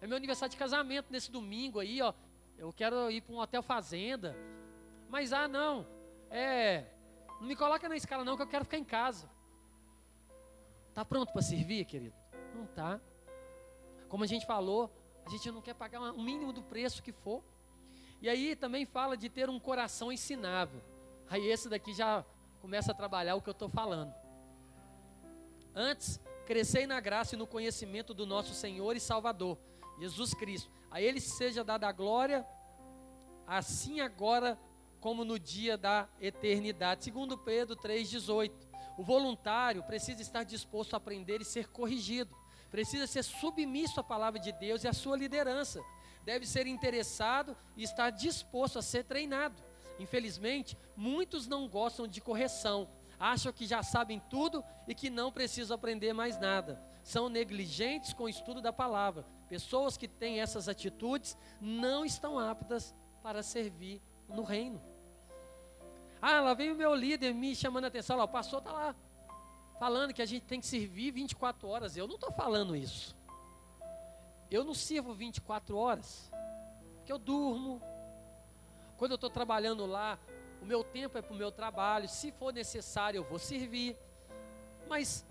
É 0.00 0.06
meu 0.06 0.16
aniversário 0.16 0.50
de 0.50 0.56
casamento 0.56 1.08
nesse 1.10 1.30
domingo 1.30 1.80
aí, 1.80 2.00
ó. 2.00 2.14
Eu 2.58 2.72
quero 2.72 3.10
ir 3.10 3.20
para 3.20 3.34
um 3.34 3.38
hotel 3.38 3.62
fazenda. 3.62 4.36
Mas 5.08 5.32
ah, 5.32 5.48
não. 5.48 5.86
É, 6.30 6.84
não 7.40 7.46
me 7.46 7.56
coloca 7.56 7.88
na 7.88 7.96
escala 7.96 8.24
não 8.24 8.36
que 8.36 8.42
eu 8.42 8.46
quero 8.46 8.64
ficar 8.64 8.78
em 8.78 8.84
casa. 8.84 9.28
Tá 10.92 11.04
pronto 11.04 11.32
para 11.32 11.42
servir, 11.42 11.84
querido? 11.84 12.14
Não 12.54 12.66
tá. 12.66 13.00
Como 14.08 14.24
a 14.24 14.26
gente 14.26 14.46
falou, 14.46 14.90
a 15.26 15.30
gente 15.30 15.50
não 15.50 15.60
quer 15.60 15.74
pagar 15.74 16.00
o 16.00 16.22
mínimo 16.22 16.52
do 16.52 16.62
preço 16.62 17.02
que 17.02 17.12
for. 17.12 17.42
E 18.20 18.28
aí 18.28 18.54
também 18.56 18.86
fala 18.86 19.16
de 19.16 19.28
ter 19.28 19.50
um 19.50 19.58
coração 19.58 20.12
ensinável. 20.12 20.80
Aí 21.28 21.46
esse 21.48 21.68
daqui 21.68 21.92
já 21.92 22.24
começa 22.60 22.92
a 22.92 22.94
trabalhar 22.94 23.34
o 23.34 23.42
que 23.42 23.48
eu 23.48 23.52
estou 23.52 23.68
falando. 23.68 24.14
Antes, 25.74 26.20
crescei 26.46 26.86
na 26.86 27.00
graça 27.00 27.34
e 27.34 27.38
no 27.38 27.46
conhecimento 27.46 28.14
do 28.14 28.24
nosso 28.24 28.54
Senhor 28.54 28.96
e 28.96 29.00
Salvador, 29.00 29.58
Jesus 29.98 30.32
Cristo. 30.32 30.70
A 30.94 31.02
Ele 31.02 31.20
seja 31.20 31.64
dada 31.64 31.88
a 31.88 31.92
glória, 31.92 32.46
assim 33.48 33.98
agora 33.98 34.56
como 35.00 35.24
no 35.24 35.40
dia 35.40 35.76
da 35.76 36.08
eternidade. 36.20 37.02
Segundo 37.02 37.36
Pedro 37.36 37.74
3,18. 37.74 38.52
O 38.96 39.02
voluntário 39.02 39.82
precisa 39.82 40.22
estar 40.22 40.44
disposto 40.44 40.94
a 40.94 40.98
aprender 40.98 41.40
e 41.40 41.44
ser 41.44 41.66
corrigido. 41.66 42.32
Precisa 42.70 43.08
ser 43.08 43.24
submisso 43.24 43.98
à 43.98 44.04
palavra 44.04 44.38
de 44.38 44.52
Deus 44.52 44.84
e 44.84 44.88
à 44.88 44.92
sua 44.92 45.16
liderança. 45.16 45.82
Deve 46.22 46.46
ser 46.46 46.64
interessado 46.68 47.56
e 47.76 47.82
estar 47.82 48.10
disposto 48.10 48.78
a 48.78 48.82
ser 48.82 49.02
treinado. 49.02 49.60
Infelizmente, 49.98 50.78
muitos 50.96 51.48
não 51.48 51.68
gostam 51.68 52.06
de 52.06 52.20
correção, 52.20 52.88
acham 53.18 53.52
que 53.52 53.66
já 53.66 53.82
sabem 53.82 54.22
tudo 54.30 54.62
e 54.86 54.94
que 54.94 55.10
não 55.10 55.32
precisam 55.32 55.74
aprender 55.74 56.12
mais 56.12 56.38
nada. 56.38 56.80
São 57.02 57.28
negligentes 57.28 58.12
com 58.12 58.24
o 58.24 58.28
estudo 58.28 58.62
da 58.62 58.72
palavra. 58.72 59.26
Pessoas 59.54 59.96
que 59.96 60.08
têm 60.08 60.40
essas 60.40 60.68
atitudes 60.68 61.38
não 61.60 62.04
estão 62.04 62.40
aptas 62.40 62.92
para 63.22 63.40
servir 63.40 64.02
no 64.28 64.42
reino. 64.42 64.82
Ah, 66.20 66.40
lá 66.40 66.54
vem 66.54 66.72
o 66.72 66.74
meu 66.74 66.92
líder 66.92 67.32
me 67.32 67.54
chamando 67.54 67.84
a 67.84 67.86
atenção. 67.86 68.16
Lá, 68.16 68.24
o 68.24 68.28
pastor 68.28 68.58
está 68.58 68.72
lá 68.72 68.96
falando 69.78 70.12
que 70.12 70.20
a 70.20 70.26
gente 70.26 70.44
tem 70.44 70.58
que 70.58 70.66
servir 70.66 71.12
24 71.12 71.68
horas. 71.68 71.96
Eu 71.96 72.08
não 72.08 72.16
estou 72.16 72.32
falando 72.32 72.74
isso. 72.74 73.16
Eu 74.50 74.64
não 74.64 74.74
sirvo 74.74 75.14
24 75.14 75.76
horas. 75.76 76.32
Que 77.04 77.12
eu 77.12 77.18
durmo. 77.18 77.80
Quando 78.96 79.12
eu 79.12 79.14
estou 79.14 79.30
trabalhando 79.30 79.86
lá, 79.86 80.18
o 80.60 80.66
meu 80.66 80.82
tempo 80.82 81.16
é 81.16 81.22
para 81.22 81.32
o 81.32 81.36
meu 81.36 81.52
trabalho. 81.52 82.08
Se 82.08 82.32
for 82.32 82.52
necessário, 82.52 83.18
eu 83.18 83.24
vou 83.24 83.38
servir. 83.38 83.96
Mas, 84.88 85.24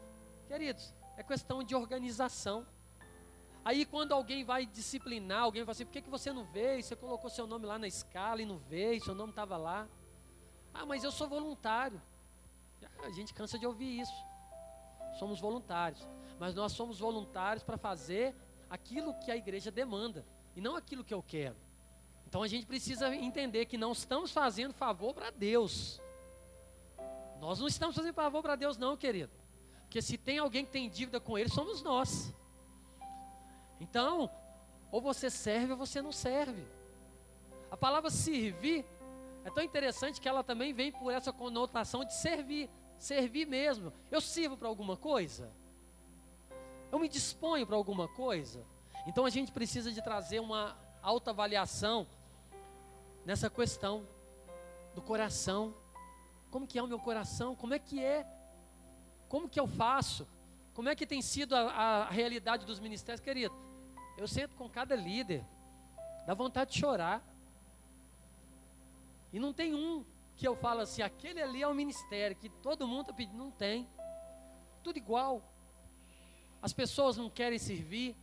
queridos, 0.48 0.94
é 1.18 1.24
questão 1.24 1.62
de 1.62 1.76
organização. 1.76 2.66
Aí 3.66 3.86
quando 3.86 4.12
alguém 4.12 4.44
vai 4.44 4.66
disciplinar, 4.66 5.44
alguém 5.44 5.64
vai 5.64 5.72
assim, 5.72 5.86
por 5.86 5.92
que, 5.92 6.02
que 6.02 6.10
você 6.10 6.34
não 6.34 6.44
veio? 6.44 6.84
Você 6.84 6.96
colocou 6.96 7.30
seu 7.30 7.48
nome 7.48 7.66
lá 7.66 7.80
na 7.80 7.88
escala 7.88 8.42
e 8.42 8.46
não 8.46 8.58
veio, 8.58 9.04
seu 9.04 9.16
nome 9.16 9.30
estava 9.30 9.56
lá. 9.56 9.88
Ah, 10.74 10.86
mas 10.86 11.04
eu 11.04 11.12
sou 11.12 11.28
voluntário. 11.28 12.02
A 13.04 13.10
gente 13.12 13.34
cansa 13.34 13.58
de 13.58 13.66
ouvir 13.66 14.02
isso. 14.02 14.14
Somos 15.18 15.40
voluntários. 15.40 16.06
mas 16.40 16.56
nós 16.56 16.74
somos 16.74 17.00
voluntários 17.00 17.64
para 17.64 17.78
fazer 17.78 18.36
aquilo 18.70 19.14
que 19.20 19.32
a 19.32 19.38
igreja 19.38 19.72
demanda 19.72 20.26
e 20.56 20.62
não 20.62 20.76
aquilo 20.76 21.04
que 21.04 21.14
eu 21.14 21.24
quero. 21.24 21.56
Então 22.28 22.42
a 22.42 22.48
gente 22.48 22.66
precisa 22.66 23.16
entender 23.16 23.66
que 23.66 23.78
não 23.78 23.92
estamos 23.92 24.32
fazendo 24.32 24.74
favor 24.74 25.14
para 25.14 25.30
Deus. 25.30 26.02
Nós 27.40 27.60
não 27.60 27.68
estamos 27.68 27.96
fazendo 27.96 28.16
favor 28.16 28.42
para 28.42 28.56
Deus, 28.56 28.78
não, 28.78 28.98
querido. 28.98 29.32
Porque 29.84 30.02
se 30.02 30.18
tem 30.18 30.40
alguém 30.40 30.66
que 30.66 30.72
tem 30.72 30.90
dívida 30.90 31.20
com 31.20 31.38
Ele, 31.38 31.50
somos 31.50 31.82
nós. 31.84 32.34
Então, 33.84 34.30
ou 34.90 35.02
você 35.02 35.30
serve 35.30 35.74
ou 35.74 35.78
você 35.78 36.02
não 36.02 36.12
serve. 36.12 36.66
A 37.70 37.76
palavra 37.76 38.10
servir 38.10 38.86
é 39.44 39.52
tão 39.52 39.62
interessante 39.62 40.22
que 40.22 40.30
ela 40.30 40.42
também 40.42 40.72
vem 40.74 40.90
por 40.92 41.12
essa 41.12 41.34
conotação 41.34 42.06
de 42.06 42.14
servir, 42.14 42.70
servir 42.98 43.46
mesmo. 43.46 43.92
Eu 44.10 44.22
sirvo 44.22 44.56
para 44.56 44.70
alguma 44.70 44.96
coisa? 44.96 45.52
Eu 46.92 46.98
me 46.98 47.10
disponho 47.10 47.68
para 47.68 47.76
alguma 47.76 48.08
coisa? 48.08 48.66
Então 49.06 49.26
a 49.26 49.30
gente 49.30 49.52
precisa 49.52 49.92
de 49.92 50.02
trazer 50.02 50.40
uma 50.40 50.78
autoavaliação 51.02 52.08
nessa 53.26 53.50
questão 53.50 54.08
do 54.96 55.02
coração. 55.02 55.76
Como 56.50 56.66
que 56.66 56.80
é 56.80 56.84
o 56.84 56.88
meu 56.88 57.00
coração? 57.00 57.54
Como 57.54 57.74
é 57.74 57.80
que 57.80 58.02
é? 58.02 58.26
Como 59.28 59.50
que 59.50 59.60
eu 59.60 59.68
faço? 59.68 60.26
Como 60.74 60.88
é 60.88 60.96
que 60.96 61.06
tem 61.06 61.22
sido 61.22 61.54
a, 61.54 61.64
a 61.64 62.10
realidade 62.10 62.66
dos 62.66 62.80
ministérios, 62.80 63.20
querido? 63.20 63.73
Eu 64.18 64.28
sento 64.28 64.56
com 64.56 64.70
cada 64.70 64.96
líder, 64.96 65.44
dá 66.26 66.34
vontade 66.34 66.72
de 66.72 66.80
chorar. 66.80 67.24
E 69.32 69.40
não 69.40 69.52
tem 69.52 69.74
um 69.74 70.06
que 70.36 70.48
eu 70.48 70.56
falo 70.56 70.82
assim, 70.82 71.02
aquele 71.02 71.42
ali 71.42 71.62
é 71.62 71.68
o 71.68 71.74
ministério, 71.74 72.36
que 72.36 72.50
todo 72.50 72.88
mundo 72.88 73.02
está 73.02 73.14
pedindo. 73.14 73.38
Não 73.38 73.52
tem. 73.52 73.88
Tudo 74.84 74.98
igual. 74.98 75.42
As 76.62 76.74
pessoas 76.74 77.18
não 77.18 77.30
querem 77.30 77.60
servir. 77.60 78.16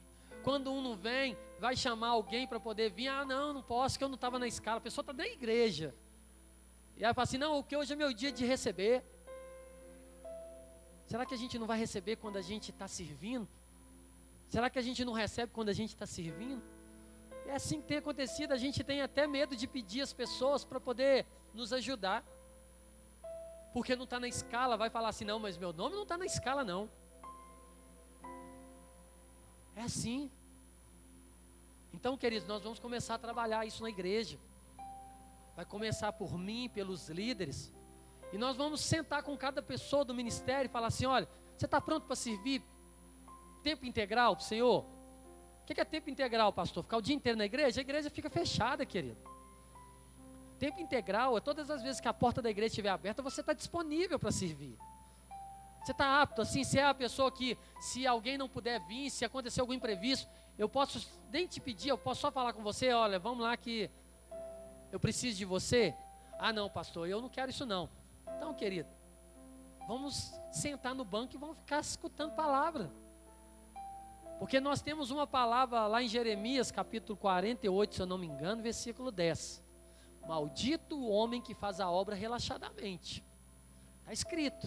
Quando 0.42 0.72
um 0.72 0.80
não 0.80 0.96
vem, 0.96 1.36
vai 1.58 1.76
chamar 1.76 2.08
alguém 2.08 2.46
para 2.46 2.58
poder 2.58 2.90
vir. 2.90 3.08
Ah, 3.08 3.24
não, 3.24 3.52
não 3.52 3.62
posso, 3.62 3.98
que 3.98 4.04
eu 4.04 4.08
não 4.08 4.14
estava 4.14 4.38
na 4.38 4.46
escala. 4.46 4.78
A 4.78 4.80
pessoa 4.80 5.02
está 5.02 5.12
na 5.12 5.26
igreja. 5.26 5.94
E 6.96 7.04
aí 7.04 7.12
fala 7.12 7.24
assim: 7.24 7.38
não, 7.38 7.58
o 7.58 7.64
que 7.64 7.76
hoje 7.76 7.92
é 7.92 7.96
meu 7.96 8.12
dia 8.12 8.32
de 8.32 8.44
receber. 8.44 9.04
Será 11.06 11.26
que 11.26 11.34
a 11.34 11.36
gente 11.36 11.58
não 11.58 11.66
vai 11.66 11.78
receber 11.78 12.16
quando 12.16 12.36
a 12.36 12.42
gente 12.42 12.70
está 12.70 12.86
servindo? 12.86 13.48
Será 14.50 14.68
que 14.68 14.80
a 14.80 14.82
gente 14.82 15.04
não 15.04 15.12
recebe 15.12 15.52
quando 15.52 15.68
a 15.68 15.72
gente 15.72 15.90
está 15.90 16.04
servindo? 16.04 16.60
É 17.46 17.54
assim 17.54 17.80
que 17.80 17.86
tem 17.86 17.98
acontecido. 17.98 18.50
A 18.50 18.56
gente 18.56 18.82
tem 18.82 19.00
até 19.00 19.24
medo 19.24 19.54
de 19.54 19.66
pedir 19.68 20.00
as 20.00 20.12
pessoas 20.12 20.64
para 20.64 20.80
poder 20.80 21.24
nos 21.54 21.72
ajudar. 21.72 22.24
Porque 23.72 23.94
não 23.94 24.02
está 24.02 24.18
na 24.18 24.26
escala, 24.26 24.76
vai 24.76 24.90
falar 24.90 25.10
assim: 25.10 25.24
não, 25.24 25.38
mas 25.38 25.56
meu 25.56 25.72
nome 25.72 25.94
não 25.94 26.02
está 26.02 26.18
na 26.18 26.26
escala, 26.26 26.64
não. 26.64 26.90
É 29.76 29.82
assim. 29.82 30.28
Então, 31.92 32.16
queridos, 32.16 32.48
nós 32.48 32.60
vamos 32.60 32.80
começar 32.80 33.14
a 33.14 33.18
trabalhar 33.18 33.64
isso 33.64 33.84
na 33.84 33.88
igreja. 33.88 34.36
Vai 35.54 35.64
começar 35.64 36.12
por 36.12 36.36
mim, 36.36 36.68
pelos 36.68 37.08
líderes. 37.08 37.72
E 38.32 38.38
nós 38.38 38.56
vamos 38.56 38.80
sentar 38.80 39.22
com 39.22 39.36
cada 39.36 39.62
pessoa 39.62 40.04
do 40.04 40.12
ministério 40.12 40.68
e 40.68 40.72
falar 40.72 40.88
assim: 40.88 41.06
olha, 41.06 41.28
você 41.56 41.66
está 41.66 41.80
pronto 41.80 42.06
para 42.06 42.16
servir 42.16 42.64
tempo 43.60 43.86
integral 43.86 44.36
para 44.36 44.42
o 44.42 44.46
Senhor? 44.46 44.84
O 45.62 45.64
que 45.64 45.80
é 45.80 45.84
tempo 45.84 46.10
integral, 46.10 46.52
pastor? 46.52 46.82
Ficar 46.82 46.96
o 46.96 47.02
dia 47.02 47.14
inteiro 47.14 47.38
na 47.38 47.44
igreja? 47.44 47.80
A 47.80 47.82
igreja 47.82 48.10
fica 48.10 48.28
fechada, 48.28 48.84
querido. 48.84 49.18
Tempo 50.58 50.80
integral 50.80 51.38
é 51.38 51.40
todas 51.40 51.70
as 51.70 51.82
vezes 51.82 52.00
que 52.00 52.08
a 52.08 52.12
porta 52.12 52.42
da 52.42 52.50
igreja 52.50 52.72
estiver 52.72 52.90
aberta, 52.90 53.22
você 53.22 53.40
está 53.40 53.52
disponível 53.52 54.18
para 54.18 54.30
servir. 54.30 54.76
Você 55.82 55.92
está 55.92 56.20
apto, 56.20 56.42
assim, 56.42 56.62
se 56.62 56.78
é 56.78 56.84
a 56.84 56.92
pessoa 56.92 57.32
que, 57.32 57.56
se 57.80 58.06
alguém 58.06 58.36
não 58.36 58.48
puder 58.48 58.78
vir, 58.80 59.08
se 59.08 59.24
acontecer 59.24 59.62
algum 59.62 59.72
imprevisto, 59.72 60.28
eu 60.58 60.68
posso 60.68 61.08
nem 61.32 61.46
te 61.46 61.58
pedir, 61.58 61.88
eu 61.88 61.96
posso 61.96 62.20
só 62.20 62.30
falar 62.30 62.52
com 62.52 62.62
você, 62.62 62.92
olha, 62.92 63.18
vamos 63.18 63.42
lá 63.42 63.56
que 63.56 63.90
eu 64.92 65.00
preciso 65.00 65.38
de 65.38 65.46
você. 65.46 65.94
Ah, 66.38 66.52
não, 66.52 66.68
pastor, 66.68 67.08
eu 67.08 67.22
não 67.22 67.30
quero 67.30 67.50
isso 67.50 67.64
não. 67.64 67.88
Então, 68.36 68.52
querido, 68.52 68.88
vamos 69.88 70.34
sentar 70.52 70.94
no 70.94 71.04
banco 71.04 71.34
e 71.34 71.38
vamos 71.38 71.56
ficar 71.56 71.80
escutando 71.80 72.34
palavra. 72.34 72.90
Porque 74.40 74.58
nós 74.58 74.80
temos 74.80 75.10
uma 75.10 75.26
palavra 75.26 75.86
lá 75.86 76.02
em 76.02 76.08
Jeremias, 76.08 76.70
capítulo 76.70 77.14
48, 77.18 77.94
se 77.94 78.00
eu 78.00 78.06
não 78.06 78.16
me 78.16 78.26
engano, 78.26 78.62
versículo 78.62 79.12
10. 79.12 79.62
Maldito 80.26 80.96
o 80.96 81.10
homem 81.10 81.42
que 81.42 81.54
faz 81.54 81.78
a 81.78 81.90
obra 81.90 82.16
relaxadamente. 82.16 83.22
Está 84.00 84.14
escrito. 84.14 84.66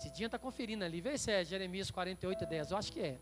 Cidinha 0.00 0.26
está 0.26 0.40
conferindo 0.40 0.84
ali. 0.84 1.00
Vê 1.00 1.16
se 1.16 1.30
é 1.30 1.44
Jeremias 1.44 1.88
48, 1.92 2.44
10. 2.44 2.72
Eu 2.72 2.76
acho 2.76 2.92
que 2.92 3.00
é. 3.00 3.20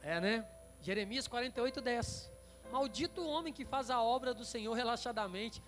É, 0.00 0.20
né? 0.20 0.48
Jeremias 0.80 1.26
48, 1.26 1.80
10. 1.80 2.32
Maldito 2.70 3.20
o 3.20 3.28
homem 3.28 3.52
que 3.52 3.64
faz 3.64 3.90
a 3.90 4.00
obra 4.00 4.32
do 4.32 4.44
Senhor 4.44 4.74
relaxadamente. 4.74 5.60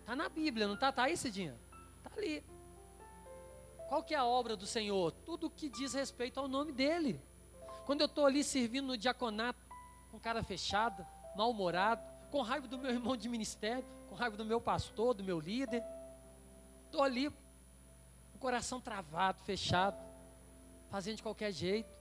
Está 0.00 0.16
na 0.16 0.30
Bíblia, 0.30 0.66
não 0.66 0.74
está? 0.74 0.88
Está 0.88 1.02
aí, 1.02 1.18
Cidinha? 1.18 1.54
Está 1.98 2.18
ali. 2.18 2.53
Qual 3.94 4.02
que 4.02 4.12
é 4.12 4.18
a 4.18 4.24
obra 4.24 4.56
do 4.56 4.66
Senhor? 4.66 5.12
Tudo 5.24 5.48
que 5.48 5.68
diz 5.68 5.94
respeito 5.94 6.40
ao 6.40 6.48
nome 6.48 6.72
dEle. 6.72 7.22
Quando 7.86 8.00
eu 8.00 8.06
estou 8.06 8.26
ali 8.26 8.42
servindo 8.42 8.88
no 8.88 8.98
diaconato, 8.98 9.60
com 10.10 10.18
cara 10.18 10.42
fechada, 10.42 11.06
mal-humorado, 11.36 12.02
com 12.28 12.42
raiva 12.42 12.66
do 12.66 12.76
meu 12.76 12.90
irmão 12.90 13.16
de 13.16 13.28
ministério, 13.28 13.86
com 14.08 14.16
raiva 14.16 14.36
do 14.36 14.44
meu 14.44 14.60
pastor, 14.60 15.14
do 15.14 15.22
meu 15.22 15.38
líder. 15.38 15.80
Estou 16.86 17.04
ali, 17.04 17.28
o 17.28 18.38
coração 18.40 18.80
travado, 18.80 19.40
fechado, 19.44 19.96
fazendo 20.90 21.18
de 21.18 21.22
qualquer 21.22 21.52
jeito. 21.52 21.94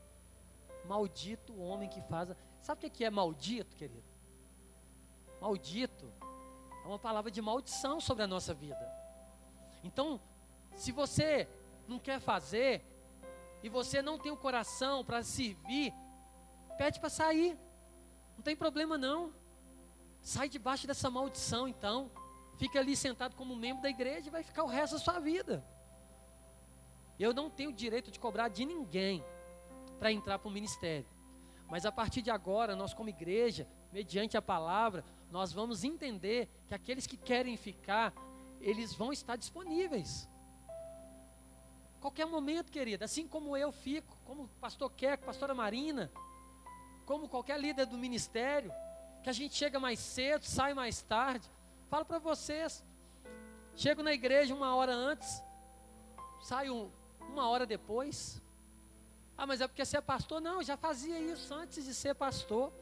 Maldito 0.86 1.54
o 1.54 1.62
homem 1.62 1.88
que 1.88 2.02
faz. 2.02 2.36
Sabe 2.60 2.88
o 2.88 2.90
que 2.90 3.06
é 3.06 3.10
maldito, 3.12 3.76
querido? 3.76 4.04
Maldito 5.40 6.12
é 6.84 6.88
uma 6.88 6.98
palavra 6.98 7.30
de 7.30 7.40
maldição 7.40 8.02
sobre 8.02 8.24
a 8.24 8.28
nossa 8.28 8.52
vida. 8.52 8.92
Então, 9.84 10.20
se 10.76 10.92
você 10.92 11.48
não 11.94 12.00
quer 12.00 12.20
fazer, 12.20 12.84
e 13.62 13.70
você 13.70 14.02
não 14.02 14.18
tem 14.18 14.32
o 14.32 14.38
coração 14.38 15.06
para 15.06 15.24
servir, 15.24 15.94
pede 16.78 17.00
para 17.00 17.10
sair. 17.10 17.58
Não 18.36 18.44
tem 18.44 18.56
problema 18.56 18.98
não. 18.98 19.34
Sai 20.22 20.50
debaixo 20.50 20.88
dessa 20.88 21.10
maldição, 21.10 21.68
então. 21.68 22.12
Fica 22.58 22.80
ali 22.80 22.96
sentado 22.96 23.36
como 23.36 23.56
membro 23.56 23.82
da 23.82 23.90
igreja 23.90 24.28
e 24.28 24.32
vai 24.32 24.44
ficar 24.44 24.64
o 24.64 24.68
resto 24.68 24.94
da 24.94 25.00
sua 25.00 25.20
vida. 25.20 25.66
Eu 27.20 27.34
não 27.34 27.50
tenho 27.50 27.72
direito 27.72 28.12
de 28.12 28.20
cobrar 28.20 28.48
de 28.48 28.66
ninguém 28.66 29.24
para 30.00 30.12
entrar 30.12 30.40
para 30.40 30.50
o 30.50 30.52
ministério. 30.52 31.08
Mas 31.70 31.86
a 31.86 31.92
partir 31.92 32.22
de 32.22 32.32
agora, 32.32 32.76
nós 32.76 32.94
como 32.94 33.10
igreja, 33.10 33.68
mediante 33.92 34.36
a 34.36 34.42
palavra, 34.42 35.06
nós 35.32 35.54
vamos 35.54 35.84
entender 35.84 36.50
que 36.68 36.74
aqueles 36.74 37.08
que 37.08 37.18
querem 37.18 37.56
ficar, 37.56 38.14
eles 38.60 38.94
vão 38.94 39.14
estar 39.14 39.36
disponíveis. 39.36 40.28
Qualquer 42.04 42.26
momento, 42.26 42.70
querida, 42.70 43.06
assim 43.06 43.26
como 43.26 43.56
eu 43.56 43.72
fico, 43.72 44.18
como 44.26 44.44
o 44.44 44.48
pastor 44.60 44.92
Queco, 44.92 45.24
pastora 45.24 45.54
Marina, 45.54 46.12
como 47.06 47.30
qualquer 47.30 47.58
líder 47.58 47.86
do 47.86 47.98
ministério, 47.98 48.74
que 49.24 49.30
a 49.30 49.32
gente 49.32 49.56
chega 49.56 49.80
mais 49.80 50.00
cedo, 50.00 50.44
sai 50.44 50.74
mais 50.74 51.02
tarde. 51.02 51.50
Falo 51.90 52.04
para 52.04 52.20
vocês, 52.20 52.84
chego 53.74 54.04
na 54.04 54.12
igreja 54.12 54.54
uma 54.54 54.76
hora 54.76 54.94
antes, 54.94 55.42
saio 56.42 56.92
uma 57.22 57.48
hora 57.48 57.66
depois. 57.66 58.42
Ah, 59.38 59.48
mas 59.48 59.62
é 59.62 59.68
porque 59.70 59.86
você 59.86 59.96
é 59.96 60.02
pastor? 60.02 60.42
Não, 60.42 60.56
eu 60.56 60.64
já 60.64 60.76
fazia 60.76 61.18
isso 61.18 61.54
antes 61.54 61.86
de 61.86 61.94
ser 61.94 62.16
pastor. 62.16 62.74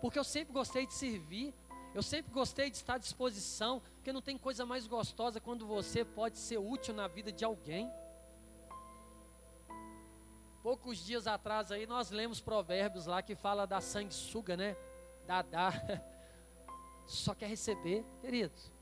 Porque 0.00 0.16
eu 0.16 0.22
sempre 0.22 0.54
gostei 0.54 0.86
de 0.86 0.94
servir, 0.94 1.52
eu 1.92 2.04
sempre 2.04 2.32
gostei 2.32 2.70
de 2.70 2.76
estar 2.76 2.94
à 2.94 2.98
disposição, 2.98 3.82
porque 3.96 4.12
não 4.12 4.22
tem 4.22 4.38
coisa 4.38 4.64
mais 4.64 4.86
gostosa 4.86 5.40
quando 5.40 5.66
você 5.66 6.04
pode 6.04 6.38
ser 6.38 6.58
útil 6.58 6.94
na 6.94 7.08
vida 7.08 7.32
de 7.32 7.44
alguém. 7.44 7.90
Poucos 10.64 10.96
dias 11.04 11.26
atrás 11.26 11.70
aí 11.70 11.86
nós 11.86 12.10
lemos 12.10 12.40
provérbios 12.40 13.04
lá 13.04 13.20
que 13.20 13.34
fala 13.34 13.66
da 13.66 13.82
sanguessuga, 13.82 14.56
né? 14.56 14.74
dar, 15.26 15.42
dar, 15.42 15.74
só 17.06 17.34
quer 17.34 17.48
receber, 17.48 18.02
queridos. 18.22 18.72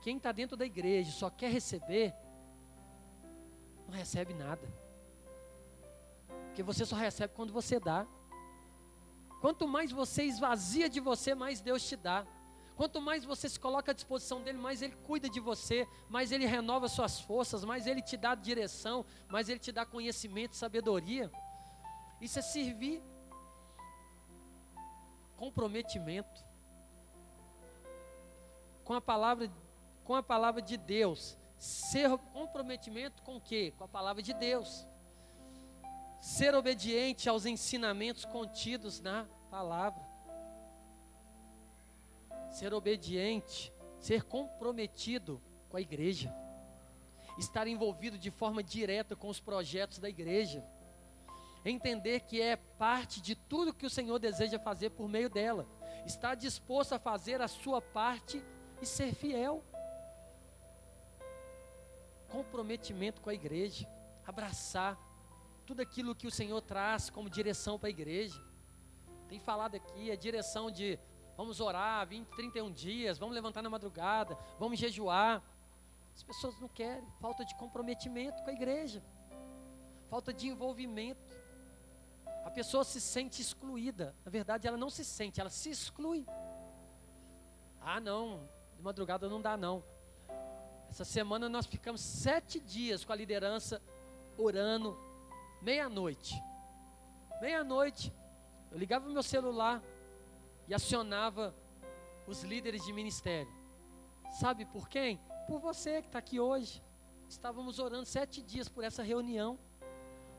Quem 0.00 0.16
está 0.16 0.32
dentro 0.32 0.56
da 0.56 0.66
igreja 0.66 1.12
só 1.12 1.30
quer 1.30 1.52
receber, 1.52 2.12
não 3.86 3.94
recebe 3.94 4.34
nada. 4.34 4.68
Porque 6.46 6.64
você 6.64 6.84
só 6.84 6.96
recebe 6.96 7.34
quando 7.34 7.52
você 7.52 7.78
dá. 7.78 8.04
Quanto 9.40 9.68
mais 9.68 9.92
você 9.92 10.24
esvazia 10.24 10.90
de 10.90 10.98
você, 10.98 11.36
mais 11.36 11.60
Deus 11.60 11.88
te 11.88 11.94
dá. 11.94 12.26
Quanto 12.82 13.00
mais 13.00 13.24
você 13.24 13.48
se 13.48 13.60
coloca 13.60 13.92
à 13.92 13.94
disposição 13.94 14.42
dele, 14.42 14.58
mais 14.58 14.82
ele 14.82 14.96
cuida 15.06 15.30
de 15.30 15.38
você, 15.38 15.86
mais 16.08 16.32
ele 16.32 16.46
renova 16.46 16.88
suas 16.88 17.20
forças, 17.20 17.64
mais 17.64 17.86
ele 17.86 18.02
te 18.02 18.16
dá 18.16 18.34
direção, 18.34 19.06
mais 19.28 19.48
ele 19.48 19.60
te 19.60 19.70
dá 19.70 19.86
conhecimento 19.86 20.56
sabedoria. 20.56 21.30
Isso 22.20 22.40
é 22.40 22.42
servir. 22.42 23.00
Comprometimento. 25.36 26.44
com 28.82 28.94
a 28.94 29.00
palavra, 29.00 29.48
com 30.02 30.16
a 30.16 30.22
palavra 30.24 30.60
de 30.60 30.76
Deus. 30.76 31.38
Ser 31.56 32.10
comprometimento 32.32 33.22
com 33.22 33.36
o 33.36 33.40
quê? 33.40 33.72
Com 33.78 33.84
a 33.84 33.88
palavra 33.88 34.20
de 34.20 34.34
Deus. 34.34 34.88
Ser 36.20 36.52
obediente 36.52 37.28
aos 37.28 37.46
ensinamentos 37.46 38.24
contidos 38.24 39.00
na 39.00 39.28
palavra. 39.52 40.11
Ser 42.52 42.72
obediente, 42.72 43.72
ser 43.98 44.22
comprometido 44.22 45.42
com 45.68 45.76
a 45.76 45.80
igreja. 45.80 46.32
Estar 47.38 47.66
envolvido 47.66 48.18
de 48.18 48.30
forma 48.30 48.62
direta 48.62 49.16
com 49.16 49.28
os 49.28 49.40
projetos 49.40 49.98
da 49.98 50.08
igreja 50.08 50.62
entender 51.70 52.20
que 52.20 52.40
é 52.40 52.56
parte 52.56 53.20
de 53.20 53.34
tudo 53.34 53.74
que 53.74 53.86
o 53.86 53.90
Senhor 53.90 54.18
deseja 54.18 54.58
fazer 54.58 54.90
por 54.90 55.08
meio 55.08 55.30
dela, 55.30 55.66
está 56.04 56.34
disposto 56.34 56.94
a 56.94 56.98
fazer 56.98 57.40
a 57.40 57.48
sua 57.48 57.80
parte 57.80 58.42
e 58.80 58.86
ser 58.86 59.14
fiel. 59.14 59.64
Comprometimento 62.28 63.20
com 63.20 63.30
a 63.30 63.34
igreja, 63.34 63.86
abraçar 64.26 64.98
tudo 65.64 65.80
aquilo 65.80 66.14
que 66.14 66.26
o 66.26 66.30
Senhor 66.30 66.60
traz 66.62 67.08
como 67.10 67.30
direção 67.30 67.78
para 67.78 67.88
a 67.88 67.90
igreja. 67.90 68.42
Tem 69.28 69.38
falado 69.38 69.76
aqui 69.76 70.10
a 70.10 70.16
direção 70.16 70.70
de 70.70 70.98
vamos 71.42 71.58
orar 71.58 72.06
20, 72.06 72.28
31 72.28 72.70
dias, 72.70 73.18
vamos 73.18 73.34
levantar 73.34 73.62
na 73.62 73.68
madrugada, 73.68 74.38
vamos 74.60 74.78
jejuar. 74.78 75.42
As 76.14 76.22
pessoas 76.22 76.56
não 76.60 76.68
querem, 76.68 77.04
falta 77.20 77.44
de 77.44 77.52
comprometimento 77.56 78.40
com 78.44 78.50
a 78.50 78.52
igreja, 78.52 79.02
falta 80.08 80.32
de 80.32 80.46
envolvimento. 80.46 81.34
A 82.44 82.50
pessoa 82.50 82.84
se 82.84 83.00
sente 83.00 83.42
excluída. 83.42 84.14
Na 84.24 84.30
verdade, 84.30 84.68
ela 84.68 84.76
não 84.76 84.88
se 84.88 85.04
sente, 85.04 85.40
ela 85.40 85.50
se 85.50 85.68
exclui. 85.68 86.24
Ah, 87.80 87.98
não, 87.98 88.48
de 88.76 88.82
madrugada 88.82 89.28
não 89.28 89.40
dá, 89.40 89.56
não. 89.56 89.82
Essa 90.88 91.04
semana 91.04 91.48
nós 91.48 91.66
ficamos 91.66 92.00
sete 92.00 92.60
dias 92.60 93.04
com 93.04 93.12
a 93.12 93.16
liderança 93.16 93.82
orando, 94.38 94.96
meia-noite. 95.60 96.40
Meia-noite, 97.40 98.12
eu 98.70 98.78
ligava 98.78 99.08
o 99.08 99.12
meu 99.12 99.24
celular 99.24 99.82
e 100.68 100.74
acionava 100.74 101.54
os 102.26 102.42
líderes 102.42 102.84
de 102.84 102.92
ministério. 102.92 103.52
Sabe 104.40 104.64
por 104.64 104.88
quem? 104.88 105.20
Por 105.46 105.58
você 105.60 106.00
que 106.00 106.08
está 106.08 106.18
aqui 106.18 106.40
hoje. 106.40 106.82
Estávamos 107.28 107.78
orando 107.78 108.06
sete 108.06 108.42
dias 108.42 108.68
por 108.68 108.84
essa 108.84 109.02
reunião 109.02 109.58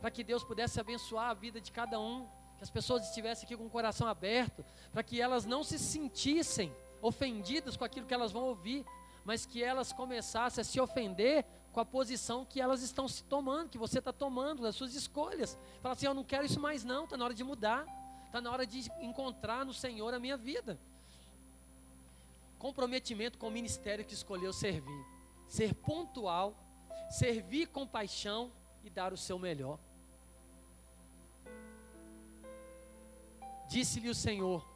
para 0.03 0.11
que 0.11 0.21
Deus 0.21 0.43
pudesse 0.43 0.81
abençoar 0.81 1.29
a 1.29 1.33
vida 1.33 1.61
de 1.61 1.71
cada 1.71 1.97
um, 1.97 2.27
que 2.57 2.63
as 2.63 2.69
pessoas 2.69 3.07
estivessem 3.07 3.45
aqui 3.45 3.55
com 3.55 3.65
o 3.65 3.69
coração 3.69 4.05
aberto, 4.05 4.65
para 4.91 5.01
que 5.01 5.21
elas 5.21 5.45
não 5.45 5.63
se 5.63 5.79
sentissem 5.79 6.75
ofendidas 7.01 7.77
com 7.77 7.85
aquilo 7.85 8.05
que 8.05 8.13
elas 8.13 8.29
vão 8.29 8.43
ouvir, 8.43 8.83
mas 9.23 9.45
que 9.45 9.63
elas 9.63 9.93
começassem 9.93 10.61
a 10.61 10.65
se 10.65 10.77
ofender 10.77 11.45
com 11.71 11.79
a 11.79 11.85
posição 11.85 12.43
que 12.43 12.59
elas 12.59 12.81
estão 12.81 13.07
se 13.07 13.23
tomando, 13.23 13.69
que 13.69 13.77
você 13.77 13.99
está 13.99 14.11
tomando, 14.11 14.61
das 14.61 14.75
suas 14.75 14.93
escolhas. 14.93 15.57
Fala 15.81 15.93
assim: 15.93 16.05
eu 16.05 16.13
não 16.13 16.25
quero 16.25 16.45
isso 16.45 16.59
mais, 16.59 16.83
não, 16.83 17.05
está 17.05 17.15
na 17.15 17.23
hora 17.23 17.33
de 17.33 17.43
mudar, 17.45 17.85
está 18.33 18.41
na 18.41 18.49
hora 18.49 18.65
de 18.65 18.91
encontrar 18.99 19.63
no 19.63 19.75
Senhor 19.75 20.11
a 20.11 20.17
minha 20.17 20.35
vida. 20.35 20.79
Comprometimento 22.57 23.37
com 23.37 23.47
o 23.47 23.51
ministério 23.51 24.03
que 24.03 24.15
escolheu 24.15 24.51
servir, 24.51 25.05
ser 25.47 25.75
pontual, 25.75 26.55
servir 27.11 27.67
com 27.67 27.85
paixão 27.85 28.51
e 28.83 28.89
dar 28.89 29.13
o 29.13 29.17
seu 29.17 29.37
melhor. 29.37 29.77
Disse-lhe 33.69 34.09
o 34.09 34.15
Senhor: 34.15 34.67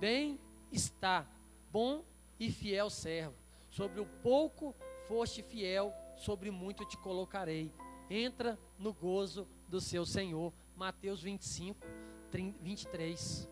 Bem 0.00 0.40
está, 0.70 1.26
bom 1.70 2.02
e 2.40 2.50
fiel 2.50 2.88
servo. 2.88 3.36
Sobre 3.68 4.00
o 4.00 4.06
pouco 4.22 4.74
foste 5.06 5.42
fiel, 5.42 5.92
sobre 6.16 6.50
muito 6.50 6.86
te 6.86 6.96
colocarei. 6.96 7.70
Entra 8.08 8.58
no 8.78 8.94
gozo 8.94 9.46
do 9.68 9.78
seu 9.78 10.06
Senhor. 10.06 10.54
Mateus 10.74 11.22
25, 11.22 11.86
23. 12.32 13.48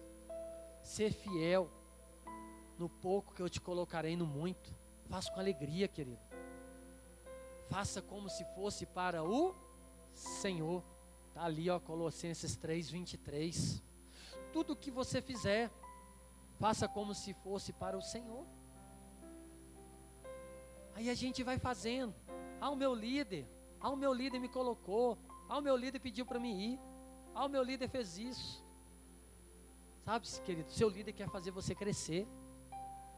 Ser 0.82 1.12
fiel 1.12 1.70
no 2.78 2.88
pouco 2.88 3.34
que 3.34 3.42
eu 3.42 3.48
te 3.50 3.60
colocarei 3.60 4.16
no 4.16 4.26
muito. 4.26 4.74
Faça 5.08 5.30
com 5.30 5.40
alegria, 5.40 5.88
querido. 5.88 6.20
Faça 7.68 8.00
como 8.00 8.28
se 8.28 8.44
fosse 8.54 8.86
para 8.86 9.22
o 9.22 9.54
Senhor. 10.14 10.82
Está 11.28 11.44
ali, 11.44 11.68
ó, 11.68 11.78
Colossenses 11.78 12.56
3, 12.56 12.90
23 12.90 13.90
tudo 14.52 14.76
que 14.76 14.90
você 14.90 15.22
fizer, 15.22 15.70
faça 16.58 16.88
como 16.88 17.14
se 17.14 17.32
fosse 17.34 17.72
para 17.72 17.96
o 17.96 18.02
Senhor. 18.02 18.46
Aí 20.94 21.08
a 21.08 21.14
gente 21.14 21.42
vai 21.42 21.58
fazendo. 21.58 22.14
Ah, 22.60 22.70
o 22.70 22.76
meu 22.76 22.94
líder, 22.94 23.48
ah, 23.80 23.90
o 23.90 23.96
meu 23.96 24.12
líder 24.12 24.38
me 24.38 24.48
colocou, 24.48 25.18
ah, 25.48 25.58
o 25.58 25.62
meu 25.62 25.76
líder 25.76 26.00
pediu 26.00 26.26
para 26.26 26.38
mim 26.38 26.72
ir, 26.72 26.80
ah, 27.34 27.46
o 27.46 27.48
meu 27.48 27.62
líder 27.62 27.88
fez 27.88 28.18
isso. 28.18 28.64
Sabe, 30.10 30.26
querido, 30.44 30.68
seu 30.72 30.88
líder 30.88 31.12
quer 31.12 31.28
fazer 31.28 31.52
você 31.52 31.72
crescer. 31.72 32.26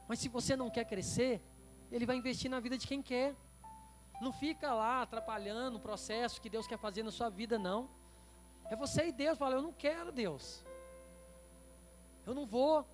Mas 0.06 0.18
se 0.18 0.28
você 0.28 0.54
não 0.54 0.68
quer 0.68 0.84
crescer, 0.84 1.42
ele 1.90 2.04
vai 2.04 2.16
investir 2.16 2.50
na 2.50 2.60
vida 2.60 2.76
de 2.76 2.86
quem 2.86 3.00
quer. 3.00 3.34
Não 4.20 4.30
fica 4.30 4.74
lá 4.74 5.00
atrapalhando 5.00 5.78
o 5.78 5.80
processo 5.80 6.38
que 6.38 6.50
Deus 6.50 6.66
quer 6.66 6.76
fazer 6.76 7.02
na 7.02 7.10
sua 7.10 7.30
vida, 7.30 7.58
não. 7.58 7.88
É 8.66 8.76
você 8.76 9.06
e 9.06 9.12
Deus, 9.12 9.38
fala, 9.38 9.54
eu 9.54 9.62
não 9.62 9.72
quero 9.72 10.12
Deus. 10.12 10.66
Eu 12.26 12.34
não 12.34 12.44
vou, 12.44 12.86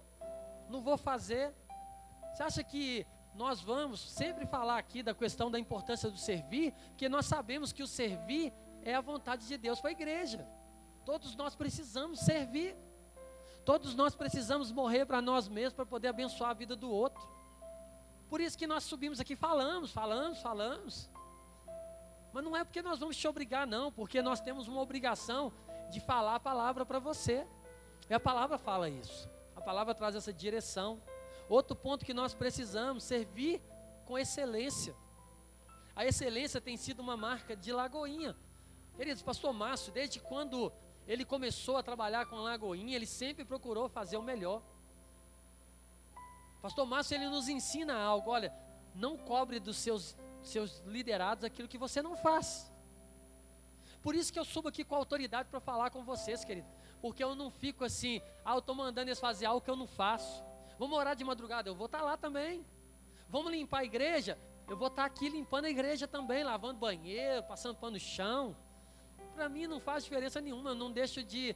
não 0.69 0.81
vou 0.81 0.97
fazer. 0.97 1.53
Você 2.33 2.45
acha 2.45 2.63
que 2.63 3.05
nós 3.35 3.61
vamos 3.61 3.99
sempre 3.99 4.47
falar 4.47 4.79
aqui 4.79 5.03
da 5.03 5.13
questão 5.13 5.51
da 5.51 5.59
importância 5.59 6.09
do 6.09 6.19
servir, 6.19 6.73
porque 6.91 7.09
nós 7.09 7.27
sabemos 7.27 7.73
que 7.73 7.83
o 7.83 7.87
servir 7.89 8.53
é 8.81 8.95
a 8.95 9.01
vontade 9.01 9.49
de 9.49 9.59
Deus 9.59 9.81
para 9.81 9.91
a 9.91 9.93
igreja. 9.93 10.47
Todos 11.05 11.35
nós 11.35 11.57
precisamos 11.57 12.21
servir. 12.21 12.77
Todos 13.69 13.95
nós 13.95 14.15
precisamos 14.15 14.73
morrer 14.73 15.05
para 15.05 15.21
nós 15.21 15.47
mesmos 15.47 15.75
para 15.75 15.85
poder 15.85 16.09
abençoar 16.09 16.53
a 16.53 16.55
vida 16.55 16.75
do 16.75 16.91
outro. 16.91 17.23
Por 18.27 18.41
isso 18.41 18.57
que 18.57 18.67
nós 18.67 18.83
subimos 18.85 19.21
aqui 19.21 19.37
falamos, 19.37 19.93
falamos, 19.93 20.41
falamos. 20.41 21.11
Mas 22.33 22.43
não 22.43 22.57
é 22.57 22.65
porque 22.65 22.81
nós 22.81 22.99
vamos 22.99 23.15
te 23.15 23.29
obrigar, 23.29 23.67
não, 23.67 23.93
porque 23.93 24.23
nós 24.23 24.41
temos 24.41 24.69
uma 24.69 24.81
obrigação 24.81 25.53
de 25.91 26.01
falar 26.01 26.37
a 26.37 26.41
palavra 26.41 26.87
para 26.87 26.99
você. 26.99 27.47
E 28.09 28.15
a 28.15 28.19
palavra 28.19 28.57
fala 28.57 28.89
isso. 28.89 29.29
A 29.55 29.61
palavra 29.61 29.95
traz 29.95 30.17
essa 30.17 30.33
direção. 30.33 30.99
Outro 31.47 31.77
ponto 31.77 32.07
que 32.07 32.15
nós 32.15 32.33
precisamos, 32.33 33.05
servir 33.05 33.61
com 34.07 34.19
excelência. 34.19 34.97
A 35.95 36.07
excelência 36.07 36.59
tem 36.59 36.79
sido 36.79 37.01
uma 37.01 37.19
marca 37.19 37.55
de 37.55 37.71
Lagoinha. 37.71 38.35
Queridos, 38.97 39.23
pastor 39.23 39.53
Márcio, 39.53 39.93
desde 39.93 40.21
quando 40.21 40.73
ele 41.09 41.25
começou 41.25 41.77
a 41.77 41.83
trabalhar 41.83 42.27
com 42.27 42.37
Lagoinha, 42.37 42.95
ele 42.95 43.07
sempre 43.07 43.45
procurou 43.45 43.89
fazer 43.89 44.17
o 44.17 44.23
melhor. 44.23 44.63
Pastor 46.63 46.87
Márcio, 46.87 47.17
ele 47.17 47.29
nos 47.29 47.49
ensina 47.49 47.95
algo, 47.99 48.31
olha, 48.31 48.53
não 48.95 49.17
cobre 49.17 49.59
dos 49.59 49.79
seus, 49.79 50.17
seus 50.43 50.81
liderados 50.81 51.43
aquilo 51.43 51.67
que 51.67 51.79
você 51.79 52.01
não 52.01 52.17
faz. 52.17 52.71
Por 54.03 54.15
isso 54.15 54.33
que 54.33 54.39
eu 54.39 54.45
subo 54.45 54.69
aqui 54.69 54.85
com 54.85 54.95
autoridade 54.95 55.49
para 55.49 55.59
falar 55.59 55.91
com 55.91 56.05
vocês, 56.05 56.45
querido 56.45 56.79
porque 57.01 57.23
eu 57.23 57.35
não 57.35 57.51
fico 57.51 57.85
assim, 57.85 58.21
ah, 58.45 58.55
eu 58.55 58.59
estou 58.59 58.75
mandando 58.75 59.09
eles 59.09 59.21
fazer 59.21 59.47
algo 59.47 59.61
que 59.61 59.71
eu 59.71 59.77
não 59.77 59.87
faço. 59.87 60.45
Vamos 60.79 60.97
orar 60.97 61.17
de 61.17 61.25
madrugada, 61.25 61.69
eu 61.69 61.75
vou 61.75 61.87
estar 61.87 61.99
tá 61.99 62.05
lá 62.05 62.17
também. 62.17 62.65
Vamos 63.29 63.53
limpar 63.53 63.81
a 63.81 63.85
igreja, 63.85 64.39
eu 64.69 64.77
vou 64.77 64.89
estar 64.89 65.03
tá 65.03 65.07
aqui 65.07 65.29
limpando 65.29 65.67
a 65.67 65.71
igreja 65.71 66.07
também, 66.07 66.43
lavando 66.43 66.79
banheiro, 66.79 67.43
passando 67.45 67.77
pano 67.77 67.93
no 67.93 68.01
chão. 68.01 68.57
Para 69.39 69.49
mim 69.49 69.69
não 69.69 69.79
faz 69.79 70.03
diferença 70.03 70.41
nenhuma, 70.41 70.71
eu 70.71 70.75
não 70.75 70.91
deixo 70.91 71.23
de, 71.23 71.55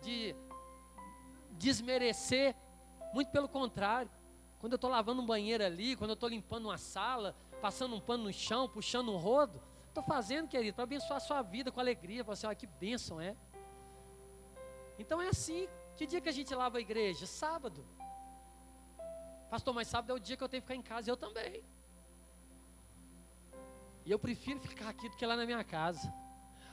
de 0.00 0.34
desmerecer, 1.52 2.52
muito 3.14 3.30
pelo 3.30 3.48
contrário. 3.48 4.10
Quando 4.58 4.72
eu 4.72 4.74
estou 4.74 4.90
lavando 4.90 5.22
um 5.22 5.24
banheiro 5.24 5.64
ali, 5.64 5.94
quando 5.94 6.10
eu 6.10 6.14
estou 6.14 6.28
limpando 6.28 6.64
uma 6.64 6.76
sala, 6.78 7.36
passando 7.60 7.94
um 7.94 8.00
pano 8.00 8.24
no 8.24 8.32
chão, 8.32 8.68
puxando 8.68 9.12
um 9.12 9.16
rodo, 9.16 9.62
estou 9.86 10.02
fazendo, 10.02 10.48
querido, 10.48 10.74
para 10.74 10.82
abençoar 10.82 11.18
a 11.18 11.20
sua 11.20 11.42
vida 11.42 11.70
com 11.70 11.78
alegria. 11.78 12.24
Você, 12.24 12.44
olha 12.44 12.56
que 12.56 12.66
bênção 12.66 13.20
é. 13.20 13.36
Então 14.98 15.22
é 15.22 15.28
assim. 15.28 15.68
Que 15.94 16.08
dia 16.08 16.20
que 16.20 16.28
a 16.28 16.32
gente 16.32 16.52
lava 16.52 16.78
a 16.78 16.80
igreja? 16.80 17.24
Sábado. 17.24 17.86
Pastor, 19.48 19.72
mas 19.72 19.86
sábado 19.86 20.10
é 20.10 20.14
o 20.14 20.18
dia 20.18 20.36
que 20.36 20.42
eu 20.42 20.48
tenho 20.48 20.60
que 20.60 20.66
ficar 20.66 20.76
em 20.76 20.82
casa. 20.82 21.08
Eu 21.08 21.16
também. 21.16 21.62
E 24.04 24.10
eu 24.10 24.18
prefiro 24.18 24.58
ficar 24.58 24.88
aqui 24.88 25.08
do 25.08 25.16
que 25.16 25.24
lá 25.24 25.36
na 25.36 25.46
minha 25.46 25.62
casa. 25.62 26.12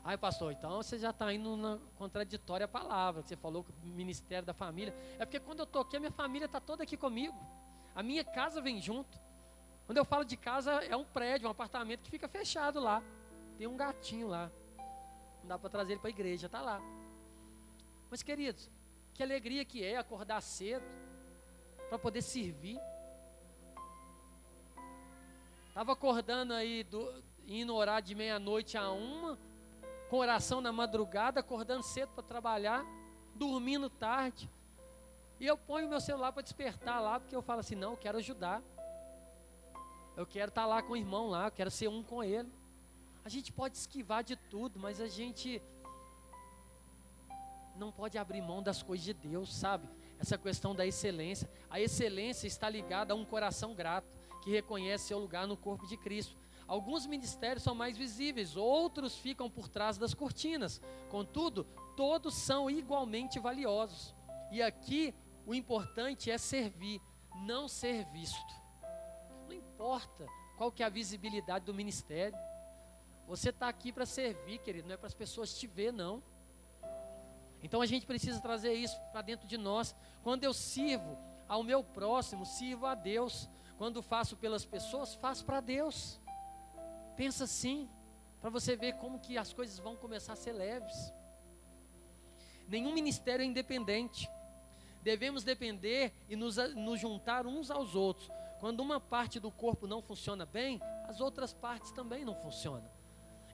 Ai, 0.04 0.18
pastor, 0.18 0.52
então 0.52 0.78
você 0.82 0.98
já 0.98 1.10
está 1.10 1.32
indo 1.34 1.56
na 1.58 1.78
contraditória 1.98 2.68
palavra. 2.68 3.22
Você 3.22 3.36
falou 3.36 3.64
que 3.64 3.72
o 3.72 3.86
ministério 3.86 4.46
da 4.46 4.54
família. 4.54 4.94
É 5.18 5.26
porque 5.26 5.40
quando 5.40 5.60
eu 5.60 5.66
estou 5.66 5.82
aqui, 5.82 5.98
a 5.98 6.00
minha 6.00 6.12
família 6.12 6.46
está 6.46 6.60
toda 6.60 6.84
aqui 6.84 6.96
comigo. 6.96 7.38
A 7.94 8.02
minha 8.02 8.24
casa 8.24 8.62
vem 8.62 8.82
junto. 8.82 9.20
Quando 9.86 9.98
eu 9.98 10.06
falo 10.06 10.24
de 10.24 10.38
casa, 10.38 10.72
é 10.86 10.96
um 10.96 11.04
prédio, 11.04 11.48
um 11.48 11.52
apartamento 11.52 12.02
que 12.02 12.12
fica 12.12 12.28
fechado 12.28 12.80
lá. 12.80 13.04
Tem 13.58 13.68
um 13.68 13.76
gatinho 13.76 14.28
lá. 14.28 14.52
Não 15.42 15.48
dá 15.48 15.60
para 15.60 15.70
trazer 15.70 15.94
ele 15.94 16.00
para 16.00 16.10
a 16.10 16.12
igreja, 16.12 16.46
está 16.46 16.62
lá. 16.62 16.82
Mas, 18.10 18.24
queridos, 18.24 18.70
que 19.14 19.22
alegria 19.22 19.66
que 19.66 19.84
é 19.84 19.98
acordar 19.98 20.42
cedo 20.42 20.86
para 21.90 22.00
poder 22.00 22.22
servir. 22.22 22.80
Estava 25.68 25.94
acordando 25.94 26.54
aí, 26.54 26.84
do, 26.84 27.24
indo 27.48 27.74
orar 27.74 28.02
de 28.02 28.14
meia-noite 28.14 28.78
a 28.78 28.92
uma, 28.92 29.38
com 30.10 30.18
oração 30.18 30.60
na 30.60 30.72
madrugada, 30.72 31.40
acordando 31.40 31.84
cedo 31.84 32.10
para 32.14 32.24
trabalhar, 32.24 32.84
dormindo 33.36 33.90
tarde. 33.90 34.50
E 35.40 35.46
eu 35.46 35.58
ponho 35.58 35.88
meu 35.88 36.02
celular 36.02 36.32
para 36.34 36.42
despertar 36.42 37.02
lá, 37.02 37.20
porque 37.20 37.36
eu 37.36 37.42
falo 37.42 37.60
assim: 37.60 37.76
não, 37.76 37.92
eu 37.92 37.98
quero 37.98 38.18
ajudar. 38.18 38.62
Eu 40.18 40.26
quero 40.26 40.50
estar 40.50 40.64
tá 40.64 40.68
lá 40.68 40.82
com 40.82 40.94
o 40.94 40.98
irmão 40.98 41.30
lá, 41.30 41.46
eu 41.48 41.52
quero 41.52 41.72
ser 41.72 41.88
um 41.88 42.04
com 42.04 42.24
ele. 42.24 42.52
A 43.24 43.30
gente 43.30 43.54
pode 43.54 43.78
esquivar 43.78 44.24
de 44.24 44.36
tudo, 44.36 44.80
mas 44.80 45.00
a 45.00 45.08
gente 45.08 45.62
não 47.76 47.92
pode 47.92 48.18
abrir 48.18 48.42
mão 48.42 48.62
das 48.62 48.82
coisas 48.82 49.06
de 49.06 49.14
Deus, 49.14 49.56
sabe? 49.56 49.88
Essa 50.20 50.38
questão 50.38 50.76
da 50.76 50.86
excelência. 50.86 51.50
A 51.70 51.80
excelência 51.80 52.48
está 52.48 52.70
ligada 52.70 53.14
a 53.14 53.16
um 53.16 53.24
coração 53.24 53.74
grato, 53.74 54.08
que 54.42 54.50
reconhece 54.50 55.08
seu 55.08 55.20
lugar 55.20 55.48
no 55.48 55.56
corpo 55.56 55.88
de 55.88 55.96
Cristo. 55.96 56.36
Alguns 56.70 57.08
ministérios 57.08 57.64
são 57.64 57.74
mais 57.74 57.98
visíveis, 57.98 58.56
outros 58.56 59.18
ficam 59.18 59.50
por 59.50 59.68
trás 59.68 59.98
das 59.98 60.14
cortinas. 60.14 60.80
Contudo, 61.10 61.64
todos 61.98 62.36
são 62.36 62.70
igualmente 62.70 63.40
valiosos. 63.40 64.14
E 64.52 64.62
aqui 64.62 65.16
o 65.48 65.56
importante 65.56 66.30
é 66.30 66.38
servir, 66.38 67.02
não 67.44 67.68
ser 67.68 68.06
visto. 68.12 68.54
Não 69.48 69.54
importa 69.54 70.28
qual 70.60 70.72
que 70.72 70.84
é 70.84 70.86
a 70.86 70.90
visibilidade 70.90 71.66
do 71.66 71.74
ministério. 71.74 72.38
Você 73.28 73.50
está 73.50 73.68
aqui 73.68 73.92
para 73.92 74.06
servir, 74.06 74.60
querido, 74.60 74.88
não 74.88 74.94
é 74.94 74.98
para 74.98 75.08
as 75.08 75.16
pessoas 75.16 75.58
te 75.58 75.66
ver, 75.66 75.92
não. 75.92 76.22
Então 77.64 77.82
a 77.82 77.88
gente 77.88 78.06
precisa 78.06 78.40
trazer 78.40 78.74
isso 78.74 78.96
para 79.12 79.24
dentro 79.24 79.48
de 79.48 79.58
nós. 79.58 79.96
Quando 80.22 80.44
eu 80.44 80.54
sirvo 80.54 81.18
ao 81.48 81.64
meu 81.64 81.84
próximo, 81.84 82.46
sirvo 82.46 82.86
a 82.86 82.94
Deus. 82.94 83.50
Quando 83.76 84.04
faço 84.04 84.38
pelas 84.38 84.66
pessoas, 84.66 85.16
faço 85.16 85.44
para 85.44 85.62
Deus. 85.62 86.22
Pensa 87.20 87.44
assim, 87.44 87.90
para 88.40 88.50
você 88.50 88.78
ver 88.78 88.94
como 88.94 89.20
que 89.20 89.38
as 89.38 89.52
coisas 89.52 89.78
vão 89.78 89.94
começar 89.94 90.32
a 90.32 90.38
ser 90.38 90.54
leves. 90.54 91.14
Nenhum 92.66 92.94
ministério 92.94 93.44
é 93.44 93.46
independente. 93.46 94.26
Devemos 95.04 95.44
depender 95.44 96.14
e 96.30 96.38
nos, 96.38 96.56
nos 96.78 96.98
juntar 96.98 97.46
uns 97.46 97.70
aos 97.70 97.94
outros. 97.94 98.32
Quando 98.62 98.80
uma 98.80 99.02
parte 99.02 99.38
do 99.38 99.52
corpo 99.52 99.86
não 99.86 100.02
funciona 100.02 100.46
bem, 100.46 100.80
as 101.10 101.20
outras 101.20 101.54
partes 101.54 101.92
também 101.92 102.24
não 102.24 102.36
funcionam. 102.36 102.90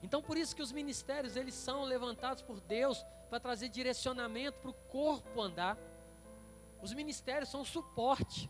Então 0.00 0.22
por 0.22 0.36
isso 0.36 0.54
que 0.54 0.62
os 0.62 0.70
ministérios 0.70 1.34
eles 1.34 1.54
são 1.54 1.82
levantados 1.82 2.44
por 2.44 2.60
Deus 2.60 3.04
para 3.28 3.40
trazer 3.40 3.68
direcionamento 3.68 4.60
para 4.60 4.70
o 4.70 4.74
corpo 4.74 5.42
andar. 5.42 5.76
Os 6.80 6.92
ministérios 6.92 7.50
são 7.50 7.64
suporte. 7.64 8.48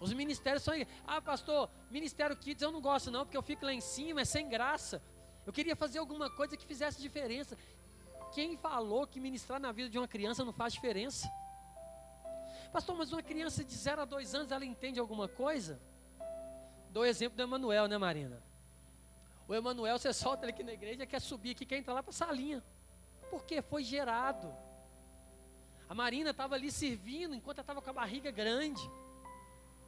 Os 0.00 0.12
ministérios 0.12 0.62
são. 0.62 0.74
Ah, 1.06 1.20
pastor, 1.20 1.70
ministério 1.90 2.36
Kids 2.36 2.62
eu 2.62 2.70
não 2.70 2.80
gosto 2.80 3.10
não, 3.10 3.24
porque 3.24 3.36
eu 3.36 3.42
fico 3.42 3.64
lá 3.64 3.72
em 3.72 3.80
cima, 3.80 4.20
é 4.22 4.24
sem 4.24 4.48
graça. 4.48 5.02
Eu 5.46 5.52
queria 5.52 5.76
fazer 5.76 5.98
alguma 5.98 6.30
coisa 6.30 6.56
que 6.56 6.66
fizesse 6.66 7.00
diferença. 7.00 7.56
Quem 8.32 8.56
falou 8.56 9.06
que 9.06 9.20
ministrar 9.20 9.60
na 9.60 9.70
vida 9.72 9.88
de 9.88 9.98
uma 9.98 10.08
criança 10.08 10.44
não 10.44 10.52
faz 10.52 10.72
diferença? 10.72 11.30
Pastor, 12.72 12.96
mas 12.96 13.12
uma 13.12 13.22
criança 13.22 13.62
de 13.62 13.72
0 13.72 14.02
a 14.02 14.04
2 14.04 14.34
anos, 14.34 14.50
ela 14.50 14.64
entende 14.64 14.98
alguma 14.98 15.28
coisa? 15.28 15.80
Dou 16.90 17.06
exemplo 17.06 17.36
do 17.36 17.42
Emanuel, 17.42 17.86
né, 17.86 17.96
Marina? 17.96 18.42
O 19.46 19.54
Emanuel, 19.54 19.98
você 19.98 20.12
solta 20.12 20.44
ele 20.44 20.52
aqui 20.52 20.64
na 20.64 20.72
igreja, 20.72 21.06
quer 21.06 21.20
subir 21.20 21.52
aqui, 21.52 21.66
quer 21.66 21.76
entrar 21.76 21.94
lá 21.94 22.02
para 22.02 22.10
a 22.10 22.14
salinha. 22.14 22.64
Porque 23.30 23.62
foi 23.62 23.84
gerado. 23.84 24.52
A 25.88 25.94
Marina 25.94 26.30
estava 26.30 26.54
ali 26.54 26.72
servindo, 26.72 27.34
enquanto 27.34 27.58
ela 27.58 27.62
estava 27.62 27.82
com 27.82 27.90
a 27.90 27.92
barriga 27.92 28.30
grande. 28.30 28.82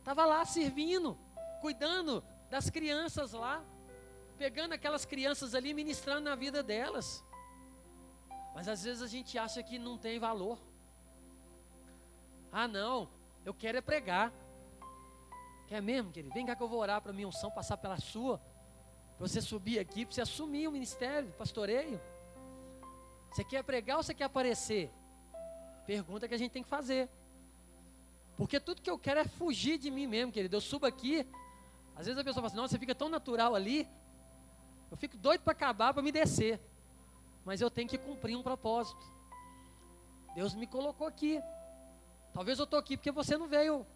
Estava 0.07 0.25
lá 0.25 0.45
servindo, 0.45 1.19
cuidando 1.61 2.23
das 2.49 2.71
crianças 2.71 3.33
lá. 3.33 3.61
Pegando 4.39 4.73
aquelas 4.73 5.05
crianças 5.05 5.53
ali, 5.53 5.75
ministrando 5.75 6.21
na 6.21 6.37
vida 6.37 6.63
delas. 6.63 7.25
Mas 8.55 8.69
às 8.69 8.85
vezes 8.85 9.03
a 9.03 9.09
gente 9.09 9.37
acha 9.37 9.61
que 9.65 9.81
não 9.81 9.99
tem 9.99 10.21
valor. 10.21 10.61
Ah, 12.53 12.69
não, 12.69 13.11
eu 13.45 13.53
quero 13.53 13.79
é 13.79 13.81
pregar. 13.81 14.33
Quer 15.67 15.83
mesmo, 15.83 16.13
querido? 16.13 16.33
Vem 16.33 16.47
cá 16.47 16.55
que 16.55 16.63
eu 16.63 16.69
vou 16.69 16.79
orar 16.79 17.03
para 17.03 17.11
a 17.11 17.15
minha 17.15 17.27
unção 17.27 17.51
passar 17.51 17.77
pela 17.77 17.99
sua. 17.99 18.39
Para 19.19 19.27
você 19.27 19.41
subir 19.41 19.81
aqui, 19.81 20.07
para 20.07 20.15
você 20.15 20.21
assumir 20.21 20.69
o 20.69 20.71
ministério, 20.71 21.31
o 21.31 21.33
pastoreio. 21.33 22.01
Você 23.33 23.43
quer 23.43 23.65
pregar 23.65 23.97
ou 23.97 24.05
você 24.05 24.15
quer 24.15 24.25
aparecer? 24.27 24.89
Pergunta 25.85 26.29
que 26.29 26.35
a 26.35 26.39
gente 26.39 26.53
tem 26.53 26.63
que 26.63 26.69
fazer. 26.69 27.11
Porque 28.37 28.61
tudo 28.61 28.83
que 28.83 28.91
eu 28.91 28.99
quero 28.99 29.21
é 29.21 29.25
fugir 29.25 29.79
de 29.79 29.91
mim 29.91 30.07
mesmo, 30.07 30.33
querido. 30.33 30.57
Eu 30.57 30.61
subo 30.61 30.87
aqui, 30.87 31.27
às 31.95 32.07
vezes 32.07 32.21
a 32.21 32.25
pessoa 32.25 32.43
fala 32.43 32.47
assim, 32.49 32.57
não, 32.57 32.69
você 32.69 32.79
fica 32.79 32.95
tão 32.95 33.09
natural 33.09 33.55
ali. 33.55 33.89
Eu 34.91 34.97
fico 34.97 35.17
doido 35.17 35.41
para 35.43 35.53
acabar, 35.53 35.95
para 35.95 36.03
me 36.03 36.13
descer. 36.13 36.61
Mas 37.45 37.61
eu 37.61 37.71
tenho 37.71 37.89
que 37.89 37.97
cumprir 37.97 38.37
um 38.37 38.43
propósito. 38.43 39.05
Deus 40.35 40.55
me 40.55 40.67
colocou 40.67 41.07
aqui. 41.07 41.41
Talvez 42.33 42.59
eu 42.59 42.65
estou 42.65 42.79
aqui 42.79 42.97
porque 42.97 43.11
você 43.11 43.39
não 43.39 43.49
veio. 43.49 43.87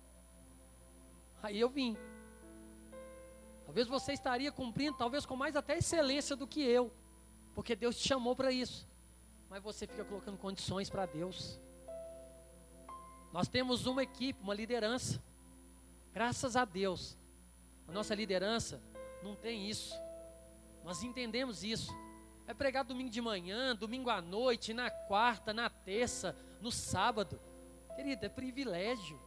Aí 1.42 1.60
eu 1.60 1.68
vim. 1.68 1.96
Talvez 3.66 3.86
você 3.86 4.12
estaria 4.12 4.50
cumprindo, 4.50 4.96
talvez 4.96 5.24
com 5.24 5.36
mais 5.36 5.54
até 5.54 5.78
excelência 5.78 6.34
do 6.34 6.46
que 6.46 6.60
eu, 6.60 6.90
porque 7.54 7.76
Deus 7.76 7.96
te 7.96 8.08
chamou 8.08 8.34
para 8.34 8.50
isso. 8.50 8.88
Mas 9.48 9.62
você 9.62 9.86
fica 9.86 10.04
colocando 10.04 10.36
condições 10.38 10.90
para 10.90 11.06
Deus. 11.06 11.60
Nós 13.32 13.48
temos 13.48 13.86
uma 13.86 14.02
equipe, 14.02 14.42
uma 14.42 14.54
liderança. 14.54 15.22
Graças 16.12 16.56
a 16.56 16.64
Deus, 16.64 17.16
a 17.86 17.92
nossa 17.92 18.14
liderança 18.14 18.82
não 19.22 19.36
tem 19.36 19.68
isso. 19.68 19.94
Nós 20.84 21.02
entendemos 21.02 21.62
isso. 21.62 21.92
É 22.46 22.54
pregar 22.54 22.84
domingo 22.84 23.10
de 23.10 23.20
manhã, 23.20 23.76
domingo 23.76 24.10
à 24.10 24.20
noite, 24.20 24.74
na 24.74 24.90
quarta, 24.90 25.54
na 25.54 25.70
terça, 25.70 26.36
no 26.60 26.72
sábado. 26.72 27.40
Querido, 27.94 28.26
é 28.26 28.28
privilégio. 28.28 29.20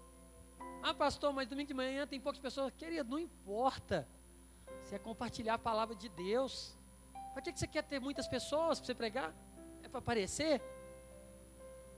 Ah, 0.82 0.94
pastor, 0.94 1.32
mas 1.32 1.48
domingo 1.48 1.70
de 1.70 1.74
manhã 1.74 2.06
tem 2.06 2.20
poucas 2.20 2.42
pessoas. 2.42 2.74
Querido, 2.74 3.10
não 3.10 3.20
importa. 3.20 4.06
Você 4.84 4.96
é 4.96 5.00
compartilhar 5.00 5.54
a 5.54 5.60
palavra 5.60 5.96
de 5.96 6.10
Deus. 6.10 6.78
Para 7.34 7.42
que 7.42 7.58
você 7.58 7.66
quer 7.66 7.84
ter 7.84 8.02
muitas 8.02 8.28
pessoas 8.28 8.80
para 8.80 8.88
você 8.88 8.94
pregar? 8.94 9.34
É 9.82 9.88
para 9.88 10.00
aparecer? 10.00 10.62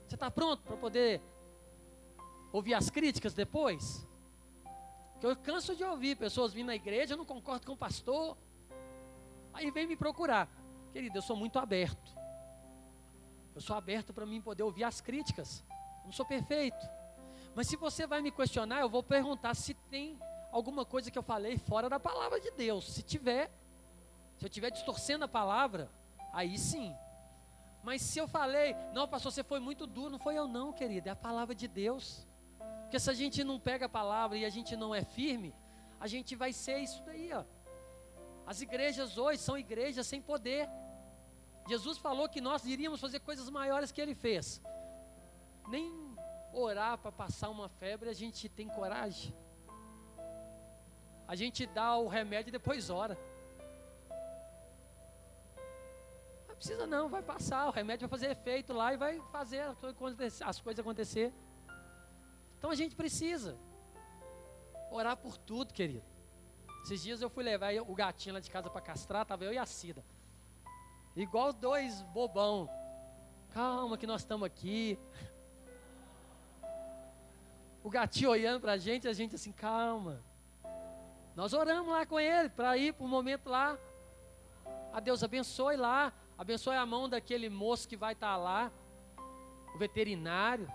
Você 0.06 0.14
está 0.14 0.30
pronto 0.30 0.62
para 0.62 0.76
poder 0.76 1.20
ouvir 2.52 2.74
as 2.74 2.90
críticas 2.90 3.34
depois? 3.34 4.06
Porque 5.12 5.26
eu 5.26 5.36
canso 5.36 5.74
de 5.74 5.82
ouvir 5.82 6.16
pessoas 6.16 6.52
vindo 6.52 6.66
na 6.66 6.74
igreja, 6.74 7.14
eu 7.14 7.18
não 7.18 7.24
concordo 7.24 7.66
com 7.66 7.72
o 7.72 7.76
pastor. 7.76 8.36
Aí 9.52 9.70
vem 9.70 9.86
me 9.86 9.96
procurar. 9.96 10.48
Querido, 10.92 11.18
eu 11.18 11.22
sou 11.22 11.36
muito 11.36 11.58
aberto. 11.58 12.14
Eu 13.54 13.60
sou 13.60 13.74
aberto 13.74 14.12
para 14.12 14.26
mim 14.26 14.42
poder 14.42 14.62
ouvir 14.62 14.84
as 14.84 15.00
críticas. 15.00 15.64
Eu 16.00 16.06
não 16.06 16.12
sou 16.12 16.26
perfeito. 16.26 16.86
Mas 17.54 17.66
se 17.68 17.76
você 17.76 18.06
vai 18.06 18.20
me 18.20 18.30
questionar, 18.30 18.80
eu 18.80 18.88
vou 18.90 19.02
perguntar 19.02 19.54
se 19.54 19.72
tem 19.72 20.18
alguma 20.52 20.84
coisa 20.84 21.10
que 21.10 21.18
eu 21.18 21.22
falei 21.22 21.56
fora 21.56 21.88
da 21.88 21.98
palavra 21.98 22.38
de 22.38 22.50
Deus. 22.50 22.92
Se 22.92 23.02
tiver, 23.02 23.50
se 24.36 24.44
eu 24.44 24.48
estiver 24.48 24.70
distorcendo 24.70 25.24
a 25.24 25.28
palavra, 25.28 25.90
aí 26.34 26.58
sim. 26.58 26.94
Mas 27.82 28.02
se 28.02 28.18
eu 28.18 28.28
falei, 28.28 28.76
não, 28.92 29.08
pastor, 29.08 29.32
você 29.32 29.42
foi 29.42 29.60
muito 29.60 29.86
duro, 29.86 30.10
não 30.10 30.18
foi 30.18 30.34
eu 30.34 30.46
não, 30.46 30.72
querido, 30.72 31.08
é 31.08 31.12
a 31.12 31.16
palavra 31.16 31.54
de 31.54 31.66
Deus. 31.66 32.26
Porque 32.86 32.98
se 32.98 33.10
a 33.10 33.14
gente 33.14 33.44
não 33.44 33.58
pega 33.60 33.86
a 33.86 33.88
palavra 33.88 34.38
e 34.38 34.44
a 34.44 34.48
gente 34.48 34.76
não 34.76 34.94
é 34.94 35.02
firme, 35.04 35.54
a 36.00 36.06
gente 36.06 36.34
vai 36.34 36.52
ser 36.52 36.78
isso 36.78 37.02
daí, 37.04 37.32
ó. 37.32 37.44
As 38.46 38.60
igrejas 38.60 39.18
hoje 39.18 39.38
são 39.38 39.58
igrejas 39.58 40.06
sem 40.06 40.22
poder. 40.22 40.68
Jesus 41.68 41.98
falou 41.98 42.28
que 42.28 42.40
nós 42.40 42.64
iríamos 42.64 43.00
fazer 43.00 43.20
coisas 43.20 43.50
maiores 43.50 43.90
que 43.90 44.00
ele 44.00 44.14
fez. 44.14 44.62
Nem 45.68 46.16
orar 46.52 46.96
para 46.98 47.10
passar 47.10 47.50
uma 47.50 47.68
febre 47.68 48.08
a 48.08 48.12
gente 48.12 48.48
tem 48.48 48.68
coragem 48.68 49.34
a 51.28 51.34
gente 51.34 51.66
dá 51.66 51.96
o 51.96 52.06
remédio 52.06 52.50
e 52.50 52.52
depois 52.52 52.88
ora. 52.88 53.18
Não 56.48 56.54
precisa 56.54 56.86
não, 56.86 57.08
vai 57.08 57.22
passar, 57.22 57.66
o 57.66 57.70
remédio 57.70 58.08
vai 58.08 58.18
fazer 58.18 58.30
efeito 58.30 58.72
lá 58.72 58.94
e 58.94 58.96
vai 58.96 59.20
fazer 59.32 59.60
as 60.44 60.60
coisas 60.60 60.78
acontecer. 60.78 61.34
Então 62.58 62.70
a 62.70 62.74
gente 62.74 62.94
precisa 62.96 63.56
orar 64.90 65.16
por 65.16 65.36
tudo, 65.36 65.72
querido. 65.72 66.04
Esses 66.82 67.02
dias 67.02 67.20
eu 67.20 67.28
fui 67.28 67.42
levar 67.42 67.74
o 67.74 67.94
gatinho 67.94 68.34
lá 68.34 68.40
de 68.40 68.50
casa 68.50 68.70
para 68.70 68.80
castrar, 68.80 69.26
tava 69.26 69.44
eu 69.44 69.52
e 69.52 69.58
a 69.58 69.66
Cida. 69.66 70.04
Igual 71.16 71.52
dois 71.52 72.02
bobão. 72.02 72.68
Calma 73.50 73.96
que 73.96 74.06
nós 74.06 74.20
estamos 74.20 74.46
aqui. 74.46 74.98
O 77.82 77.90
gatinho 77.90 78.30
olhando 78.30 78.60
para 78.60 78.72
a 78.72 78.76
gente, 78.76 79.08
a 79.08 79.12
gente 79.12 79.34
assim, 79.34 79.52
calma. 79.52 80.22
Nós 81.34 81.52
oramos 81.52 81.92
lá 81.92 82.04
com 82.06 82.18
ele 82.18 82.48
para 82.48 82.76
ir 82.76 82.92
para 82.92 83.04
o 83.04 83.08
momento 83.08 83.48
lá. 83.48 83.78
A 84.92 85.00
Deus 85.00 85.22
abençoe 85.22 85.76
lá, 85.76 86.12
abençoe 86.38 86.76
a 86.76 86.86
mão 86.86 87.08
daquele 87.08 87.48
moço 87.48 87.88
que 87.88 87.96
vai 87.96 88.12
estar 88.12 88.32
tá 88.32 88.36
lá, 88.36 88.72
o 89.74 89.78
veterinário. 89.78 90.66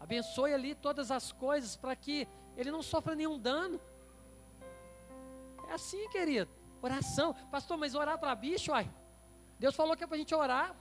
Abençoe 0.00 0.52
ali 0.54 0.74
todas 0.74 1.10
as 1.10 1.32
coisas 1.32 1.76
para 1.76 1.94
que 1.94 2.26
ele 2.56 2.70
não 2.70 2.82
sofra 2.82 3.14
nenhum 3.14 3.38
dano. 3.38 3.80
É 5.68 5.72
assim, 5.72 6.08
querido. 6.08 6.50
Oração. 6.80 7.34
Pastor, 7.50 7.76
mas 7.76 7.94
orar 7.94 8.18
para 8.18 8.34
bicho, 8.34 8.72
ai. 8.72 8.90
Deus 9.58 9.74
falou 9.74 9.96
que 9.96 10.04
é 10.04 10.06
para 10.06 10.16
a 10.16 10.18
gente 10.18 10.34
orar. 10.34 10.76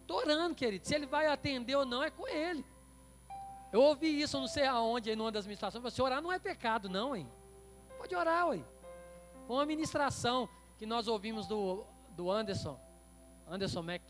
Estou 0.00 0.18
orando, 0.18 0.54
querido. 0.54 0.86
Se 0.86 0.94
ele 0.94 1.06
vai 1.06 1.26
atender 1.26 1.76
ou 1.76 1.86
não, 1.86 2.02
é 2.02 2.10
com 2.10 2.26
ele. 2.26 2.64
Eu 3.72 3.80
ouvi 3.82 4.20
isso, 4.20 4.38
não 4.38 4.46
sei 4.46 4.66
aonde, 4.66 5.10
em 5.10 5.18
uma 5.18 5.32
das 5.32 5.46
ministrações. 5.46 5.82
Você 5.82 6.00
orar 6.00 6.22
não 6.22 6.32
é 6.32 6.38
pecado, 6.38 6.88
não, 6.88 7.14
hein? 7.16 7.28
Pode 7.98 8.14
orar, 8.14 8.48
ué. 8.48 8.64
Uma 9.48 9.66
ministração 9.66 10.48
que 10.78 10.86
nós 10.86 11.08
ouvimos 11.08 11.46
do, 11.46 11.84
do 12.10 12.30
Anderson, 12.30 12.78
Anderson 13.48 13.82
Mack, 13.82 14.04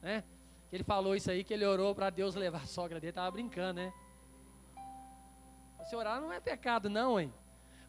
né? 0.00 0.24
Que 0.70 0.76
ele 0.76 0.84
falou 0.84 1.16
isso 1.16 1.30
aí, 1.30 1.42
que 1.42 1.52
ele 1.52 1.66
orou 1.66 1.94
para 1.94 2.10
Deus 2.10 2.36
levar 2.36 2.62
a 2.62 2.66
sogra 2.66 3.00
dele, 3.00 3.10
estava 3.10 3.30
brincando, 3.30 3.80
né? 3.80 3.92
Você 5.80 5.96
orar 5.96 6.20
não 6.20 6.32
é 6.32 6.38
pecado, 6.38 6.88
não, 6.88 7.18
hein? 7.18 7.34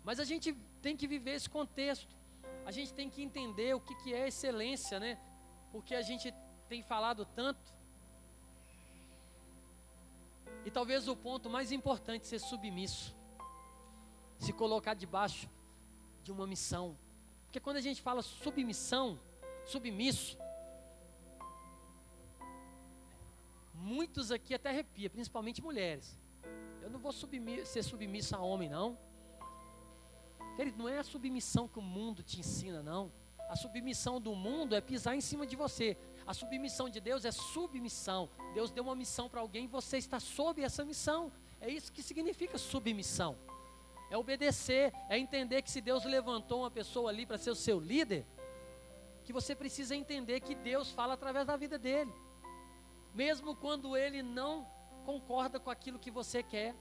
Mas 0.03 0.19
a 0.19 0.23
gente 0.23 0.53
tem 0.81 0.97
que 0.97 1.07
viver 1.07 1.35
esse 1.35 1.47
contexto. 1.47 2.15
A 2.65 2.71
gente 2.71 2.91
tem 2.91 3.07
que 3.07 3.21
entender 3.21 3.75
o 3.75 3.79
que, 3.79 3.93
que 3.95 4.13
é 4.13 4.27
excelência, 4.27 4.99
né? 4.99 5.19
Porque 5.71 5.93
a 5.93 6.01
gente 6.01 6.33
tem 6.67 6.81
falado 6.81 7.23
tanto. 7.23 7.71
E 10.65 10.71
talvez 10.71 11.07
o 11.07 11.15
ponto 11.15 11.49
mais 11.49 11.71
importante 11.71 12.25
ser 12.25 12.39
submisso. 12.39 13.15
Se 14.39 14.51
colocar 14.51 14.95
debaixo 14.95 15.47
de 16.23 16.31
uma 16.31 16.47
missão. 16.47 16.97
Porque 17.45 17.59
quando 17.59 17.77
a 17.77 17.81
gente 17.81 18.01
fala 18.01 18.23
submissão, 18.23 19.19
submisso, 19.65 20.37
muitos 23.81 24.31
aqui 24.31 24.53
até 24.53 24.69
arrepia, 24.69 25.09
principalmente 25.09 25.61
mulheres. 25.61 26.19
Eu 26.81 26.89
não 26.89 26.99
vou 26.99 27.11
submi 27.11 27.65
ser 27.65 27.83
submisso 27.83 28.35
a 28.35 28.39
homem, 28.39 28.69
não. 28.69 28.97
Querido, 30.55 30.77
não 30.77 30.87
é 30.87 30.99
a 30.99 31.03
submissão 31.03 31.67
que 31.67 31.79
o 31.79 31.81
mundo 31.81 32.21
te 32.23 32.39
ensina, 32.39 32.83
não. 32.83 33.11
A 33.49 33.55
submissão 33.55 34.21
do 34.21 34.33
mundo 34.35 34.75
é 34.75 34.81
pisar 34.81 35.15
em 35.15 35.21
cima 35.21 35.45
de 35.45 35.55
você. 35.55 35.97
A 36.25 36.33
submissão 36.33 36.87
de 36.89 36.99
Deus 37.01 37.25
é 37.25 37.31
submissão. 37.31 38.29
Deus 38.53 38.71
deu 38.71 38.83
uma 38.83 38.95
missão 38.95 39.27
para 39.27 39.41
alguém 39.41 39.65
e 39.65 39.67
você 39.67 39.97
está 39.97 40.19
sob 40.19 40.61
essa 40.61 40.85
missão. 40.85 41.31
É 41.59 41.69
isso 41.69 41.91
que 41.91 42.01
significa 42.01 42.57
submissão. 42.57 43.37
É 44.09 44.17
obedecer, 44.17 44.93
é 45.09 45.17
entender 45.17 45.61
que 45.61 45.71
se 45.71 45.81
Deus 45.81 46.05
levantou 46.05 46.61
uma 46.61 46.71
pessoa 46.71 47.09
ali 47.09 47.25
para 47.25 47.37
ser 47.37 47.51
o 47.51 47.55
seu 47.55 47.79
líder, 47.79 48.25
que 49.23 49.33
você 49.33 49.55
precisa 49.55 49.95
entender 49.95 50.39
que 50.41 50.55
Deus 50.55 50.91
fala 50.91 51.13
através 51.13 51.47
da 51.47 51.55
vida 51.57 51.77
dele. 51.77 52.13
Mesmo 53.13 53.55
quando 53.55 53.95
ele 53.97 54.23
não 54.23 54.65
concorda 55.05 55.59
com 55.59 55.69
aquilo 55.69 55.99
que 55.99 56.11
você 56.11 56.41
quer. 56.41 56.75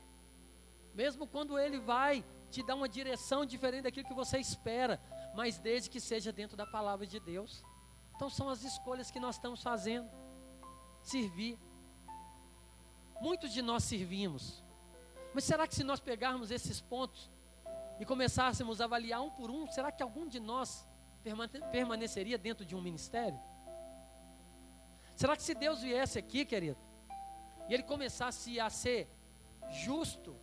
Mesmo 0.94 1.26
quando 1.26 1.58
ele 1.58 1.78
vai 1.78 2.24
te 2.50 2.62
dar 2.62 2.74
uma 2.74 2.88
direção 2.88 3.46
diferente 3.46 3.84
daquilo 3.84 4.06
que 4.06 4.14
você 4.14 4.38
espera, 4.38 5.00
mas 5.34 5.58
desde 5.58 5.88
que 5.88 6.00
seja 6.00 6.32
dentro 6.32 6.56
da 6.56 6.66
palavra 6.66 7.06
de 7.06 7.20
Deus. 7.20 7.64
Então 8.14 8.28
são 8.28 8.48
as 8.48 8.64
escolhas 8.64 9.10
que 9.10 9.20
nós 9.20 9.36
estamos 9.36 9.62
fazendo. 9.62 10.10
Servir. 11.02 11.58
Muitos 13.20 13.52
de 13.52 13.62
nós 13.62 13.84
servimos. 13.84 14.62
Mas 15.32 15.44
será 15.44 15.66
que 15.66 15.74
se 15.74 15.84
nós 15.84 16.00
pegarmos 16.00 16.50
esses 16.50 16.80
pontos 16.80 17.30
e 17.98 18.04
começássemos 18.04 18.80
a 18.80 18.84
avaliar 18.84 19.22
um 19.22 19.30
por 19.30 19.50
um, 19.50 19.66
será 19.68 19.92
que 19.92 20.02
algum 20.02 20.26
de 20.26 20.40
nós 20.40 20.86
permaneceria 21.70 22.36
dentro 22.36 22.64
de 22.64 22.74
um 22.74 22.80
ministério? 22.80 23.38
Será 25.20 25.36
que 25.36 25.42
se 25.42 25.54
Deus 25.54 25.82
viesse 25.82 26.18
aqui, 26.18 26.46
querido, 26.46 26.78
e 27.68 27.74
ele 27.74 27.82
começasse 27.82 28.58
a 28.58 28.70
ser 28.70 29.06
justo 29.68 30.34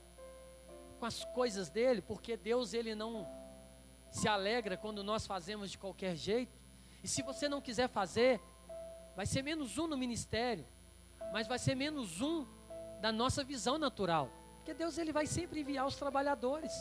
com 1.00 1.06
as 1.08 1.26
coisas 1.26 1.68
dele, 1.68 2.00
porque 2.00 2.38
Deus 2.38 2.76
ele 2.76 2.94
não 2.94 3.28
se 4.12 4.28
alegra 4.28 4.78
quando 4.78 5.04
nós 5.04 5.26
fazemos 5.26 5.72
de 5.72 5.80
qualquer 5.80 6.16
jeito. 6.16 6.56
E 7.04 7.08
se 7.08 7.24
você 7.24 7.50
não 7.50 7.60
quiser 7.60 7.90
fazer, 7.90 8.40
vai 9.16 9.26
ser 9.26 9.42
menos 9.42 9.80
um 9.80 9.88
no 9.88 9.98
ministério, 9.98 10.68
mas 11.34 11.48
vai 11.48 11.58
ser 11.58 11.74
menos 11.74 12.22
um 12.22 12.46
da 13.02 13.12
nossa 13.12 13.44
visão 13.44 13.80
natural, 13.80 14.30
porque 14.58 14.76
Deus 14.76 15.00
ele 15.00 15.12
vai 15.12 15.26
sempre 15.26 15.62
enviar 15.62 15.88
os 15.88 15.96
trabalhadores. 15.96 16.72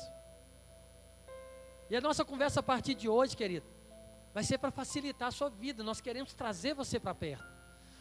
E 1.88 1.96
a 1.96 2.00
nossa 2.02 2.26
conversa 2.26 2.60
a 2.60 2.62
partir 2.62 2.94
de 2.94 3.08
hoje, 3.08 3.34
querido, 3.34 3.66
vai 4.34 4.44
ser 4.44 4.58
para 4.58 4.70
facilitar 4.70 5.28
a 5.28 5.32
sua 5.32 5.48
vida. 5.48 5.82
Nós 5.82 5.98
queremos 5.98 6.34
trazer 6.34 6.74
você 6.74 7.00
para 7.00 7.14
perto. 7.14 7.55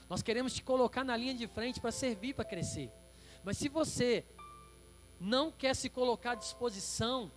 Nós 0.09 0.21
queremos 0.21 0.53
te 0.53 0.63
colocar 0.63 1.03
na 1.03 1.17
linha 1.17 1.33
de 1.33 1.47
frente 1.47 1.79
para 1.79 1.91
servir, 1.91 2.33
para 2.33 2.45
crescer. 2.45 2.91
Mas 3.43 3.57
se 3.57 3.69
você 3.69 4.25
não 5.19 5.51
quer 5.51 5.75
se 5.75 5.89
colocar 5.89 6.31
à 6.31 6.35
disposição, 6.35 7.31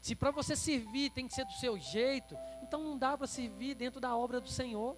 se 0.00 0.16
para 0.16 0.30
você 0.30 0.56
servir 0.56 1.10
tem 1.10 1.28
que 1.28 1.34
ser 1.34 1.44
do 1.44 1.52
seu 1.52 1.78
jeito, 1.78 2.36
então 2.62 2.82
não 2.82 2.98
dá 2.98 3.16
para 3.16 3.26
servir 3.26 3.74
dentro 3.74 4.00
da 4.00 4.16
obra 4.16 4.40
do 4.40 4.48
Senhor. 4.48 4.96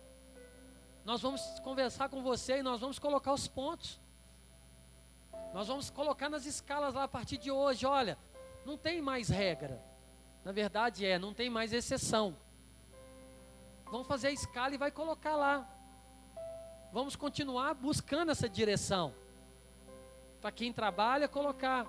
Nós 1.05 1.21
vamos 1.21 1.43
conversar 1.61 2.09
com 2.09 2.23
você 2.23 2.59
e 2.59 2.63
nós 2.63 2.81
vamos 2.81 2.99
colocar 2.99 3.33
os 3.33 3.47
pontos. 3.47 4.01
Nós 5.53 5.69
vamos 5.69 5.91
colocar 5.91 6.31
nas 6.31 6.47
escalas 6.47 6.95
lá 6.95 7.05
a 7.05 7.09
partir 7.09 7.37
de 7.37 7.51
hoje. 7.51 7.85
Olha, 7.85 8.19
não 8.65 8.79
tem 8.79 9.03
mais 9.03 9.29
regra. 9.29 9.83
Na 10.43 10.53
verdade 10.53 11.05
é, 11.05 11.19
não 11.19 11.35
tem 11.35 11.51
mais 11.51 11.73
exceção. 11.73 12.37
Vamos 13.91 14.07
fazer 14.07 14.29
a 14.29 14.33
escala 14.33 14.75
e 14.75 14.79
vai 14.79 14.91
colocar 14.91 15.37
lá 15.37 15.74
vamos 16.95 17.17
continuar 17.17 17.75
buscando 17.75 18.31
essa 18.31 18.49
direção. 18.49 19.13
Para 20.41 20.53
quem 20.53 20.73
trabalha, 20.73 21.27
colocar. 21.27 21.85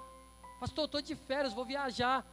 Pastor, 0.60 0.86
estou 0.86 0.99
de 0.99 1.16
férias, 1.16 1.53
vou 1.53 1.64
viajar. 1.64 2.26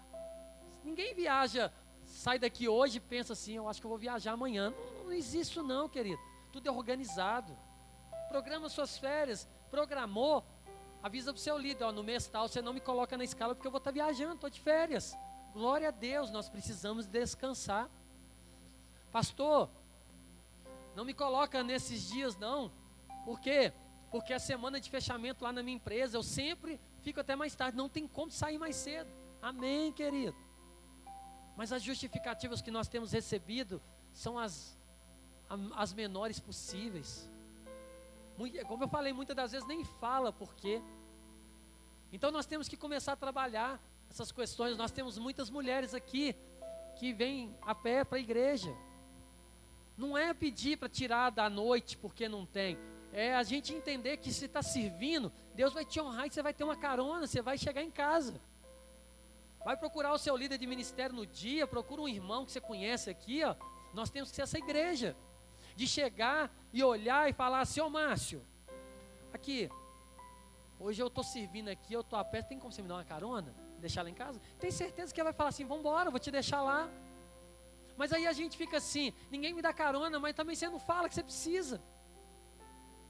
Ninguém 0.83 1.15
viaja, 1.15 1.71
sai 2.07 2.39
daqui 2.39 2.67
hoje 2.67 2.97
e 2.97 3.01
pensa 3.01 3.35
assim, 3.35 3.57
eu 3.57 3.69
acho 3.69 3.79
que 3.79 3.85
eu 3.85 3.91
vou 3.91 3.99
viajar 3.99 4.33
amanhã. 4.33 4.71
Não, 4.71 5.05
não 5.05 5.13
existe 5.13 5.51
isso 5.51 5.63
não, 5.63 5.87
querido. 5.87 6.19
Tudo 6.51 6.67
é 6.67 6.73
organizado. 6.73 7.55
Programa 8.31 8.71
suas 8.71 8.97
férias. 8.97 9.47
Programou, 9.71 10.43
avisa 11.03 11.31
para 11.31 11.39
o 11.39 11.43
seu 11.43 11.59
líder, 11.59 11.85
ó, 11.85 11.93
no 11.93 12.03
mês 12.03 12.27
tal, 12.27 12.49
você 12.49 12.63
não 12.63 12.73
me 12.73 12.81
coloca 12.81 13.19
na 13.19 13.25
escala 13.25 13.55
porque 13.55 13.67
eu 13.67 13.71
vou 13.71 13.79
estar 13.79 13.91
tá 13.91 13.95
viajando, 13.95 14.37
estou 14.37 14.49
de 14.49 14.61
férias. 14.61 15.15
Glória 15.53 15.89
a 15.89 15.91
Deus, 15.91 16.31
nós 16.31 16.49
precisamos 16.49 17.07
descansar. 17.07 17.91
Pastor, 19.11 19.69
não 20.95 21.05
me 21.05 21.15
coloca 21.15 21.63
nesses 21.63 22.09
dias, 22.09 22.37
não. 22.37 22.71
Por 23.25 23.41
quê? 23.41 23.73
Porque 24.11 24.33
a 24.33 24.39
semana 24.39 24.81
de 24.81 24.91
fechamento 24.91 25.43
lá 25.43 25.53
na 25.53 25.63
minha 25.63 25.77
empresa, 25.77 26.17
eu 26.17 26.23
sempre 26.23 26.81
fico 27.01 27.21
até 27.21 27.35
mais 27.35 27.55
tarde. 27.55 27.77
Não 27.77 27.89
tem 27.89 28.07
como 28.07 28.31
sair 28.31 28.59
mais 28.59 28.77
cedo. 28.77 29.11
Amém, 29.41 29.93
querido. 29.93 30.37
Mas 31.57 31.73
as 31.73 31.83
justificativas 31.83 32.61
que 32.61 32.71
nós 32.71 32.89
temos 32.89 33.13
recebido 33.13 33.81
são 34.13 34.39
as, 34.39 34.79
as 35.75 35.93
menores 35.93 36.39
possíveis. 36.39 37.31
Como 38.67 38.85
eu 38.85 38.89
falei, 38.89 39.13
muitas 39.13 39.37
das 39.37 39.53
vezes 39.53 39.67
nem 39.67 39.85
fala 39.85 40.33
por 40.33 40.55
quê. 40.55 40.83
Então 42.13 42.31
nós 42.31 42.47
temos 42.47 42.69
que 42.69 42.77
começar 42.77 43.13
a 43.13 43.17
trabalhar 43.17 43.81
essas 44.11 44.31
questões. 44.31 44.77
Nós 44.77 44.91
temos 44.91 45.19
muitas 45.19 45.49
mulheres 45.49 45.95
aqui 45.95 46.37
que 46.97 47.13
vêm 47.13 47.57
a 47.63 47.75
pé 47.75 48.05
para 48.05 48.19
a 48.19 48.21
igreja. 48.21 48.75
Não 49.97 50.17
é 50.17 50.33
pedir 50.33 50.77
para 50.77 50.89
tirar 50.89 51.31
da 51.31 51.49
noite 51.51 51.97
porque 51.97 52.29
não 52.29 52.47
tem. 52.47 52.79
É 53.13 53.35
a 53.35 53.43
gente 53.43 53.75
entender 53.75 54.17
que 54.17 54.33
se 54.33 54.47
está 54.47 54.63
servindo, 54.63 55.31
Deus 55.55 55.73
vai 55.73 55.85
te 55.85 56.01
honrar 56.01 56.27
e 56.27 56.31
você 56.31 56.43
vai 56.43 56.55
ter 56.55 56.65
uma 56.65 56.77
carona, 56.77 57.27
você 57.27 57.43
vai 57.43 57.59
chegar 57.59 57.83
em 57.83 57.91
casa. 57.91 58.41
Vai 59.65 59.77
procurar 59.77 60.13
o 60.13 60.19
seu 60.19 60.37
líder 60.37 60.59
de 60.59 60.67
ministério 60.67 61.15
no 61.15 61.27
dia, 61.27 61.67
procura 61.67 62.03
um 62.03 62.09
irmão 62.09 62.45
que 62.45 62.53
você 62.53 62.61
conhece 62.61 63.11
aqui, 63.11 63.45
ó. 63.45 63.55
Nós 63.93 64.11
temos 64.11 64.31
que 64.31 64.37
ser 64.37 64.43
essa 64.43 64.59
igreja. 64.59 65.17
De 65.77 65.87
chegar 65.87 66.51
e 66.73 66.83
olhar 66.83 67.31
e 67.31 67.33
falar 67.33 67.61
assim, 67.61 67.81
ô 67.81 67.89
Márcio, 67.89 68.45
aqui, 69.33 69.71
hoje 70.79 71.03
eu 71.03 71.07
estou 71.07 71.25
servindo 71.25 71.69
aqui, 71.69 71.95
eu 71.95 72.03
estou 72.03 72.19
a 72.19 72.25
pé, 72.25 72.43
tem 72.43 72.59
como 72.59 72.73
você 72.73 72.83
me 72.83 72.89
dar 72.89 72.97
uma 72.97 73.05
carona? 73.05 73.55
Deixar 73.79 74.03
lá 74.03 74.11
em 74.11 74.15
casa? 74.15 74.41
Tem 74.59 74.71
certeza 74.71 75.13
que 75.15 75.21
ele 75.21 75.25
vai 75.25 75.33
falar 75.33 75.49
assim, 75.49 75.65
vamos 75.65 75.81
embora, 75.81 76.11
vou 76.11 76.21
te 76.21 76.31
deixar 76.31 76.63
lá. 76.63 76.91
Mas 77.97 78.13
aí 78.13 78.27
a 78.27 78.33
gente 78.33 78.57
fica 78.57 78.79
assim, 78.79 79.13
ninguém 79.31 79.55
me 79.55 79.63
dá 79.63 79.73
carona, 79.73 80.19
mas 80.19 80.35
também 80.35 80.57
você 80.57 80.69
não 80.69 80.79
fala 80.79 81.09
que 81.09 81.15
você 81.15 81.23
precisa. 81.23 81.83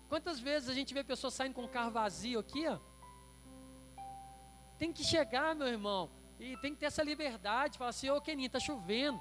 Quantas 0.08 0.40
vezes 0.40 0.68
a 0.68 0.74
gente 0.74 0.92
vê 0.92 1.02
pessoas 1.02 1.34
saindo 1.34 1.54
com 1.54 1.64
o 1.64 1.68
carro 1.68 1.90
vazio 1.90 2.40
aqui, 2.40 2.66
ó? 2.66 2.78
Tem 4.78 4.92
que 4.92 5.04
chegar, 5.04 5.54
meu 5.54 5.68
irmão, 5.68 6.10
e 6.38 6.56
tem 6.58 6.74
que 6.74 6.80
ter 6.80 6.86
essa 6.86 7.02
liberdade, 7.02 7.78
falar 7.78 7.90
assim, 7.90 8.10
ô 8.10 8.20
Keninho, 8.20 8.50
tá 8.50 8.58
chovendo, 8.58 9.20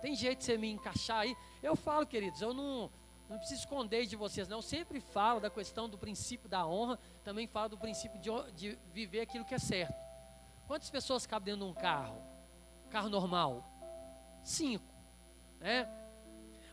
tem 0.00 0.16
jeito 0.16 0.38
de 0.38 0.44
você 0.44 0.56
me 0.56 0.70
encaixar 0.70 1.20
aí? 1.20 1.36
Eu 1.62 1.76
falo, 1.76 2.06
queridos, 2.06 2.40
eu 2.40 2.54
não, 2.54 2.90
não 3.28 3.36
preciso 3.38 3.60
esconder 3.60 4.06
de 4.06 4.16
vocês, 4.16 4.48
não. 4.48 4.58
Eu 4.58 4.62
sempre 4.62 5.00
falo 5.00 5.40
da 5.40 5.50
questão 5.50 5.88
do 5.88 5.98
princípio 5.98 6.48
da 6.48 6.66
honra, 6.66 6.98
também 7.22 7.46
falo 7.46 7.70
do 7.70 7.78
princípio 7.78 8.18
de, 8.18 8.30
de 8.52 8.78
viver 8.92 9.20
aquilo 9.20 9.44
que 9.44 9.54
é 9.54 9.58
certo. 9.58 9.94
Quantas 10.66 10.90
pessoas 10.90 11.26
cabem 11.26 11.54
dentro 11.54 11.66
de 11.66 11.70
um 11.70 11.74
carro? 11.74 12.20
Carro 12.90 13.10
normal? 13.10 13.62
Cinco 14.42 14.93
né? 15.64 15.88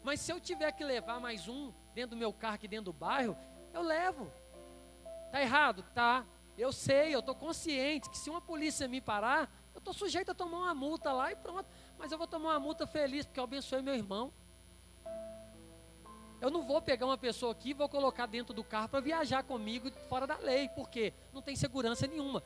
Mas 0.03 0.19
se 0.19 0.33
eu 0.33 0.39
tiver 0.39 0.69
que 0.73 0.83
levar 0.83 1.21
mais 1.21 1.47
um 1.47 1.71
dentro 1.95 2.11
do 2.11 2.17
meu 2.17 2.33
carro 2.33 2.55
aqui 2.55 2.67
dentro 2.67 2.91
do 2.91 2.93
bairro, 2.93 3.37
eu 3.73 3.81
levo. 3.81 4.29
Tá 5.31 5.41
errado? 5.41 5.81
Tá. 5.95 6.25
Eu 6.57 6.73
sei, 6.73 7.15
eu 7.15 7.21
estou 7.21 7.33
consciente 7.33 8.09
que 8.09 8.17
se 8.17 8.29
uma 8.29 8.41
polícia 8.41 8.89
me 8.89 8.99
parar, 8.99 9.49
eu 9.73 9.79
estou 9.79 9.93
sujeito 9.93 10.31
a 10.31 10.35
tomar 10.35 10.57
uma 10.57 10.75
multa 10.75 11.13
lá 11.13 11.31
e 11.31 11.37
pronto. 11.37 11.69
Mas 11.97 12.11
eu 12.11 12.17
vou 12.17 12.27
tomar 12.27 12.49
uma 12.49 12.59
multa 12.59 12.85
feliz 12.85 13.25
porque 13.25 13.39
eu 13.39 13.45
abençoei 13.45 13.81
meu 13.81 13.95
irmão. 13.95 14.33
Eu 16.41 16.51
não 16.51 16.67
vou 16.67 16.81
pegar 16.81 17.05
uma 17.05 17.17
pessoa 17.17 17.53
aqui 17.53 17.69
e 17.69 17.73
vou 17.73 17.87
colocar 17.87 18.25
dentro 18.25 18.53
do 18.53 18.65
carro 18.65 18.89
para 18.89 18.99
viajar 18.99 19.41
comigo 19.43 19.89
fora 20.09 20.27
da 20.27 20.37
lei, 20.37 20.67
porque 20.67 21.13
não 21.31 21.41
tem 21.41 21.55
segurança 21.55 22.07
nenhuma. 22.07 22.43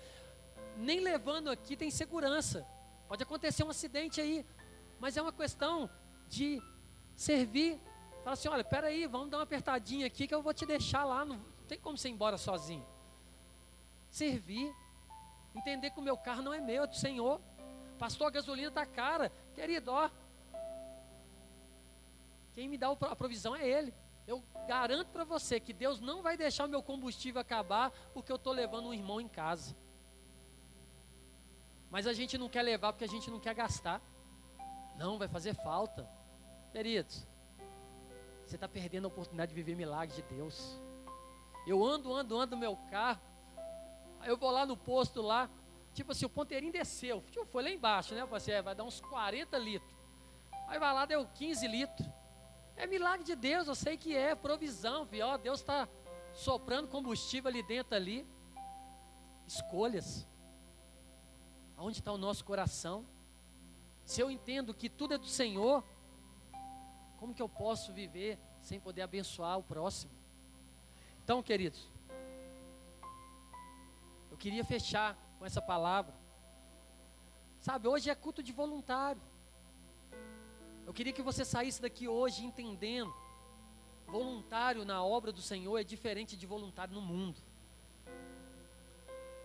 Nem 0.78 1.00
levando 1.00 1.50
aqui 1.50 1.76
tem 1.76 1.89
segurança. 1.89 2.68
Pode 3.08 3.24
acontecer 3.24 3.64
um 3.64 3.70
acidente 3.72 4.22
aí, 4.22 4.46
mas 5.00 5.18
é 5.18 5.22
uma 5.24 5.34
questão 5.34 5.89
de 6.28 6.61
servir. 7.15 7.80
Fala 8.23 8.34
assim: 8.34 8.47
olha, 8.47 8.63
peraí, 8.63 9.07
vamos 9.07 9.30
dar 9.30 9.38
uma 9.38 9.43
apertadinha 9.43 10.07
aqui 10.07 10.28
que 10.28 10.36
eu 10.36 10.41
vou 10.41 10.53
te 10.53 10.65
deixar 10.65 11.03
lá. 11.03 11.23
Não 11.23 11.39
tem 11.67 11.80
como 11.80 11.97
você 11.97 12.09
ir 12.09 12.11
embora 12.11 12.38
sozinho. 12.38 12.86
Servir. 14.09 14.73
Entender 15.55 15.91
que 15.91 15.99
o 15.99 16.03
meu 16.03 16.17
carro 16.17 16.41
não 16.41 16.53
é 16.53 16.59
meu, 16.59 16.84
é 16.84 16.88
do 16.88 16.95
Senhor. 16.95 17.39
Pastor, 17.97 18.28
a 18.28 18.32
gasolina 18.32 18.67
está 18.67 18.86
cara. 18.86 19.32
Querido, 19.53 19.91
ó, 19.91 20.09
quem 22.53 22.69
me 22.69 22.78
dá 22.78 22.89
a 22.89 23.15
provisão 23.15 23.55
é 23.55 23.67
Ele. 23.67 23.93
Eu 24.26 24.41
garanto 24.67 25.09
para 25.09 25.23
você 25.23 25.59
que 25.59 25.73
Deus 25.73 25.99
não 25.99 26.23
vai 26.23 26.36
deixar 26.36 26.65
o 26.65 26.69
meu 26.69 26.82
combustível 26.82 27.39
acabar 27.39 27.91
porque 28.13 28.32
eu 28.32 28.38
estou 28.38 28.53
levando 28.53 28.88
um 28.88 28.93
irmão 28.93 29.21
em 29.21 29.28
casa. 29.28 29.76
Mas 31.91 32.07
a 32.07 32.13
gente 32.13 32.38
não 32.38 32.49
quer 32.49 32.63
levar 32.63 32.91
porque 32.91 33.05
a 33.05 33.09
gente 33.09 33.30
não 33.30 33.39
quer 33.39 33.53
gastar. 33.53 34.01
Não, 34.97 35.17
vai 35.17 35.28
fazer 35.28 35.53
falta. 35.53 36.09
Queridos, 36.76 37.26
você 38.45 38.55
está 38.55 38.67
perdendo 38.67 39.05
a 39.05 39.07
oportunidade 39.07 39.51
de 39.51 39.55
viver 39.55 39.78
milagres 39.78 40.13
de 40.17 40.21
Deus. 40.23 40.78
Eu 41.65 41.82
ando, 41.82 42.13
ando, 42.13 42.38
ando 42.38 42.53
no 42.53 42.59
meu 42.59 42.76
carro. 42.91 43.21
Eu 44.26 44.36
vou 44.36 44.51
lá 44.51 44.65
no 44.65 44.76
posto 44.76 45.21
lá. 45.21 45.49
Tipo 45.93 46.11
assim, 46.11 46.26
o 46.26 46.30
ponteirinho 46.30 46.73
desceu. 46.73 47.23
Tipo, 47.32 47.45
foi 47.45 47.63
lá 47.63 47.69
embaixo, 47.69 48.13
né? 48.13 48.23
Eu 48.23 48.28
falei 48.28 48.41
assim, 48.41 48.51
é, 48.51 48.61
vai 48.61 48.76
dar 48.76 48.84
uns 48.84 48.99
40 48.99 49.57
litros. 49.57 49.95
Aí 50.67 50.78
vai 50.78 50.93
lá, 50.93 51.05
deu 51.05 51.26
15 51.26 51.65
litros. 51.65 52.09
É 52.76 52.86
milagre 52.86 53.23
de 53.23 53.38
Deus, 53.38 53.69
eu 53.69 53.76
sei 53.76 53.95
que 53.95 54.13
é 54.13 54.36
provisão, 54.36 55.05
viu? 55.05 55.38
Deus 55.38 55.61
está 55.61 55.88
soprando 56.34 56.89
combustível 56.89 57.47
ali 57.47 57.63
dentro 57.63 57.95
ali. 57.95 58.28
Escolhas. 59.47 60.28
Aonde 61.78 61.99
está 61.99 62.11
o 62.11 62.17
nosso 62.17 62.43
coração? 62.43 63.05
Se 64.03 64.19
eu 64.19 64.30
entendo 64.30 64.73
que 64.73 64.89
tudo 64.89 65.13
é 65.13 65.17
do 65.17 65.26
Senhor, 65.26 65.82
como 67.26 67.34
que 67.34 67.41
eu 67.41 67.49
posso 67.49 67.91
viver 67.91 68.38
sem 68.61 68.80
poder 68.80 69.01
abençoar 69.01 69.57
o 69.57 69.63
próximo? 69.63 70.11
Então, 71.23 71.41
queridos, 71.41 71.89
eu 74.30 74.38
queria 74.38 74.63
fechar 74.63 75.17
com 75.39 75.43
essa 75.43 75.59
palavra. 75.59 76.13
Sabe, 77.59 77.88
hoje 77.88 78.11
é 78.11 78.13
culto 78.13 78.43
de 78.43 78.51
voluntário. 78.51 79.19
Eu 80.86 80.93
queria 80.93 81.11
que 81.11 81.23
você 81.23 81.43
saísse 81.43 81.82
daqui 81.82 82.07
hoje 82.07 82.45
entendendo: 82.45 83.11
voluntário 84.05 84.86
na 84.86 85.03
obra 85.03 85.32
do 85.32 85.41
Senhor 85.41 85.80
é 85.80 85.84
diferente 85.84 86.38
de 86.38 86.45
voluntário 86.45 86.93
no 86.93 87.01
mundo. 87.01 87.39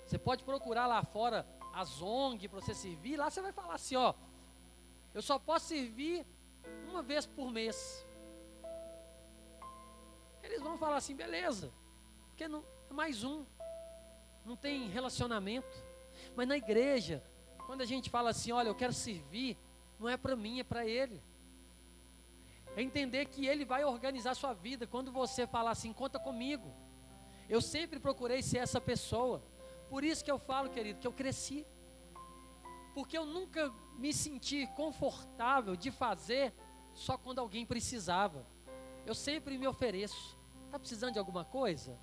Você 0.04 0.18
pode 0.18 0.44
procurar 0.44 0.86
lá 0.86 1.02
fora 1.02 1.46
as 1.72 2.02
ONG 2.02 2.46
para 2.46 2.60
você 2.60 2.74
servir, 2.74 3.16
lá 3.16 3.30
você 3.30 3.40
vai 3.40 3.52
falar 3.52 3.76
assim: 3.76 3.96
ó, 3.96 4.12
eu 5.14 5.22
só 5.22 5.38
posso 5.38 5.68
servir 5.68 6.26
uma 6.88 7.02
vez 7.02 7.26
por 7.26 7.50
mês. 7.50 8.06
Eles 10.42 10.60
vão 10.60 10.78
falar 10.78 10.96
assim: 10.96 11.14
beleza, 11.14 11.72
porque 12.28 12.48
não, 12.48 12.64
é 12.90 12.92
mais 12.92 13.24
um, 13.24 13.44
não 14.44 14.56
tem 14.56 14.88
relacionamento. 14.88 15.90
Mas 16.34 16.48
na 16.48 16.56
igreja, 16.56 17.22
quando 17.66 17.82
a 17.82 17.86
gente 17.86 18.10
fala 18.10 18.30
assim: 18.30 18.52
olha, 18.52 18.68
eu 18.68 18.74
quero 18.74 18.92
servir, 18.92 19.56
não 19.98 20.08
é 20.08 20.16
para 20.16 20.34
mim, 20.36 20.60
é 20.60 20.64
para 20.64 20.86
ele. 20.86 21.22
É 22.76 22.82
entender 22.82 23.26
que 23.26 23.46
Ele 23.46 23.64
vai 23.64 23.84
organizar 23.84 24.30
a 24.30 24.34
sua 24.34 24.52
vida. 24.52 24.86
Quando 24.86 25.10
você 25.10 25.46
falar 25.46 25.72
assim, 25.72 25.92
conta 25.92 26.18
comigo. 26.18 26.72
Eu 27.48 27.60
sempre 27.60 27.98
procurei 27.98 28.42
ser 28.42 28.58
essa 28.58 28.80
pessoa. 28.80 29.42
Por 29.88 30.04
isso 30.04 30.24
que 30.24 30.30
eu 30.30 30.38
falo, 30.38 30.70
querido, 30.70 31.00
que 31.00 31.06
eu 31.06 31.12
cresci. 31.12 31.66
Porque 33.01 33.16
eu 33.16 33.24
nunca 33.24 33.72
me 33.96 34.12
senti 34.12 34.66
confortável 34.76 35.74
de 35.74 35.90
fazer 35.90 36.53
só 36.92 37.16
quando 37.16 37.38
alguém 37.38 37.64
precisava. 37.64 38.46
Eu 39.07 39.14
sempre 39.14 39.57
me 39.57 39.66
ofereço. 39.66 40.38
Está 40.66 40.78
precisando 40.78 41.14
de 41.14 41.18
alguma 41.18 41.42
coisa? 41.42 41.98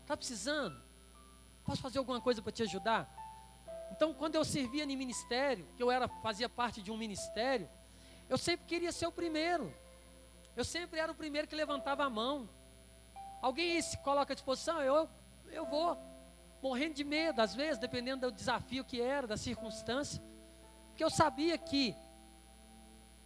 Está 0.00 0.16
precisando? 0.16 0.82
Posso 1.66 1.82
fazer 1.82 1.98
alguma 1.98 2.18
coisa 2.18 2.40
para 2.40 2.50
te 2.50 2.62
ajudar? 2.62 3.14
Então, 3.92 4.14
quando 4.14 4.36
eu 4.36 4.44
servia 4.44 4.86
no 4.86 4.96
ministério, 4.96 5.66
que 5.76 5.82
eu 5.82 5.90
era, 5.90 6.08
fazia 6.08 6.48
parte 6.48 6.80
de 6.80 6.90
um 6.90 6.96
ministério, 6.96 7.68
eu 8.26 8.38
sempre 8.38 8.64
queria 8.64 8.92
ser 8.92 9.06
o 9.06 9.12
primeiro. 9.12 9.70
Eu 10.56 10.64
sempre 10.64 10.98
era 10.98 11.12
o 11.12 11.14
primeiro 11.14 11.46
que 11.46 11.54
levantava 11.54 12.04
a 12.04 12.08
mão. 12.08 12.48
Alguém 13.42 13.82
se 13.82 13.98
coloca 13.98 14.32
à 14.32 14.34
disposição, 14.34 14.80
eu, 14.80 15.06
eu 15.52 15.66
vou. 15.66 15.94
Morrendo 16.62 16.94
de 16.94 17.04
medo, 17.04 17.40
às 17.40 17.54
vezes, 17.54 17.78
dependendo 17.78 18.30
do 18.30 18.34
desafio 18.34 18.84
que 18.84 19.00
era, 19.00 19.26
da 19.26 19.36
circunstância. 19.36 20.22
Porque 20.88 21.02
eu 21.02 21.10
sabia 21.10 21.56
que 21.56 21.96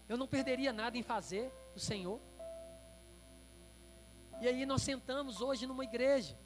eu 0.09 0.17
não 0.17 0.27
perderia 0.27 0.73
nada 0.73 0.97
em 0.97 1.03
fazer 1.03 1.53
o 1.75 1.81
Senhor. 1.81 2.21
E 4.41 4.47
aí 4.47 4.67
nós 4.67 4.83
sentamos 4.83 5.41
hoje 5.41 5.67
numa 5.67 5.85
igreja. 5.85 6.39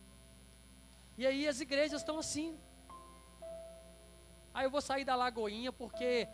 E 1.16 1.26
aí 1.26 1.49
as 1.49 1.61
igrejas 1.61 2.01
estão 2.01 2.18
assim. 2.18 2.59
Aí 4.55 4.64
eu 4.64 4.70
vou 4.70 4.80
sair 4.80 5.05
da 5.05 5.16
Lagoinha 5.16 5.72
porque 5.72 6.28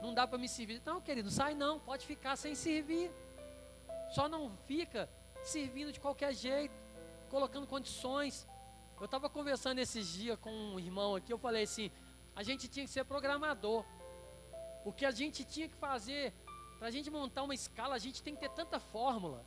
não 0.00 0.12
dá 0.12 0.26
para 0.26 0.38
me 0.38 0.48
servir. 0.48 0.82
Não, 0.84 1.00
querido, 1.00 1.30
sai 1.30 1.54
não, 1.54 1.80
pode 1.80 2.06
ficar 2.06 2.36
sem 2.36 2.54
servir. 2.54 3.10
Só 4.10 4.28
não 4.28 4.50
fica 4.66 5.08
servindo 5.42 5.92
de 5.92 6.00
qualquer 6.00 6.34
jeito, 6.34 6.74
colocando 7.30 7.66
condições. 7.66 8.46
Eu 9.02 9.06
estava 9.06 9.28
conversando 9.28 9.80
esses 9.80 10.06
dias 10.06 10.38
com 10.38 10.48
um 10.48 10.78
irmão 10.78 11.16
aqui, 11.16 11.32
eu 11.32 11.36
falei 11.36 11.64
assim, 11.64 11.90
a 12.36 12.44
gente 12.44 12.68
tinha 12.68 12.84
que 12.86 12.90
ser 12.92 13.04
programador. 13.04 13.84
O 14.84 14.92
que 14.92 15.04
a 15.04 15.10
gente 15.10 15.44
tinha 15.44 15.68
que 15.68 15.74
fazer, 15.74 16.32
para 16.78 16.86
a 16.86 16.90
gente 16.92 17.10
montar 17.10 17.42
uma 17.42 17.52
escala, 17.52 17.96
a 17.96 17.98
gente 17.98 18.22
tem 18.22 18.32
que 18.32 18.42
ter 18.42 18.50
tanta 18.50 18.78
fórmula. 18.78 19.44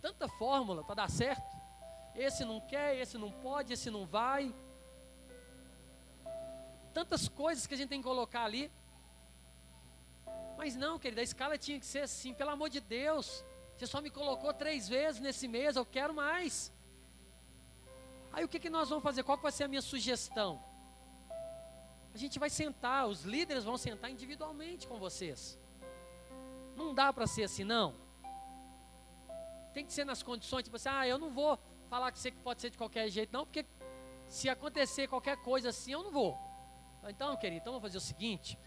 Tanta 0.00 0.28
fórmula 0.28 0.84
para 0.84 0.94
dar 0.94 1.10
certo. 1.10 1.42
Esse 2.14 2.44
não 2.44 2.60
quer, 2.60 2.96
esse 2.96 3.18
não 3.18 3.32
pode, 3.32 3.72
esse 3.72 3.90
não 3.90 4.06
vai. 4.06 4.54
Tantas 6.94 7.26
coisas 7.26 7.66
que 7.66 7.74
a 7.74 7.76
gente 7.76 7.88
tem 7.88 8.00
que 8.00 8.06
colocar 8.06 8.44
ali. 8.44 8.70
Mas 10.56 10.76
não, 10.76 10.96
querida, 10.96 11.22
a 11.22 11.24
escala 11.24 11.58
tinha 11.58 11.80
que 11.80 11.86
ser 11.86 12.02
assim, 12.02 12.32
pelo 12.32 12.50
amor 12.50 12.70
de 12.70 12.80
Deus. 12.80 13.44
Você 13.76 13.84
só 13.84 14.00
me 14.00 14.10
colocou 14.10 14.54
três 14.54 14.88
vezes 14.88 15.20
nesse 15.20 15.48
mês, 15.48 15.74
eu 15.74 15.84
quero 15.84 16.14
mais. 16.14 16.72
Aí 18.36 18.44
o 18.44 18.48
que, 18.48 18.60
que 18.60 18.68
nós 18.68 18.90
vamos 18.90 19.02
fazer? 19.02 19.22
Qual 19.22 19.38
vai 19.38 19.50
ser 19.50 19.64
a 19.64 19.68
minha 19.68 19.80
sugestão? 19.80 20.62
A 22.12 22.18
gente 22.18 22.38
vai 22.38 22.50
sentar, 22.50 23.08
os 23.08 23.22
líderes 23.22 23.64
vão 23.64 23.78
sentar 23.78 24.10
individualmente 24.10 24.86
com 24.86 24.98
vocês. 24.98 25.58
Não 26.76 26.94
dá 26.94 27.10
para 27.14 27.26
ser 27.26 27.44
assim, 27.44 27.64
não. 27.64 27.94
Tem 29.72 29.86
que 29.86 29.92
ser 29.98 30.04
nas 30.04 30.22
condições, 30.22 30.64
tipo 30.64 30.76
assim, 30.76 30.90
ah, 30.90 31.08
eu 31.08 31.16
não 31.16 31.30
vou 31.30 31.58
falar 31.88 32.12
que 32.12 32.18
você 32.18 32.30
pode 32.30 32.60
ser 32.60 32.68
de 32.68 32.76
qualquer 32.76 33.08
jeito, 33.08 33.32
não, 33.32 33.46
porque 33.46 33.64
se 34.28 34.50
acontecer 34.50 35.08
qualquer 35.08 35.38
coisa 35.38 35.70
assim, 35.70 35.92
eu 35.92 36.02
não 36.02 36.10
vou. 36.10 36.38
Então, 37.08 37.34
querido, 37.38 37.62
então 37.62 37.72
vamos 37.72 37.88
fazer 37.88 37.96
o 37.96 38.02
seguinte: 38.02 38.58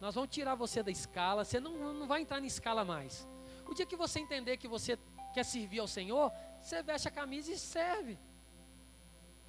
nós 0.00 0.14
vamos 0.14 0.30
tirar 0.30 0.54
você 0.54 0.84
da 0.84 0.90
escala, 0.92 1.44
você 1.44 1.58
não, 1.58 1.92
não 1.92 2.06
vai 2.06 2.20
entrar 2.20 2.40
na 2.40 2.46
escala 2.46 2.84
mais. 2.84 3.26
O 3.66 3.74
dia 3.74 3.86
que 3.86 3.96
você 3.96 4.20
entender 4.20 4.56
que 4.56 4.68
você 4.68 4.96
quer 5.34 5.44
servir 5.44 5.80
ao 5.80 5.88
Senhor, 5.88 6.30
você 6.62 6.80
veste 6.80 7.08
a 7.08 7.10
camisa 7.10 7.50
e 7.50 7.58
serve. 7.58 8.16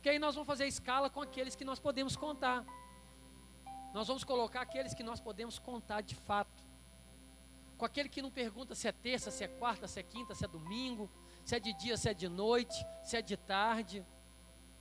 Porque 0.07 0.13
aí 0.13 0.19
nós 0.19 0.35
vamos 0.35 0.47
fazer 0.47 0.63
a 0.63 0.67
escala 0.67 1.09
com 1.09 1.19
aqueles 1.19 1.53
que 1.53 1.65
nós 1.65 1.81
podemos 1.81 2.15
contar. 2.15 2.65
Nós 3.93 4.07
vamos 4.07 4.23
colocar 4.23 4.61
aqueles 4.61 4.93
que 4.93 5.03
nós 5.03 5.19
podemos 5.19 5.59
contar 5.59 5.99
de 5.99 6.15
fato. 6.15 6.63
Com 7.77 7.83
aquele 7.83 8.07
que 8.07 8.21
não 8.21 8.31
pergunta 8.31 8.73
se 8.73 8.87
é 8.87 8.93
terça, 8.93 9.29
se 9.29 9.43
é 9.43 9.49
quarta, 9.49 9.85
se 9.85 9.99
é 9.99 10.03
quinta, 10.03 10.33
se 10.33 10.45
é 10.45 10.47
domingo, 10.47 11.11
se 11.43 11.57
é 11.57 11.59
de 11.59 11.73
dia, 11.73 11.97
se 11.97 12.07
é 12.07 12.13
de 12.13 12.29
noite, 12.29 12.87
se 13.03 13.17
é 13.17 13.21
de 13.21 13.35
tarde. 13.35 14.05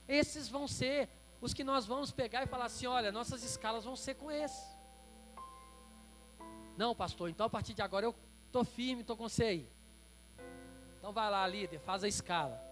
Esses 0.06 0.48
vão 0.48 0.68
ser 0.68 1.08
os 1.40 1.52
que 1.52 1.64
nós 1.64 1.86
vamos 1.86 2.12
pegar 2.12 2.44
e 2.44 2.46
falar 2.46 2.66
assim: 2.66 2.86
olha, 2.86 3.10
nossas 3.10 3.42
escalas 3.42 3.84
vão 3.84 3.96
ser 3.96 4.14
com 4.14 4.30
esses. 4.30 4.78
Não, 6.76 6.94
pastor, 6.94 7.30
então 7.30 7.46
a 7.46 7.50
partir 7.50 7.74
de 7.74 7.82
agora 7.82 8.06
eu 8.06 8.14
estou 8.46 8.62
firme, 8.62 9.00
estou 9.00 9.16
com 9.16 9.28
você 9.28 9.42
aí. 9.42 9.72
Então 11.00 11.12
vai 11.12 11.28
lá, 11.28 11.44
líder, 11.48 11.80
faz 11.80 12.04
a 12.04 12.08
escala. 12.08 12.65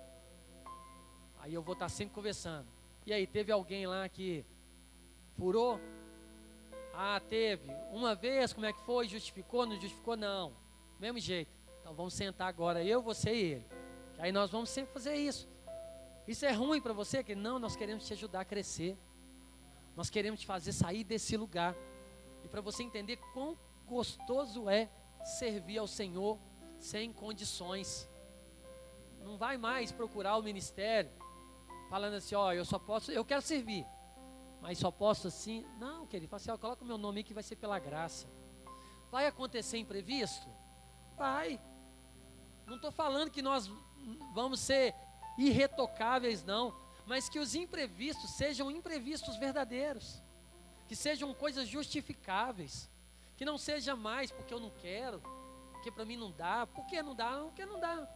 Aí 1.44 1.52
eu 1.52 1.60
vou 1.60 1.74
estar 1.74 1.84
tá 1.84 1.88
sempre 1.90 2.14
conversando. 2.14 2.66
E 3.04 3.12
aí, 3.12 3.26
teve 3.26 3.52
alguém 3.52 3.86
lá 3.86 4.08
que 4.08 4.46
furou? 5.36 5.78
Ah, 6.94 7.20
teve. 7.20 7.70
Uma 7.92 8.14
vez, 8.14 8.54
como 8.54 8.64
é 8.64 8.72
que 8.72 8.80
foi? 8.80 9.06
Justificou? 9.06 9.66
Não 9.66 9.78
justificou? 9.78 10.16
Não. 10.16 10.56
Mesmo 10.98 11.18
jeito. 11.18 11.52
Então 11.80 11.92
vamos 11.92 12.14
sentar 12.14 12.48
agora, 12.48 12.82
eu, 12.82 13.02
você 13.02 13.34
e 13.34 13.42
ele. 13.42 13.66
Aí 14.18 14.32
nós 14.32 14.50
vamos 14.50 14.70
sempre 14.70 14.94
fazer 14.94 15.16
isso. 15.16 15.46
Isso 16.26 16.46
é 16.46 16.52
ruim 16.52 16.80
para 16.80 16.94
você? 16.94 17.22
Que 17.22 17.34
não, 17.34 17.58
nós 17.58 17.76
queremos 17.76 18.06
te 18.06 18.14
ajudar 18.14 18.40
a 18.40 18.44
crescer. 18.46 18.96
Nós 19.94 20.08
queremos 20.08 20.40
te 20.40 20.46
fazer 20.46 20.72
sair 20.72 21.04
desse 21.04 21.36
lugar 21.36 21.76
para 22.50 22.62
você 22.62 22.82
entender 22.82 23.18
quão 23.34 23.58
gostoso 23.86 24.66
é 24.66 24.88
servir 25.22 25.76
ao 25.76 25.86
Senhor 25.86 26.38
sem 26.78 27.12
condições. 27.12 28.08
Não 29.22 29.36
vai 29.36 29.58
mais 29.58 29.92
procurar 29.92 30.38
o 30.38 30.42
ministério 30.42 31.10
falando 31.88 32.14
assim, 32.14 32.34
ó, 32.34 32.52
eu 32.52 32.64
só 32.64 32.78
posso, 32.78 33.12
eu 33.12 33.24
quero 33.24 33.42
servir, 33.42 33.86
mas 34.60 34.78
só 34.78 34.90
posso 34.90 35.28
assim. 35.28 35.66
Não, 35.78 36.06
querido, 36.06 36.28
fala 36.28 36.40
assim, 36.40 36.50
ó, 36.50 36.58
coloca 36.58 36.82
o 36.82 36.86
meu 36.86 36.98
nome 36.98 37.18
aí 37.18 37.24
que 37.24 37.34
vai 37.34 37.42
ser 37.42 37.56
pela 37.56 37.78
graça. 37.78 38.26
Vai 39.10 39.26
acontecer 39.26 39.78
imprevisto? 39.78 40.48
Vai. 41.16 41.60
Não 42.66 42.76
estou 42.76 42.90
falando 42.90 43.30
que 43.30 43.42
nós 43.42 43.70
vamos 44.32 44.60
ser 44.60 44.94
irretocáveis, 45.38 46.42
não, 46.44 46.74
mas 47.06 47.28
que 47.28 47.38
os 47.38 47.54
imprevistos 47.54 48.30
sejam 48.30 48.70
imprevistos 48.70 49.36
verdadeiros, 49.36 50.22
que 50.88 50.96
sejam 50.96 51.32
coisas 51.34 51.68
justificáveis, 51.68 52.90
que 53.36 53.44
não 53.44 53.58
seja 53.58 53.94
mais 53.94 54.30
porque 54.30 54.54
eu 54.54 54.60
não 54.60 54.70
quero, 54.70 55.20
porque 55.72 55.90
para 55.90 56.04
mim 56.04 56.16
não 56.16 56.30
dá, 56.30 56.66
por 56.66 56.86
que 56.86 57.02
não 57.02 57.14
dá? 57.14 57.38
Porque 57.40 57.66
não 57.66 57.78
dá. 57.78 58.08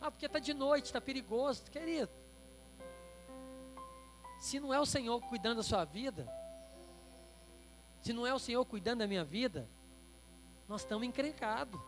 Ah, 0.00 0.10
porque 0.10 0.26
está 0.26 0.38
de 0.38 0.54
noite, 0.54 0.86
está 0.86 1.00
perigoso, 1.00 1.64
querido. 1.70 2.10
Se 4.38 4.60
não 4.60 4.72
é 4.72 4.80
o 4.80 4.86
Senhor 4.86 5.20
cuidando 5.22 5.56
da 5.56 5.62
sua 5.62 5.84
vida, 5.84 6.26
se 8.00 8.12
não 8.12 8.26
é 8.26 8.32
o 8.32 8.38
Senhor 8.38 8.64
cuidando 8.64 9.00
da 9.00 9.06
minha 9.06 9.24
vida, 9.24 9.68
nós 10.68 10.82
estamos 10.82 11.06
encrencados. 11.06 11.80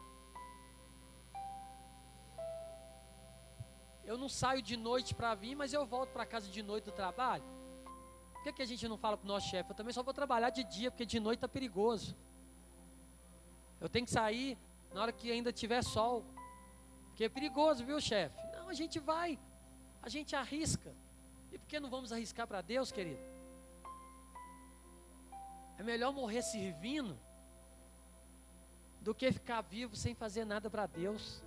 Eu 4.04 4.18
não 4.18 4.28
saio 4.28 4.60
de 4.60 4.76
noite 4.76 5.14
para 5.14 5.34
vir, 5.34 5.54
mas 5.54 5.72
eu 5.72 5.86
volto 5.86 6.10
para 6.10 6.26
casa 6.26 6.48
de 6.48 6.62
noite 6.62 6.84
do 6.84 6.92
trabalho. 6.92 7.44
Por 8.32 8.42
que, 8.42 8.52
que 8.54 8.62
a 8.62 8.66
gente 8.66 8.88
não 8.88 8.98
fala 8.98 9.16
para 9.16 9.24
o 9.24 9.28
nosso 9.28 9.48
chefe? 9.48 9.70
Eu 9.70 9.76
também 9.76 9.92
só 9.92 10.02
vou 10.02 10.12
trabalhar 10.12 10.50
de 10.50 10.64
dia, 10.64 10.90
porque 10.90 11.06
de 11.06 11.20
noite 11.20 11.36
está 11.36 11.48
perigoso. 11.48 12.16
Eu 13.80 13.88
tenho 13.88 14.04
que 14.04 14.10
sair 14.10 14.58
na 14.92 15.02
hora 15.02 15.12
que 15.12 15.30
ainda 15.30 15.52
tiver 15.52 15.84
sol. 15.84 16.24
Porque 17.08 17.24
é 17.24 17.28
perigoso, 17.28 17.84
viu, 17.84 18.00
chefe? 18.00 18.36
Não, 18.56 18.68
a 18.68 18.74
gente 18.74 18.98
vai. 18.98 19.38
A 20.02 20.08
gente 20.08 20.34
arrisca. 20.34 20.92
E 21.52 21.58
por 21.58 21.66
que 21.66 21.80
não 21.80 21.90
vamos 21.90 22.12
arriscar 22.12 22.46
para 22.46 22.60
Deus, 22.60 22.92
querido? 22.92 23.20
É 25.78 25.82
melhor 25.82 26.12
morrer 26.12 26.42
servindo 26.42 27.18
do 29.00 29.14
que 29.14 29.32
ficar 29.32 29.62
vivo 29.62 29.96
sem 29.96 30.14
fazer 30.14 30.44
nada 30.44 30.68
para 30.68 30.86
Deus. 30.86 31.42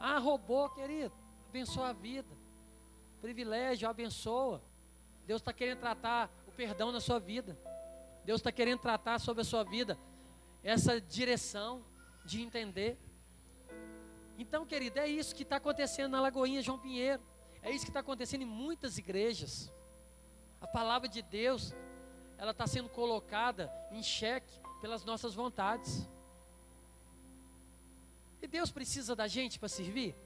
Ah, 0.00 0.18
roubou, 0.18 0.68
querido. 0.70 1.14
Abençoa 1.48 1.90
a 1.90 1.92
vida. 1.92 2.28
Privilégio, 3.20 3.88
abençoa. 3.88 4.62
Deus 5.26 5.40
está 5.40 5.52
querendo 5.52 5.78
tratar 5.78 6.30
o 6.46 6.52
perdão 6.52 6.92
na 6.92 7.00
sua 7.00 7.18
vida. 7.18 7.58
Deus 8.24 8.40
está 8.40 8.52
querendo 8.52 8.80
tratar 8.80 9.18
sobre 9.18 9.42
a 9.42 9.44
sua 9.44 9.64
vida 9.64 9.98
essa 10.62 11.00
direção 11.00 11.84
de 12.24 12.42
entender. 12.42 12.98
Então, 14.36 14.66
querido, 14.66 14.98
é 14.98 15.08
isso 15.08 15.34
que 15.34 15.42
está 15.42 15.56
acontecendo 15.56 16.12
na 16.12 16.20
Lagoinha 16.20 16.62
João 16.62 16.78
Pinheiro. 16.78 17.22
É 17.68 17.70
isso 17.70 17.84
que 17.84 17.90
está 17.90 18.00
acontecendo 18.00 18.40
em 18.40 18.46
muitas 18.46 18.96
igrejas. 18.96 19.70
A 20.58 20.66
palavra 20.66 21.06
de 21.06 21.20
Deus, 21.20 21.74
ela 22.38 22.52
está 22.52 22.66
sendo 22.66 22.88
colocada 22.88 23.70
em 23.90 24.02
xeque 24.02 24.58
pelas 24.80 25.04
nossas 25.04 25.34
vontades. 25.34 26.08
E 28.40 28.46
Deus 28.48 28.70
precisa 28.70 29.14
da 29.14 29.26
gente 29.26 29.58
para 29.58 29.68
servir? 29.68 30.16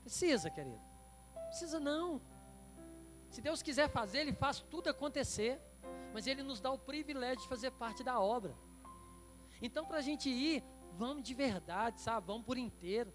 Precisa, 0.00 0.48
querido. 0.48 0.80
Precisa 1.48 1.78
não. 1.78 2.22
Se 3.28 3.42
Deus 3.42 3.62
quiser 3.62 3.90
fazer, 3.90 4.20
Ele 4.20 4.32
faz 4.32 4.60
tudo 4.60 4.88
acontecer. 4.88 5.60
Mas 6.14 6.26
Ele 6.26 6.42
nos 6.42 6.62
dá 6.62 6.70
o 6.70 6.78
privilégio 6.78 7.42
de 7.42 7.48
fazer 7.48 7.70
parte 7.72 8.02
da 8.02 8.18
obra. 8.18 8.56
Então, 9.60 9.84
para 9.84 9.98
a 9.98 10.02
gente 10.02 10.30
ir, 10.30 10.64
vamos 10.94 11.24
de 11.24 11.34
verdade, 11.34 12.00
sabe? 12.00 12.26
Vamos 12.26 12.46
por 12.46 12.56
inteiro. 12.56 13.12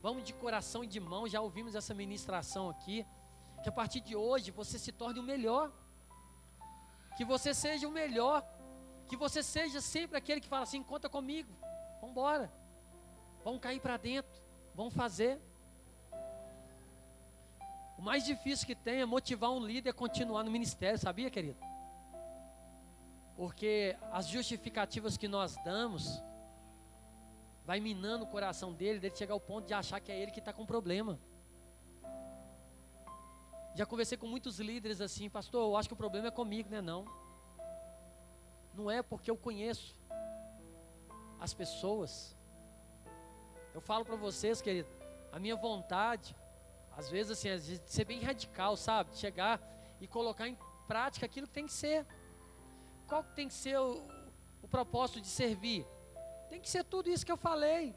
Vamos 0.00 0.24
de 0.24 0.32
coração 0.32 0.84
e 0.84 0.86
de 0.86 1.00
mão. 1.00 1.28
Já 1.28 1.40
ouvimos 1.40 1.74
essa 1.74 1.94
ministração 1.94 2.70
aqui. 2.70 3.06
Que 3.62 3.68
a 3.68 3.72
partir 3.72 4.00
de 4.00 4.14
hoje 4.14 4.50
você 4.50 4.78
se 4.78 4.92
torne 4.92 5.18
o 5.18 5.22
melhor. 5.22 5.72
Que 7.16 7.24
você 7.24 7.52
seja 7.52 7.88
o 7.88 7.90
melhor. 7.90 8.44
Que 9.08 9.16
você 9.16 9.42
seja 9.42 9.80
sempre 9.80 10.16
aquele 10.16 10.40
que 10.40 10.48
fala 10.48 10.62
assim: 10.62 10.82
conta 10.82 11.08
comigo. 11.08 11.52
Vamos 12.00 12.10
embora. 12.10 12.52
Vamos 13.44 13.60
cair 13.60 13.80
para 13.80 13.96
dentro. 13.96 14.40
Vamos 14.74 14.94
fazer. 14.94 15.40
O 17.98 18.02
mais 18.02 18.24
difícil 18.24 18.64
que 18.64 18.76
tem 18.76 19.00
é 19.00 19.04
motivar 19.04 19.50
um 19.50 19.58
líder 19.58 19.90
a 19.90 19.92
continuar 19.92 20.44
no 20.44 20.52
ministério, 20.52 20.96
sabia, 20.96 21.28
querido? 21.28 21.58
Porque 23.36 23.96
as 24.12 24.28
justificativas 24.28 25.16
que 25.16 25.26
nós 25.26 25.56
damos 25.64 26.22
vai 27.68 27.80
minando 27.80 28.24
o 28.24 28.26
coração 28.26 28.72
dele, 28.72 28.98
dele 28.98 29.14
chegar 29.14 29.34
ao 29.34 29.40
ponto 29.40 29.66
de 29.66 29.74
achar 29.74 30.00
que 30.00 30.10
é 30.10 30.18
ele 30.18 30.30
que 30.30 30.38
está 30.38 30.54
com 30.54 30.64
problema. 30.64 31.20
Já 33.74 33.84
conversei 33.84 34.16
com 34.16 34.26
muitos 34.26 34.58
líderes 34.58 35.02
assim, 35.02 35.28
pastor, 35.28 35.60
eu 35.60 35.76
acho 35.76 35.86
que 35.86 35.92
o 35.92 35.96
problema 36.04 36.28
é 36.28 36.30
comigo, 36.30 36.70
né? 36.70 36.80
Não. 36.80 37.04
Não 38.72 38.90
é 38.90 39.02
porque 39.02 39.30
eu 39.30 39.36
conheço 39.36 39.94
as 41.38 41.52
pessoas. 41.52 42.34
Eu 43.74 43.82
falo 43.82 44.02
para 44.02 44.16
vocês, 44.16 44.62
querido, 44.62 44.88
a 45.30 45.38
minha 45.38 45.54
vontade, 45.54 46.34
às 46.96 47.10
vezes 47.10 47.32
assim, 47.32 47.54
de 47.54 47.92
ser 47.92 48.06
bem 48.06 48.22
radical, 48.22 48.78
sabe? 48.78 49.10
De 49.10 49.18
chegar 49.18 49.60
e 50.00 50.08
colocar 50.08 50.48
em 50.48 50.56
prática 50.86 51.26
aquilo 51.26 51.46
que 51.46 51.52
tem 51.52 51.66
que 51.66 51.74
ser. 51.74 52.06
Qual 53.06 53.22
que 53.22 53.34
tem 53.34 53.46
que 53.46 53.52
ser 53.52 53.78
o, 53.78 54.08
o 54.62 54.68
propósito 54.68 55.20
de 55.20 55.28
servir? 55.28 55.86
Tem 56.48 56.60
que 56.60 56.68
ser 56.68 56.84
tudo 56.84 57.10
isso 57.10 57.24
que 57.24 57.32
eu 57.32 57.36
falei. 57.36 57.94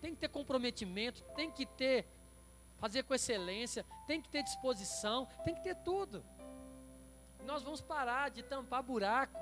Tem 0.00 0.14
que 0.14 0.20
ter 0.20 0.28
comprometimento, 0.28 1.22
tem 1.34 1.50
que 1.50 1.66
ter 1.66 2.06
fazer 2.78 3.02
com 3.02 3.14
excelência, 3.14 3.84
tem 4.06 4.22
que 4.22 4.28
ter 4.28 4.42
disposição, 4.42 5.26
tem 5.44 5.54
que 5.54 5.62
ter 5.62 5.74
tudo. 5.76 6.24
Nós 7.44 7.62
vamos 7.62 7.80
parar 7.80 8.30
de 8.30 8.42
tampar 8.42 8.82
buraco 8.82 9.40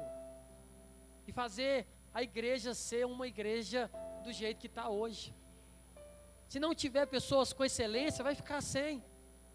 e 1.26 1.32
fazer 1.32 1.87
a 2.14 2.22
igreja 2.22 2.72
ser 2.72 3.05
uma 3.05 3.26
igreja 3.26 3.91
do 4.24 4.32
jeito 4.32 4.59
que 4.59 4.66
está 4.66 4.89
hoje. 4.89 5.34
Se 6.49 6.59
não 6.59 6.74
tiver 6.74 7.07
pessoas 7.07 7.53
com 7.53 7.64
excelência, 7.64 8.24
vai 8.24 8.34
ficar 8.34 8.62
sem. 8.62 9.05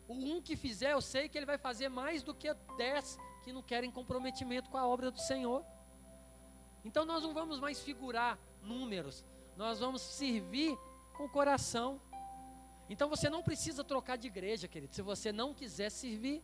O 0.07 0.13
um 0.13 0.41
que 0.41 0.55
fizer, 0.55 0.91
eu 0.91 1.01
sei 1.01 1.29
que 1.29 1.37
ele 1.37 1.45
vai 1.45 1.57
fazer 1.57 1.89
mais 1.89 2.21
do 2.21 2.35
que 2.35 2.53
dez 2.77 3.17
que 3.43 3.51
não 3.51 3.63
querem 3.63 3.89
comprometimento 3.89 4.69
com 4.69 4.77
a 4.77 4.85
obra 4.85 5.09
do 5.09 5.19
Senhor. 5.19 5.65
Então 6.83 7.05
nós 7.05 7.23
não 7.23 7.33
vamos 7.33 7.59
mais 7.59 7.81
figurar 7.81 8.37
números, 8.61 9.25
nós 9.55 9.79
vamos 9.79 10.01
servir 10.01 10.77
com 11.13 11.25
o 11.25 11.29
coração. 11.29 12.01
Então 12.89 13.09
você 13.09 13.29
não 13.29 13.43
precisa 13.43 13.83
trocar 13.83 14.17
de 14.17 14.27
igreja, 14.27 14.67
querido, 14.67 14.93
se 14.93 15.01
você 15.01 15.31
não 15.31 15.53
quiser 15.53 15.89
servir. 15.89 16.43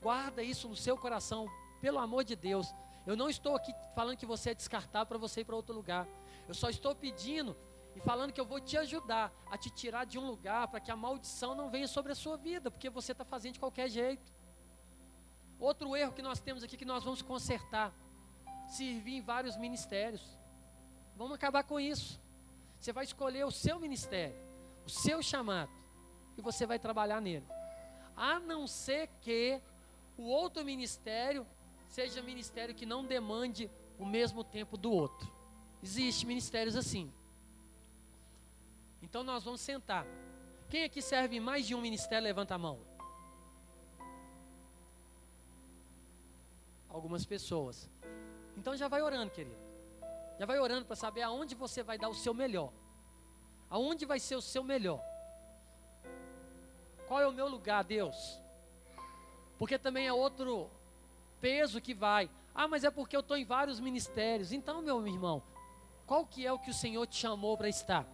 Guarda 0.00 0.42
isso 0.42 0.68
no 0.68 0.76
seu 0.76 0.98
coração, 0.98 1.48
pelo 1.80 1.98
amor 1.98 2.24
de 2.24 2.36
Deus. 2.36 2.74
Eu 3.06 3.16
não 3.16 3.28
estou 3.28 3.54
aqui 3.56 3.72
falando 3.94 4.16
que 4.16 4.26
você 4.26 4.50
é 4.50 4.54
descartável 4.54 5.06
para 5.06 5.18
você 5.18 5.40
ir 5.40 5.44
para 5.44 5.56
outro 5.56 5.74
lugar. 5.74 6.06
Eu 6.46 6.54
só 6.54 6.68
estou 6.68 6.94
pedindo 6.94 7.56
e 7.94 8.00
falando 8.00 8.32
que 8.32 8.40
eu 8.40 8.44
vou 8.44 8.60
te 8.60 8.76
ajudar 8.76 9.32
a 9.50 9.56
te 9.56 9.70
tirar 9.70 10.04
de 10.04 10.18
um 10.18 10.26
lugar 10.26 10.68
para 10.68 10.80
que 10.80 10.90
a 10.90 10.96
maldição 10.96 11.54
não 11.54 11.70
venha 11.70 11.86
sobre 11.86 12.12
a 12.12 12.14
sua 12.14 12.36
vida, 12.36 12.70
porque 12.70 12.90
você 12.90 13.12
está 13.12 13.24
fazendo 13.24 13.54
de 13.54 13.60
qualquer 13.60 13.88
jeito. 13.88 14.32
Outro 15.58 15.94
erro 15.96 16.12
que 16.12 16.22
nós 16.22 16.40
temos 16.40 16.62
aqui 16.62 16.76
que 16.76 16.84
nós 16.84 17.04
vamos 17.04 17.22
consertar: 17.22 17.94
servir 18.68 19.16
em 19.16 19.20
vários 19.22 19.56
ministérios. 19.56 20.38
Vamos 21.16 21.34
acabar 21.34 21.64
com 21.64 21.78
isso. 21.78 22.20
Você 22.78 22.92
vai 22.92 23.04
escolher 23.04 23.44
o 23.44 23.50
seu 23.50 23.78
ministério, 23.78 24.36
o 24.84 24.90
seu 24.90 25.22
chamado, 25.22 25.72
e 26.36 26.42
você 26.42 26.66
vai 26.66 26.78
trabalhar 26.78 27.20
nele. 27.20 27.46
A 28.16 28.38
não 28.38 28.66
ser 28.66 29.08
que 29.20 29.60
o 30.16 30.24
outro 30.24 30.64
ministério 30.64 31.46
seja 31.88 32.22
ministério 32.22 32.74
que 32.74 32.84
não 32.84 33.04
demande 33.04 33.70
o 33.98 34.04
mesmo 34.04 34.42
tempo 34.44 34.76
do 34.76 34.90
outro. 34.90 35.32
Existem 35.82 36.26
ministérios 36.28 36.76
assim. 36.76 37.12
Então 39.02 39.22
nós 39.22 39.44
vamos 39.44 39.60
sentar. 39.60 40.06
Quem 40.68 40.84
aqui 40.84 41.00
serve 41.00 41.38
mais 41.38 41.66
de 41.66 41.74
um 41.74 41.80
ministério, 41.80 42.24
levanta 42.24 42.54
a 42.54 42.58
mão. 42.58 42.80
Algumas 46.88 47.24
pessoas. 47.24 47.90
Então 48.56 48.76
já 48.76 48.88
vai 48.88 49.02
orando, 49.02 49.30
querido. 49.30 49.63
Já 50.38 50.46
vai 50.46 50.58
orando 50.58 50.86
para 50.86 50.96
saber 50.96 51.22
aonde 51.22 51.54
você 51.54 51.82
vai 51.82 51.98
dar 51.98 52.08
o 52.08 52.14
seu 52.14 52.34
melhor. 52.34 52.72
Aonde 53.70 54.04
vai 54.04 54.18
ser 54.18 54.36
o 54.36 54.42
seu 54.42 54.62
melhor. 54.62 55.02
Qual 57.06 57.20
é 57.20 57.26
o 57.26 57.32
meu 57.32 57.48
lugar, 57.48 57.84
Deus? 57.84 58.40
Porque 59.58 59.78
também 59.78 60.06
é 60.06 60.12
outro 60.12 60.70
peso 61.40 61.80
que 61.80 61.94
vai. 61.94 62.30
Ah, 62.54 62.66
mas 62.66 62.84
é 62.84 62.90
porque 62.90 63.16
eu 63.16 63.20
estou 63.20 63.36
em 63.36 63.44
vários 63.44 63.80
ministérios. 63.80 64.52
Então, 64.52 64.82
meu 64.82 65.06
irmão, 65.06 65.42
qual 66.06 66.26
que 66.26 66.46
é 66.46 66.52
o 66.52 66.58
que 66.58 66.70
o 66.70 66.74
Senhor 66.74 67.06
te 67.06 67.16
chamou 67.16 67.56
para 67.56 67.68
estar? 67.68 68.06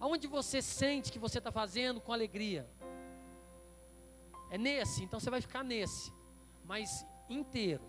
Aonde 0.00 0.26
você 0.26 0.60
sente 0.60 1.12
que 1.12 1.18
você 1.18 1.38
está 1.38 1.50
fazendo 1.52 2.00
com 2.00 2.12
alegria? 2.12 2.68
É 4.50 4.58
nesse, 4.58 5.02
então 5.02 5.18
você 5.18 5.30
vai 5.30 5.40
ficar 5.40 5.64
nesse. 5.64 6.12
Mas 6.64 7.06
inteiro, 7.28 7.84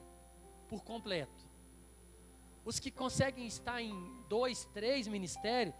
por 0.67 0.83
completo. 0.83 1.44
Os 2.65 2.79
que 2.79 2.89
conseguem 2.89 3.45
estar 3.45 3.79
em 3.79 3.93
dois, 4.27 4.65
três 4.73 5.07
ministérios, 5.07 5.75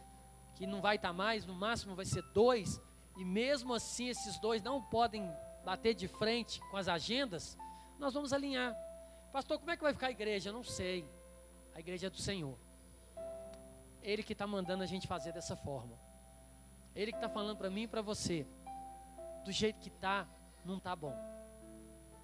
que 0.53 0.67
não 0.67 0.81
vai 0.81 0.97
estar 0.97 1.11
mais, 1.11 1.45
no 1.45 1.55
máximo 1.55 1.95
vai 1.95 2.05
ser 2.05 2.21
dois, 2.31 2.79
e 3.17 3.25
mesmo 3.25 3.73
assim 3.73 4.07
esses 4.07 4.39
dois 4.39 4.61
não 4.61 4.81
podem 4.81 5.27
bater 5.65 5.95
de 5.95 6.07
frente 6.07 6.61
com 6.69 6.77
as 6.77 6.87
agendas, 6.87 7.57
nós 7.97 8.13
vamos 8.13 8.31
alinhar. 8.31 8.75
Pastor, 9.33 9.57
como 9.57 9.71
é 9.71 9.75
que 9.75 9.83
vai 9.83 9.93
ficar 9.93 10.07
a 10.07 10.11
igreja? 10.11 10.49
Eu 10.49 10.53
não 10.53 10.63
sei. 10.63 11.09
A 11.73 11.79
igreja 11.79 12.07
é 12.07 12.09
do 12.09 12.17
Senhor. 12.17 12.57
Ele 14.01 14.21
que 14.21 14.33
está 14.33 14.45
mandando 14.45 14.83
a 14.83 14.85
gente 14.85 15.07
fazer 15.07 15.33
dessa 15.33 15.55
forma. 15.57 15.99
Ele 16.95 17.11
que 17.11 17.17
está 17.17 17.27
falando 17.27 17.57
para 17.57 17.69
mim 17.69 17.83
e 17.83 17.87
para 17.87 18.01
você. 18.01 18.47
Do 19.43 19.51
jeito 19.51 19.79
que 19.79 19.89
está, 19.89 20.27
não 20.63 20.77
está 20.77 20.95
bom. 20.95 21.13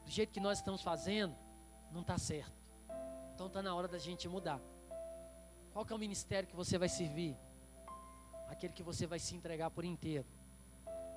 Do 0.06 0.12
jeito 0.12 0.32
que 0.32 0.40
nós 0.40 0.60
estamos 0.60 0.82
fazendo, 0.82 1.36
não 1.92 2.02
está 2.02 2.18
certo. 2.18 2.61
Então 3.42 3.48
está 3.48 3.64
na 3.64 3.74
hora 3.74 3.88
da 3.88 3.98
gente 3.98 4.30
mudar. 4.30 4.62
Qual 5.74 5.84
que 5.84 5.92
é 5.92 5.96
o 5.96 5.98
ministério 5.98 6.48
que 6.48 6.56
você 6.56 6.78
vai 6.78 6.88
servir? 6.88 7.36
Aquele 8.48 8.72
que 8.72 8.84
você 8.84 9.08
vai 9.08 9.18
se 9.18 9.36
entregar 9.36 9.72
por 9.72 9.84
inteiro. 9.84 10.28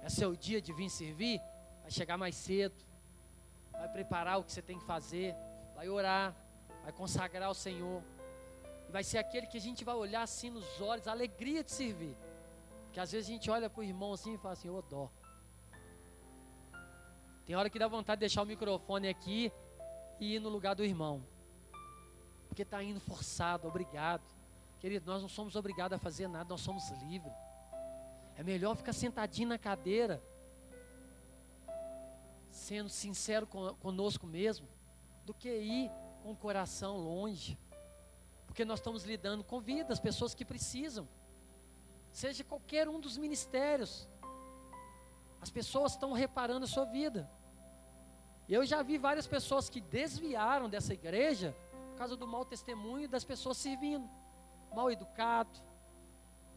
É 0.00 0.08
seu 0.08 0.34
dia 0.34 0.58
de 0.58 0.72
vir 0.72 0.88
servir? 0.88 1.38
Vai 1.82 1.90
chegar 1.90 2.16
mais 2.16 2.34
cedo. 2.34 2.82
Vai 3.72 3.90
preparar 3.90 4.38
o 4.38 4.42
que 4.42 4.52
você 4.52 4.62
tem 4.62 4.78
que 4.78 4.86
fazer. 4.86 5.36
Vai 5.74 5.86
orar. 5.90 6.34
Vai 6.82 6.92
consagrar 6.92 7.48
ao 7.48 7.54
Senhor 7.54 8.02
vai 8.88 9.04
ser 9.04 9.18
aquele 9.18 9.46
que 9.46 9.58
a 9.58 9.60
gente 9.60 9.84
vai 9.84 9.94
olhar 9.94 10.22
assim 10.22 10.48
nos 10.48 10.80
olhos, 10.80 11.06
a 11.08 11.10
alegria 11.10 11.62
de 11.62 11.72
servir. 11.72 12.16
Porque 12.84 13.00
às 13.00 13.10
vezes 13.12 13.28
a 13.28 13.32
gente 13.32 13.50
olha 13.50 13.68
para 13.68 13.80
o 13.80 13.84
irmão 13.84 14.14
assim 14.14 14.34
e 14.34 14.38
fala 14.38 14.54
assim, 14.54 14.70
ô 14.70 14.80
dó. 14.80 15.10
Tem 17.44 17.54
hora 17.54 17.68
que 17.68 17.78
dá 17.78 17.86
vontade 17.86 18.20
de 18.20 18.20
deixar 18.20 18.42
o 18.42 18.46
microfone 18.46 19.08
aqui 19.08 19.52
e 20.20 20.36
ir 20.36 20.38
no 20.38 20.48
lugar 20.48 20.74
do 20.74 20.84
irmão. 20.84 21.33
Porque 22.54 22.62
está 22.62 22.80
indo 22.84 23.00
forçado, 23.00 23.66
obrigado. 23.66 24.22
Querido, 24.78 25.10
nós 25.10 25.20
não 25.20 25.28
somos 25.28 25.56
obrigados 25.56 25.96
a 25.96 25.98
fazer 25.98 26.28
nada, 26.28 26.48
nós 26.50 26.60
somos 26.60 26.88
livres. 27.02 27.32
É 28.36 28.44
melhor 28.44 28.76
ficar 28.76 28.92
sentadinho 28.92 29.48
na 29.48 29.58
cadeira, 29.58 30.22
sendo 32.52 32.88
sincero 32.88 33.44
conosco 33.80 34.24
mesmo, 34.24 34.68
do 35.26 35.34
que 35.34 35.48
ir 35.48 35.90
com 36.22 36.30
o 36.30 36.36
coração 36.36 36.96
longe. 36.96 37.58
Porque 38.46 38.64
nós 38.64 38.78
estamos 38.78 39.02
lidando 39.02 39.42
com 39.42 39.60
vidas, 39.60 39.98
pessoas 39.98 40.32
que 40.32 40.44
precisam. 40.44 41.08
Seja 42.12 42.44
qualquer 42.44 42.88
um 42.88 43.00
dos 43.00 43.18
ministérios. 43.18 44.08
As 45.40 45.50
pessoas 45.50 45.94
estão 45.94 46.12
reparando 46.12 46.66
a 46.66 46.68
sua 46.68 46.84
vida. 46.84 47.28
Eu 48.48 48.64
já 48.64 48.80
vi 48.80 48.96
várias 48.96 49.26
pessoas 49.26 49.68
que 49.68 49.80
desviaram 49.80 50.68
dessa 50.68 50.94
igreja 50.94 51.52
por 51.94 51.98
causa 51.98 52.16
do 52.16 52.26
mau 52.26 52.44
testemunho 52.44 53.08
das 53.08 53.24
pessoas 53.24 53.56
servindo. 53.56 54.10
Mal 54.74 54.90
educado, 54.90 55.60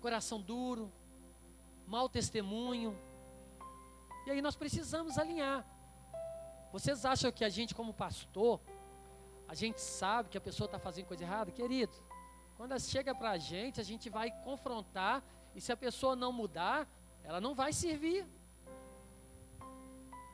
coração 0.02 0.42
duro, 0.42 0.92
mau 1.86 2.10
testemunho. 2.10 2.98
E 4.26 4.32
aí 4.32 4.42
nós 4.42 4.56
precisamos 4.56 5.16
alinhar. 5.20 5.64
Vocês 6.72 7.06
acham 7.06 7.32
que 7.32 7.46
a 7.46 7.50
gente, 7.50 7.76
como 7.76 7.94
pastor, 7.94 8.60
a 9.48 9.54
gente 9.54 9.80
sabe 9.80 10.30
que 10.30 10.40
a 10.40 10.42
pessoa 10.42 10.66
está 10.66 10.80
fazendo 10.80 11.06
coisa 11.06 11.24
errada, 11.24 11.52
querido. 11.52 11.94
Quando 12.58 12.72
ela 12.72 12.80
chega 12.80 13.14
para 13.14 13.30
a 13.30 13.38
gente, 13.38 13.80
a 13.80 13.84
gente 13.84 14.10
vai 14.10 14.32
confrontar, 14.44 15.24
e 15.54 15.62
se 15.62 15.72
a 15.72 15.78
pessoa 15.78 16.16
não 16.16 16.34
mudar, 16.34 16.90
ela 17.24 17.40
não 17.40 17.54
vai 17.54 17.72
servir. 17.72 18.28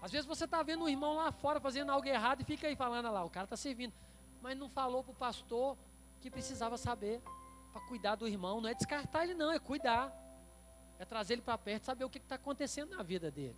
Às 0.01 0.11
vezes 0.13 0.25
você 0.25 0.45
está 0.45 0.63
vendo 0.63 0.85
um 0.85 0.89
irmão 0.89 1.15
lá 1.15 1.29
fora 1.29 1.59
fazendo 1.59 1.91
algo 1.91 2.07
errado 2.07 2.39
e 2.39 2.45
fica 2.45 2.67
aí 2.67 2.75
falando 2.75 3.11
lá, 3.11 3.23
o 3.25 3.29
cara 3.29 3.43
está 3.45 3.57
servindo, 3.57 3.93
mas 4.43 4.57
não 4.57 4.69
falou 4.69 5.01
para 5.01 5.13
o 5.13 5.15
pastor 5.15 5.77
que 6.19 6.29
precisava 6.29 6.77
saber 6.77 7.21
para 7.71 7.81
cuidar 7.87 8.15
do 8.15 8.27
irmão. 8.27 8.59
Não 8.59 8.69
é 8.69 8.73
descartar 8.73 9.23
ele, 9.23 9.33
não, 9.33 9.49
é 9.49 9.57
cuidar, 9.57 10.13
é 10.99 11.05
trazer 11.05 11.35
ele 11.35 11.41
para 11.41 11.57
perto, 11.57 11.85
saber 11.85 12.03
o 12.03 12.09
que 12.09 12.17
está 12.17 12.35
acontecendo 12.35 12.93
na 12.93 13.01
vida 13.01 13.31
dele. 13.31 13.55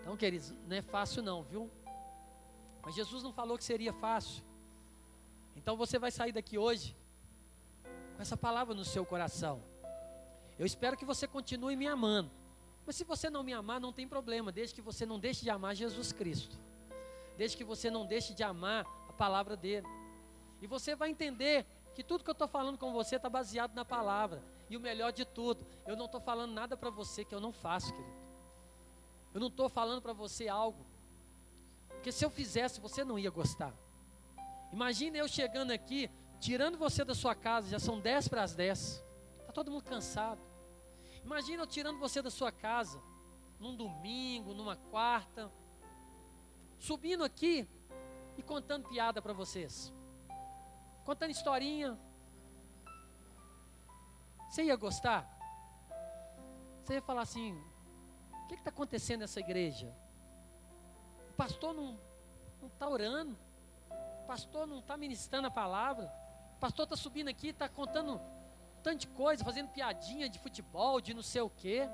Então, 0.00 0.16
queridos, 0.16 0.54
não 0.68 0.76
é 0.76 0.82
fácil 0.82 1.20
não, 1.20 1.42
viu? 1.42 1.68
Mas 2.84 2.94
Jesus 2.94 3.24
não 3.24 3.32
falou 3.32 3.58
que 3.58 3.64
seria 3.64 3.92
fácil. 3.92 4.44
Então 5.56 5.76
você 5.76 5.98
vai 5.98 6.12
sair 6.12 6.30
daqui 6.30 6.56
hoje 6.56 6.96
com 8.14 8.22
essa 8.22 8.36
palavra 8.36 8.76
no 8.76 8.84
seu 8.84 9.04
coração. 9.04 9.64
Eu 10.56 10.64
espero 10.64 10.96
que 10.96 11.04
você 11.04 11.26
continue 11.26 11.74
me 11.74 11.88
amando. 11.88 12.30
Mas 12.86 12.94
se 12.94 13.02
você 13.02 13.28
não 13.28 13.42
me 13.42 13.52
amar, 13.52 13.80
não 13.80 13.92
tem 13.92 14.06
problema, 14.06 14.52
desde 14.52 14.76
que 14.76 14.80
você 14.80 15.04
não 15.04 15.18
deixe 15.18 15.42
de 15.42 15.50
amar 15.50 15.74
Jesus 15.74 16.12
Cristo. 16.12 16.56
Desde 17.36 17.56
que 17.56 17.64
você 17.64 17.90
não 17.90 18.06
deixe 18.06 18.32
de 18.32 18.44
amar 18.44 18.86
palavra 19.18 19.56
dele. 19.56 19.86
E 20.62 20.66
você 20.66 20.94
vai 20.94 21.10
entender 21.10 21.66
que 21.94 22.02
tudo 22.04 22.22
que 22.22 22.30
eu 22.30 22.32
estou 22.32 22.48
falando 22.48 22.78
com 22.78 22.92
você 22.92 23.16
está 23.16 23.28
baseado 23.28 23.74
na 23.74 23.84
palavra. 23.84 24.42
E 24.70 24.76
o 24.76 24.80
melhor 24.80 25.12
de 25.12 25.24
tudo, 25.24 25.66
eu 25.86 25.96
não 25.96 26.06
estou 26.06 26.20
falando 26.20 26.52
nada 26.52 26.76
para 26.76 26.90
você 26.90 27.24
que 27.24 27.34
eu 27.34 27.40
não 27.40 27.52
faço, 27.52 27.92
querido. 27.92 28.16
Eu 29.34 29.40
não 29.40 29.48
estou 29.48 29.68
falando 29.68 30.00
para 30.00 30.12
você 30.12 30.48
algo. 30.48 30.86
Porque 31.88 32.12
se 32.12 32.24
eu 32.24 32.30
fizesse, 32.30 32.80
você 32.80 33.04
não 33.04 33.18
ia 33.18 33.30
gostar. 33.30 33.74
Imagina 34.72 35.16
eu 35.18 35.26
chegando 35.26 35.72
aqui, 35.72 36.10
tirando 36.38 36.78
você 36.78 37.04
da 37.04 37.14
sua 37.14 37.34
casa, 37.34 37.68
já 37.68 37.78
são 37.78 37.98
10 37.98 38.28
para 38.28 38.42
as 38.42 38.54
10. 38.54 39.04
Está 39.40 39.52
todo 39.52 39.70
mundo 39.70 39.84
cansado. 39.84 40.40
Imagina 41.24 41.62
eu 41.62 41.66
tirando 41.66 41.98
você 41.98 42.22
da 42.22 42.30
sua 42.30 42.52
casa, 42.52 43.02
num 43.58 43.74
domingo, 43.74 44.54
numa 44.54 44.76
quarta, 44.76 45.50
subindo 46.78 47.24
aqui 47.24 47.68
e 48.38 48.42
contando 48.42 48.88
piada 48.88 49.20
para 49.20 49.34
vocês. 49.34 49.92
Contando 51.04 51.30
historinha. 51.30 51.98
Você 54.48 54.62
ia 54.62 54.76
gostar? 54.76 55.28
Você 56.82 56.94
ia 56.94 57.02
falar 57.02 57.22
assim: 57.22 57.52
o 58.44 58.46
que 58.46 58.54
está 58.54 58.70
acontecendo 58.70 59.20
nessa 59.20 59.40
igreja? 59.40 59.94
O 61.30 61.34
pastor 61.34 61.74
não 61.74 61.98
está 62.72 62.88
orando 62.88 63.36
pastor 64.28 64.66
não 64.66 64.80
está 64.80 64.94
ministrando 64.94 65.48
a 65.48 65.50
palavra, 65.50 66.12
o 66.54 66.60
pastor 66.60 66.84
está 66.84 66.94
subindo 66.94 67.28
aqui, 67.28 67.48
está 67.48 67.66
contando 67.66 68.20
tanto 68.82 68.98
de 68.98 69.06
coisa, 69.08 69.42
fazendo 69.42 69.70
piadinha 69.70 70.28
de 70.28 70.38
futebol, 70.38 71.00
de 71.00 71.14
não 71.14 71.22
sei 71.22 71.40
o 71.40 71.48
quê. 71.48 71.88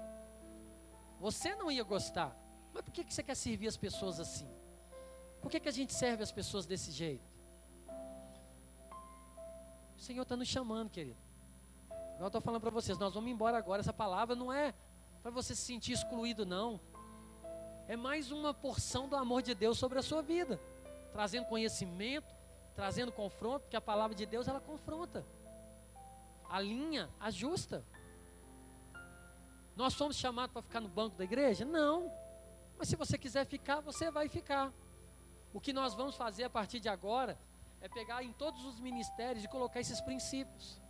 Você 1.21 1.55
não 1.55 1.71
ia 1.71 1.85
gostar. 1.85 2.37
Mas 2.73 2.83
por 2.83 2.91
que, 2.91 3.05
que 3.05 3.15
você 3.15 3.23
quer 3.23 3.37
servir 3.37 3.69
as 3.69 3.77
pessoas 3.77 4.19
assim? 4.19 4.51
Por 5.45 5.51
que, 5.51 5.61
que 5.61 5.69
a 5.69 5.73
gente 5.73 5.93
serve 5.93 6.23
as 6.23 6.33
pessoas 6.33 6.65
desse 6.65 6.91
jeito? 6.91 7.31
O 9.95 10.01
Senhor 10.01 10.23
está 10.23 10.37
nos 10.37 10.49
chamando, 10.49 10.89
querido. 10.89 11.19
Eu 12.19 12.29
estou 12.29 12.41
falando 12.41 12.63
para 12.63 12.71
vocês, 12.71 12.97
nós 12.97 13.13
vamos 13.13 13.31
embora 13.31 13.59
agora. 13.59 13.81
Essa 13.81 13.93
palavra 13.93 14.35
não 14.35 14.51
é 14.51 14.73
para 15.23 15.31
você 15.31 15.55
se 15.55 15.61
sentir 15.61 15.93
excluído, 15.93 16.47
não. 16.47 16.81
É 17.87 17.95
mais 17.95 18.33
uma 18.33 18.55
porção 18.55 19.07
do 19.07 19.17
amor 19.17 19.43
de 19.43 19.55
Deus 19.55 19.79
sobre 19.79 19.99
a 19.99 20.03
sua 20.03 20.23
vida 20.23 20.59
trazendo 21.13 21.45
conhecimento, 21.45 22.35
trazendo 22.75 23.13
confronto, 23.13 23.61
porque 23.61 23.77
a 23.77 23.83
palavra 23.83 24.17
de 24.17 24.25
Deus 24.25 24.49
ela 24.49 24.61
confronta, 24.61 25.25
alinha, 26.49 27.11
ajusta. 27.21 27.85
Nós 29.77 29.93
somos 29.93 30.17
chamados 30.17 30.55
para 30.55 30.63
ficar 30.63 30.81
no 30.81 30.89
banco 30.89 31.17
da 31.17 31.23
igreja? 31.23 31.67
Não. 31.67 32.11
Mas 32.79 32.89
se 32.89 32.97
você 32.97 33.19
quiser 33.19 33.45
ficar, 33.45 33.81
você 33.81 34.11
vai 34.11 34.27
ficar. 34.31 34.73
O 35.55 35.61
que 35.61 35.73
nós 35.73 35.95
vamos 35.95 36.17
fazer 36.17 36.45
a 36.45 36.51
partir 36.51 36.81
de 36.81 36.89
agora 36.89 37.39
é 37.81 37.89
pegar 37.89 38.25
em 38.25 38.33
todos 38.33 38.65
os 38.65 38.81
ministérios 38.81 39.45
e 39.45 39.49
colocar 39.49 39.79
esses 39.79 40.01
princípios. 40.01 40.83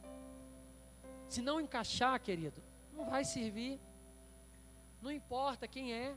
Se 1.29 1.43
não 1.43 1.61
encaixar, 1.61 2.19
querido, 2.19 2.63
não 2.91 3.05
vai 3.11 3.27
servir. 3.27 3.79
Não 5.03 5.13
importa 5.13 5.69
quem 5.69 5.93
é, 5.93 6.17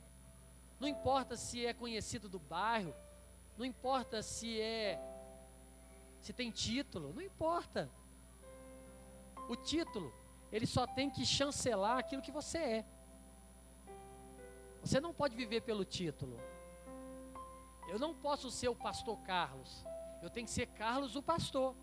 não 0.80 0.88
importa 0.88 1.36
se 1.36 1.66
é 1.66 1.74
conhecido 1.74 2.30
do 2.30 2.40
bairro, 2.40 2.96
não 3.58 3.66
importa 3.66 4.24
se 4.24 4.62
é 4.62 4.98
se 6.22 6.32
tem 6.32 6.50
título, 6.50 7.14
não 7.14 7.22
importa. 7.22 7.90
O 9.50 9.56
título, 9.58 10.14
ele 10.52 10.66
só 10.66 10.88
tem 10.88 11.10
que 11.10 11.26
chancelar 11.26 11.98
aquilo 11.98 12.22
que 12.22 12.32
você 12.32 12.58
é. 12.58 12.86
Você 14.82 15.02
não 15.02 15.14
pode 15.14 15.36
viver 15.36 15.62
pelo 15.62 15.84
título. 15.84 16.40
Eu 17.88 17.98
não 17.98 18.14
posso 18.14 18.52
ser 18.52 18.68
o 18.68 18.76
pastor 18.76 19.18
Carlos. 19.20 19.86
Eu 20.22 20.30
tenho 20.30 20.46
que 20.46 20.52
ser 20.52 20.68
Carlos 20.68 21.16
o 21.16 21.24
pastor. 21.24 21.76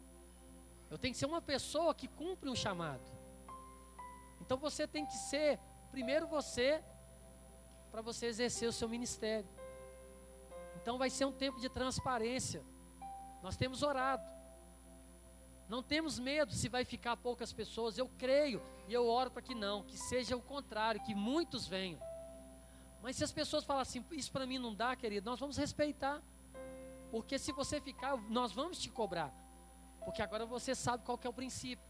Eu 0.90 0.98
tenho 0.98 1.14
que 1.14 1.18
ser 1.18 1.26
uma 1.26 1.40
pessoa 1.40 1.94
que 1.94 2.06
cumpre 2.06 2.50
um 2.50 2.54
chamado. 2.54 3.10
Então 4.40 4.58
você 4.58 4.86
tem 4.86 5.06
que 5.06 5.16
ser 5.16 5.58
primeiro 5.90 6.26
você 6.26 6.84
para 7.90 8.02
você 8.02 8.26
exercer 8.26 8.68
o 8.68 8.72
seu 8.72 8.88
ministério. 8.88 9.48
Então 10.76 10.98
vai 10.98 11.08
ser 11.08 11.24
um 11.24 11.32
tempo 11.32 11.60
de 11.60 11.68
transparência. 11.68 12.62
Nós 13.42 13.56
temos 13.56 13.82
orado. 13.82 14.34
Não 15.68 15.82
temos 15.82 16.18
medo 16.18 16.52
se 16.52 16.68
vai 16.68 16.84
ficar 16.84 17.16
poucas 17.16 17.52
pessoas. 17.52 17.96
Eu 17.96 18.08
creio 18.18 18.62
e 18.86 18.92
eu 18.92 19.06
oro 19.08 19.30
para 19.30 19.40
que 19.40 19.54
não, 19.54 19.82
que 19.82 19.96
seja 19.96 20.36
o 20.36 20.42
contrário, 20.42 21.02
que 21.02 21.14
muitos 21.14 21.66
venham. 21.66 22.00
Mas 23.04 23.16
se 23.16 23.22
as 23.22 23.30
pessoas 23.30 23.64
falam 23.64 23.82
assim, 23.82 24.02
isso 24.12 24.32
para 24.32 24.46
mim 24.46 24.58
não 24.58 24.74
dá, 24.74 24.96
querido, 24.96 25.28
nós 25.28 25.38
vamos 25.38 25.58
respeitar. 25.58 26.22
Porque 27.10 27.38
se 27.38 27.52
você 27.52 27.78
ficar, 27.78 28.16
nós 28.30 28.50
vamos 28.54 28.78
te 28.78 28.88
cobrar. 28.88 29.30
Porque 30.02 30.22
agora 30.22 30.46
você 30.46 30.74
sabe 30.74 31.04
qual 31.04 31.20
é 31.22 31.28
o 31.28 31.32
princípio. 31.32 31.84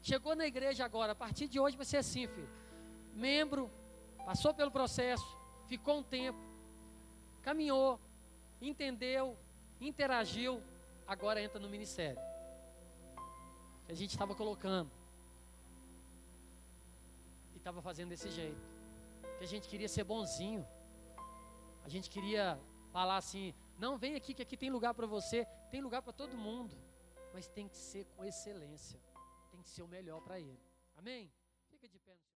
Chegou 0.00 0.36
na 0.36 0.46
igreja 0.46 0.84
agora, 0.84 1.10
a 1.10 1.14
partir 1.16 1.48
de 1.48 1.58
hoje 1.58 1.76
vai 1.76 1.84
ser 1.84 1.96
assim, 1.96 2.28
filho. 2.28 2.48
Membro, 3.12 3.68
passou 4.24 4.54
pelo 4.54 4.70
processo, 4.70 5.26
ficou 5.66 5.98
um 5.98 6.02
tempo, 6.04 6.38
caminhou, 7.42 7.98
entendeu, 8.62 9.36
interagiu, 9.80 10.62
agora 11.04 11.42
entra 11.42 11.58
no 11.58 11.68
ministério. 11.68 12.22
A 13.88 13.92
gente 13.92 14.10
estava 14.10 14.36
colocando. 14.36 14.88
E 17.54 17.56
estava 17.56 17.82
fazendo 17.82 18.10
desse 18.10 18.30
jeito. 18.30 18.69
Que 19.40 19.44
a 19.44 19.48
gente 19.48 19.70
queria 19.70 19.88
ser 19.88 20.04
bonzinho. 20.04 20.68
A 21.82 21.88
gente 21.88 22.10
queria 22.10 22.60
falar 22.92 23.16
assim: 23.16 23.54
não, 23.78 23.96
vem 23.96 24.14
aqui 24.14 24.34
que 24.34 24.42
aqui 24.42 24.54
tem 24.54 24.68
lugar 24.68 24.92
para 24.92 25.06
você, 25.06 25.46
tem 25.70 25.80
lugar 25.80 26.02
para 26.02 26.12
todo 26.12 26.36
mundo. 26.36 26.76
Mas 27.32 27.48
tem 27.48 27.66
que 27.66 27.78
ser 27.78 28.04
com 28.04 28.22
excelência. 28.22 29.00
Tem 29.50 29.62
que 29.62 29.70
ser 29.70 29.82
o 29.82 29.88
melhor 29.88 30.20
para 30.20 30.38
ele. 30.38 30.60
Amém? 30.94 31.32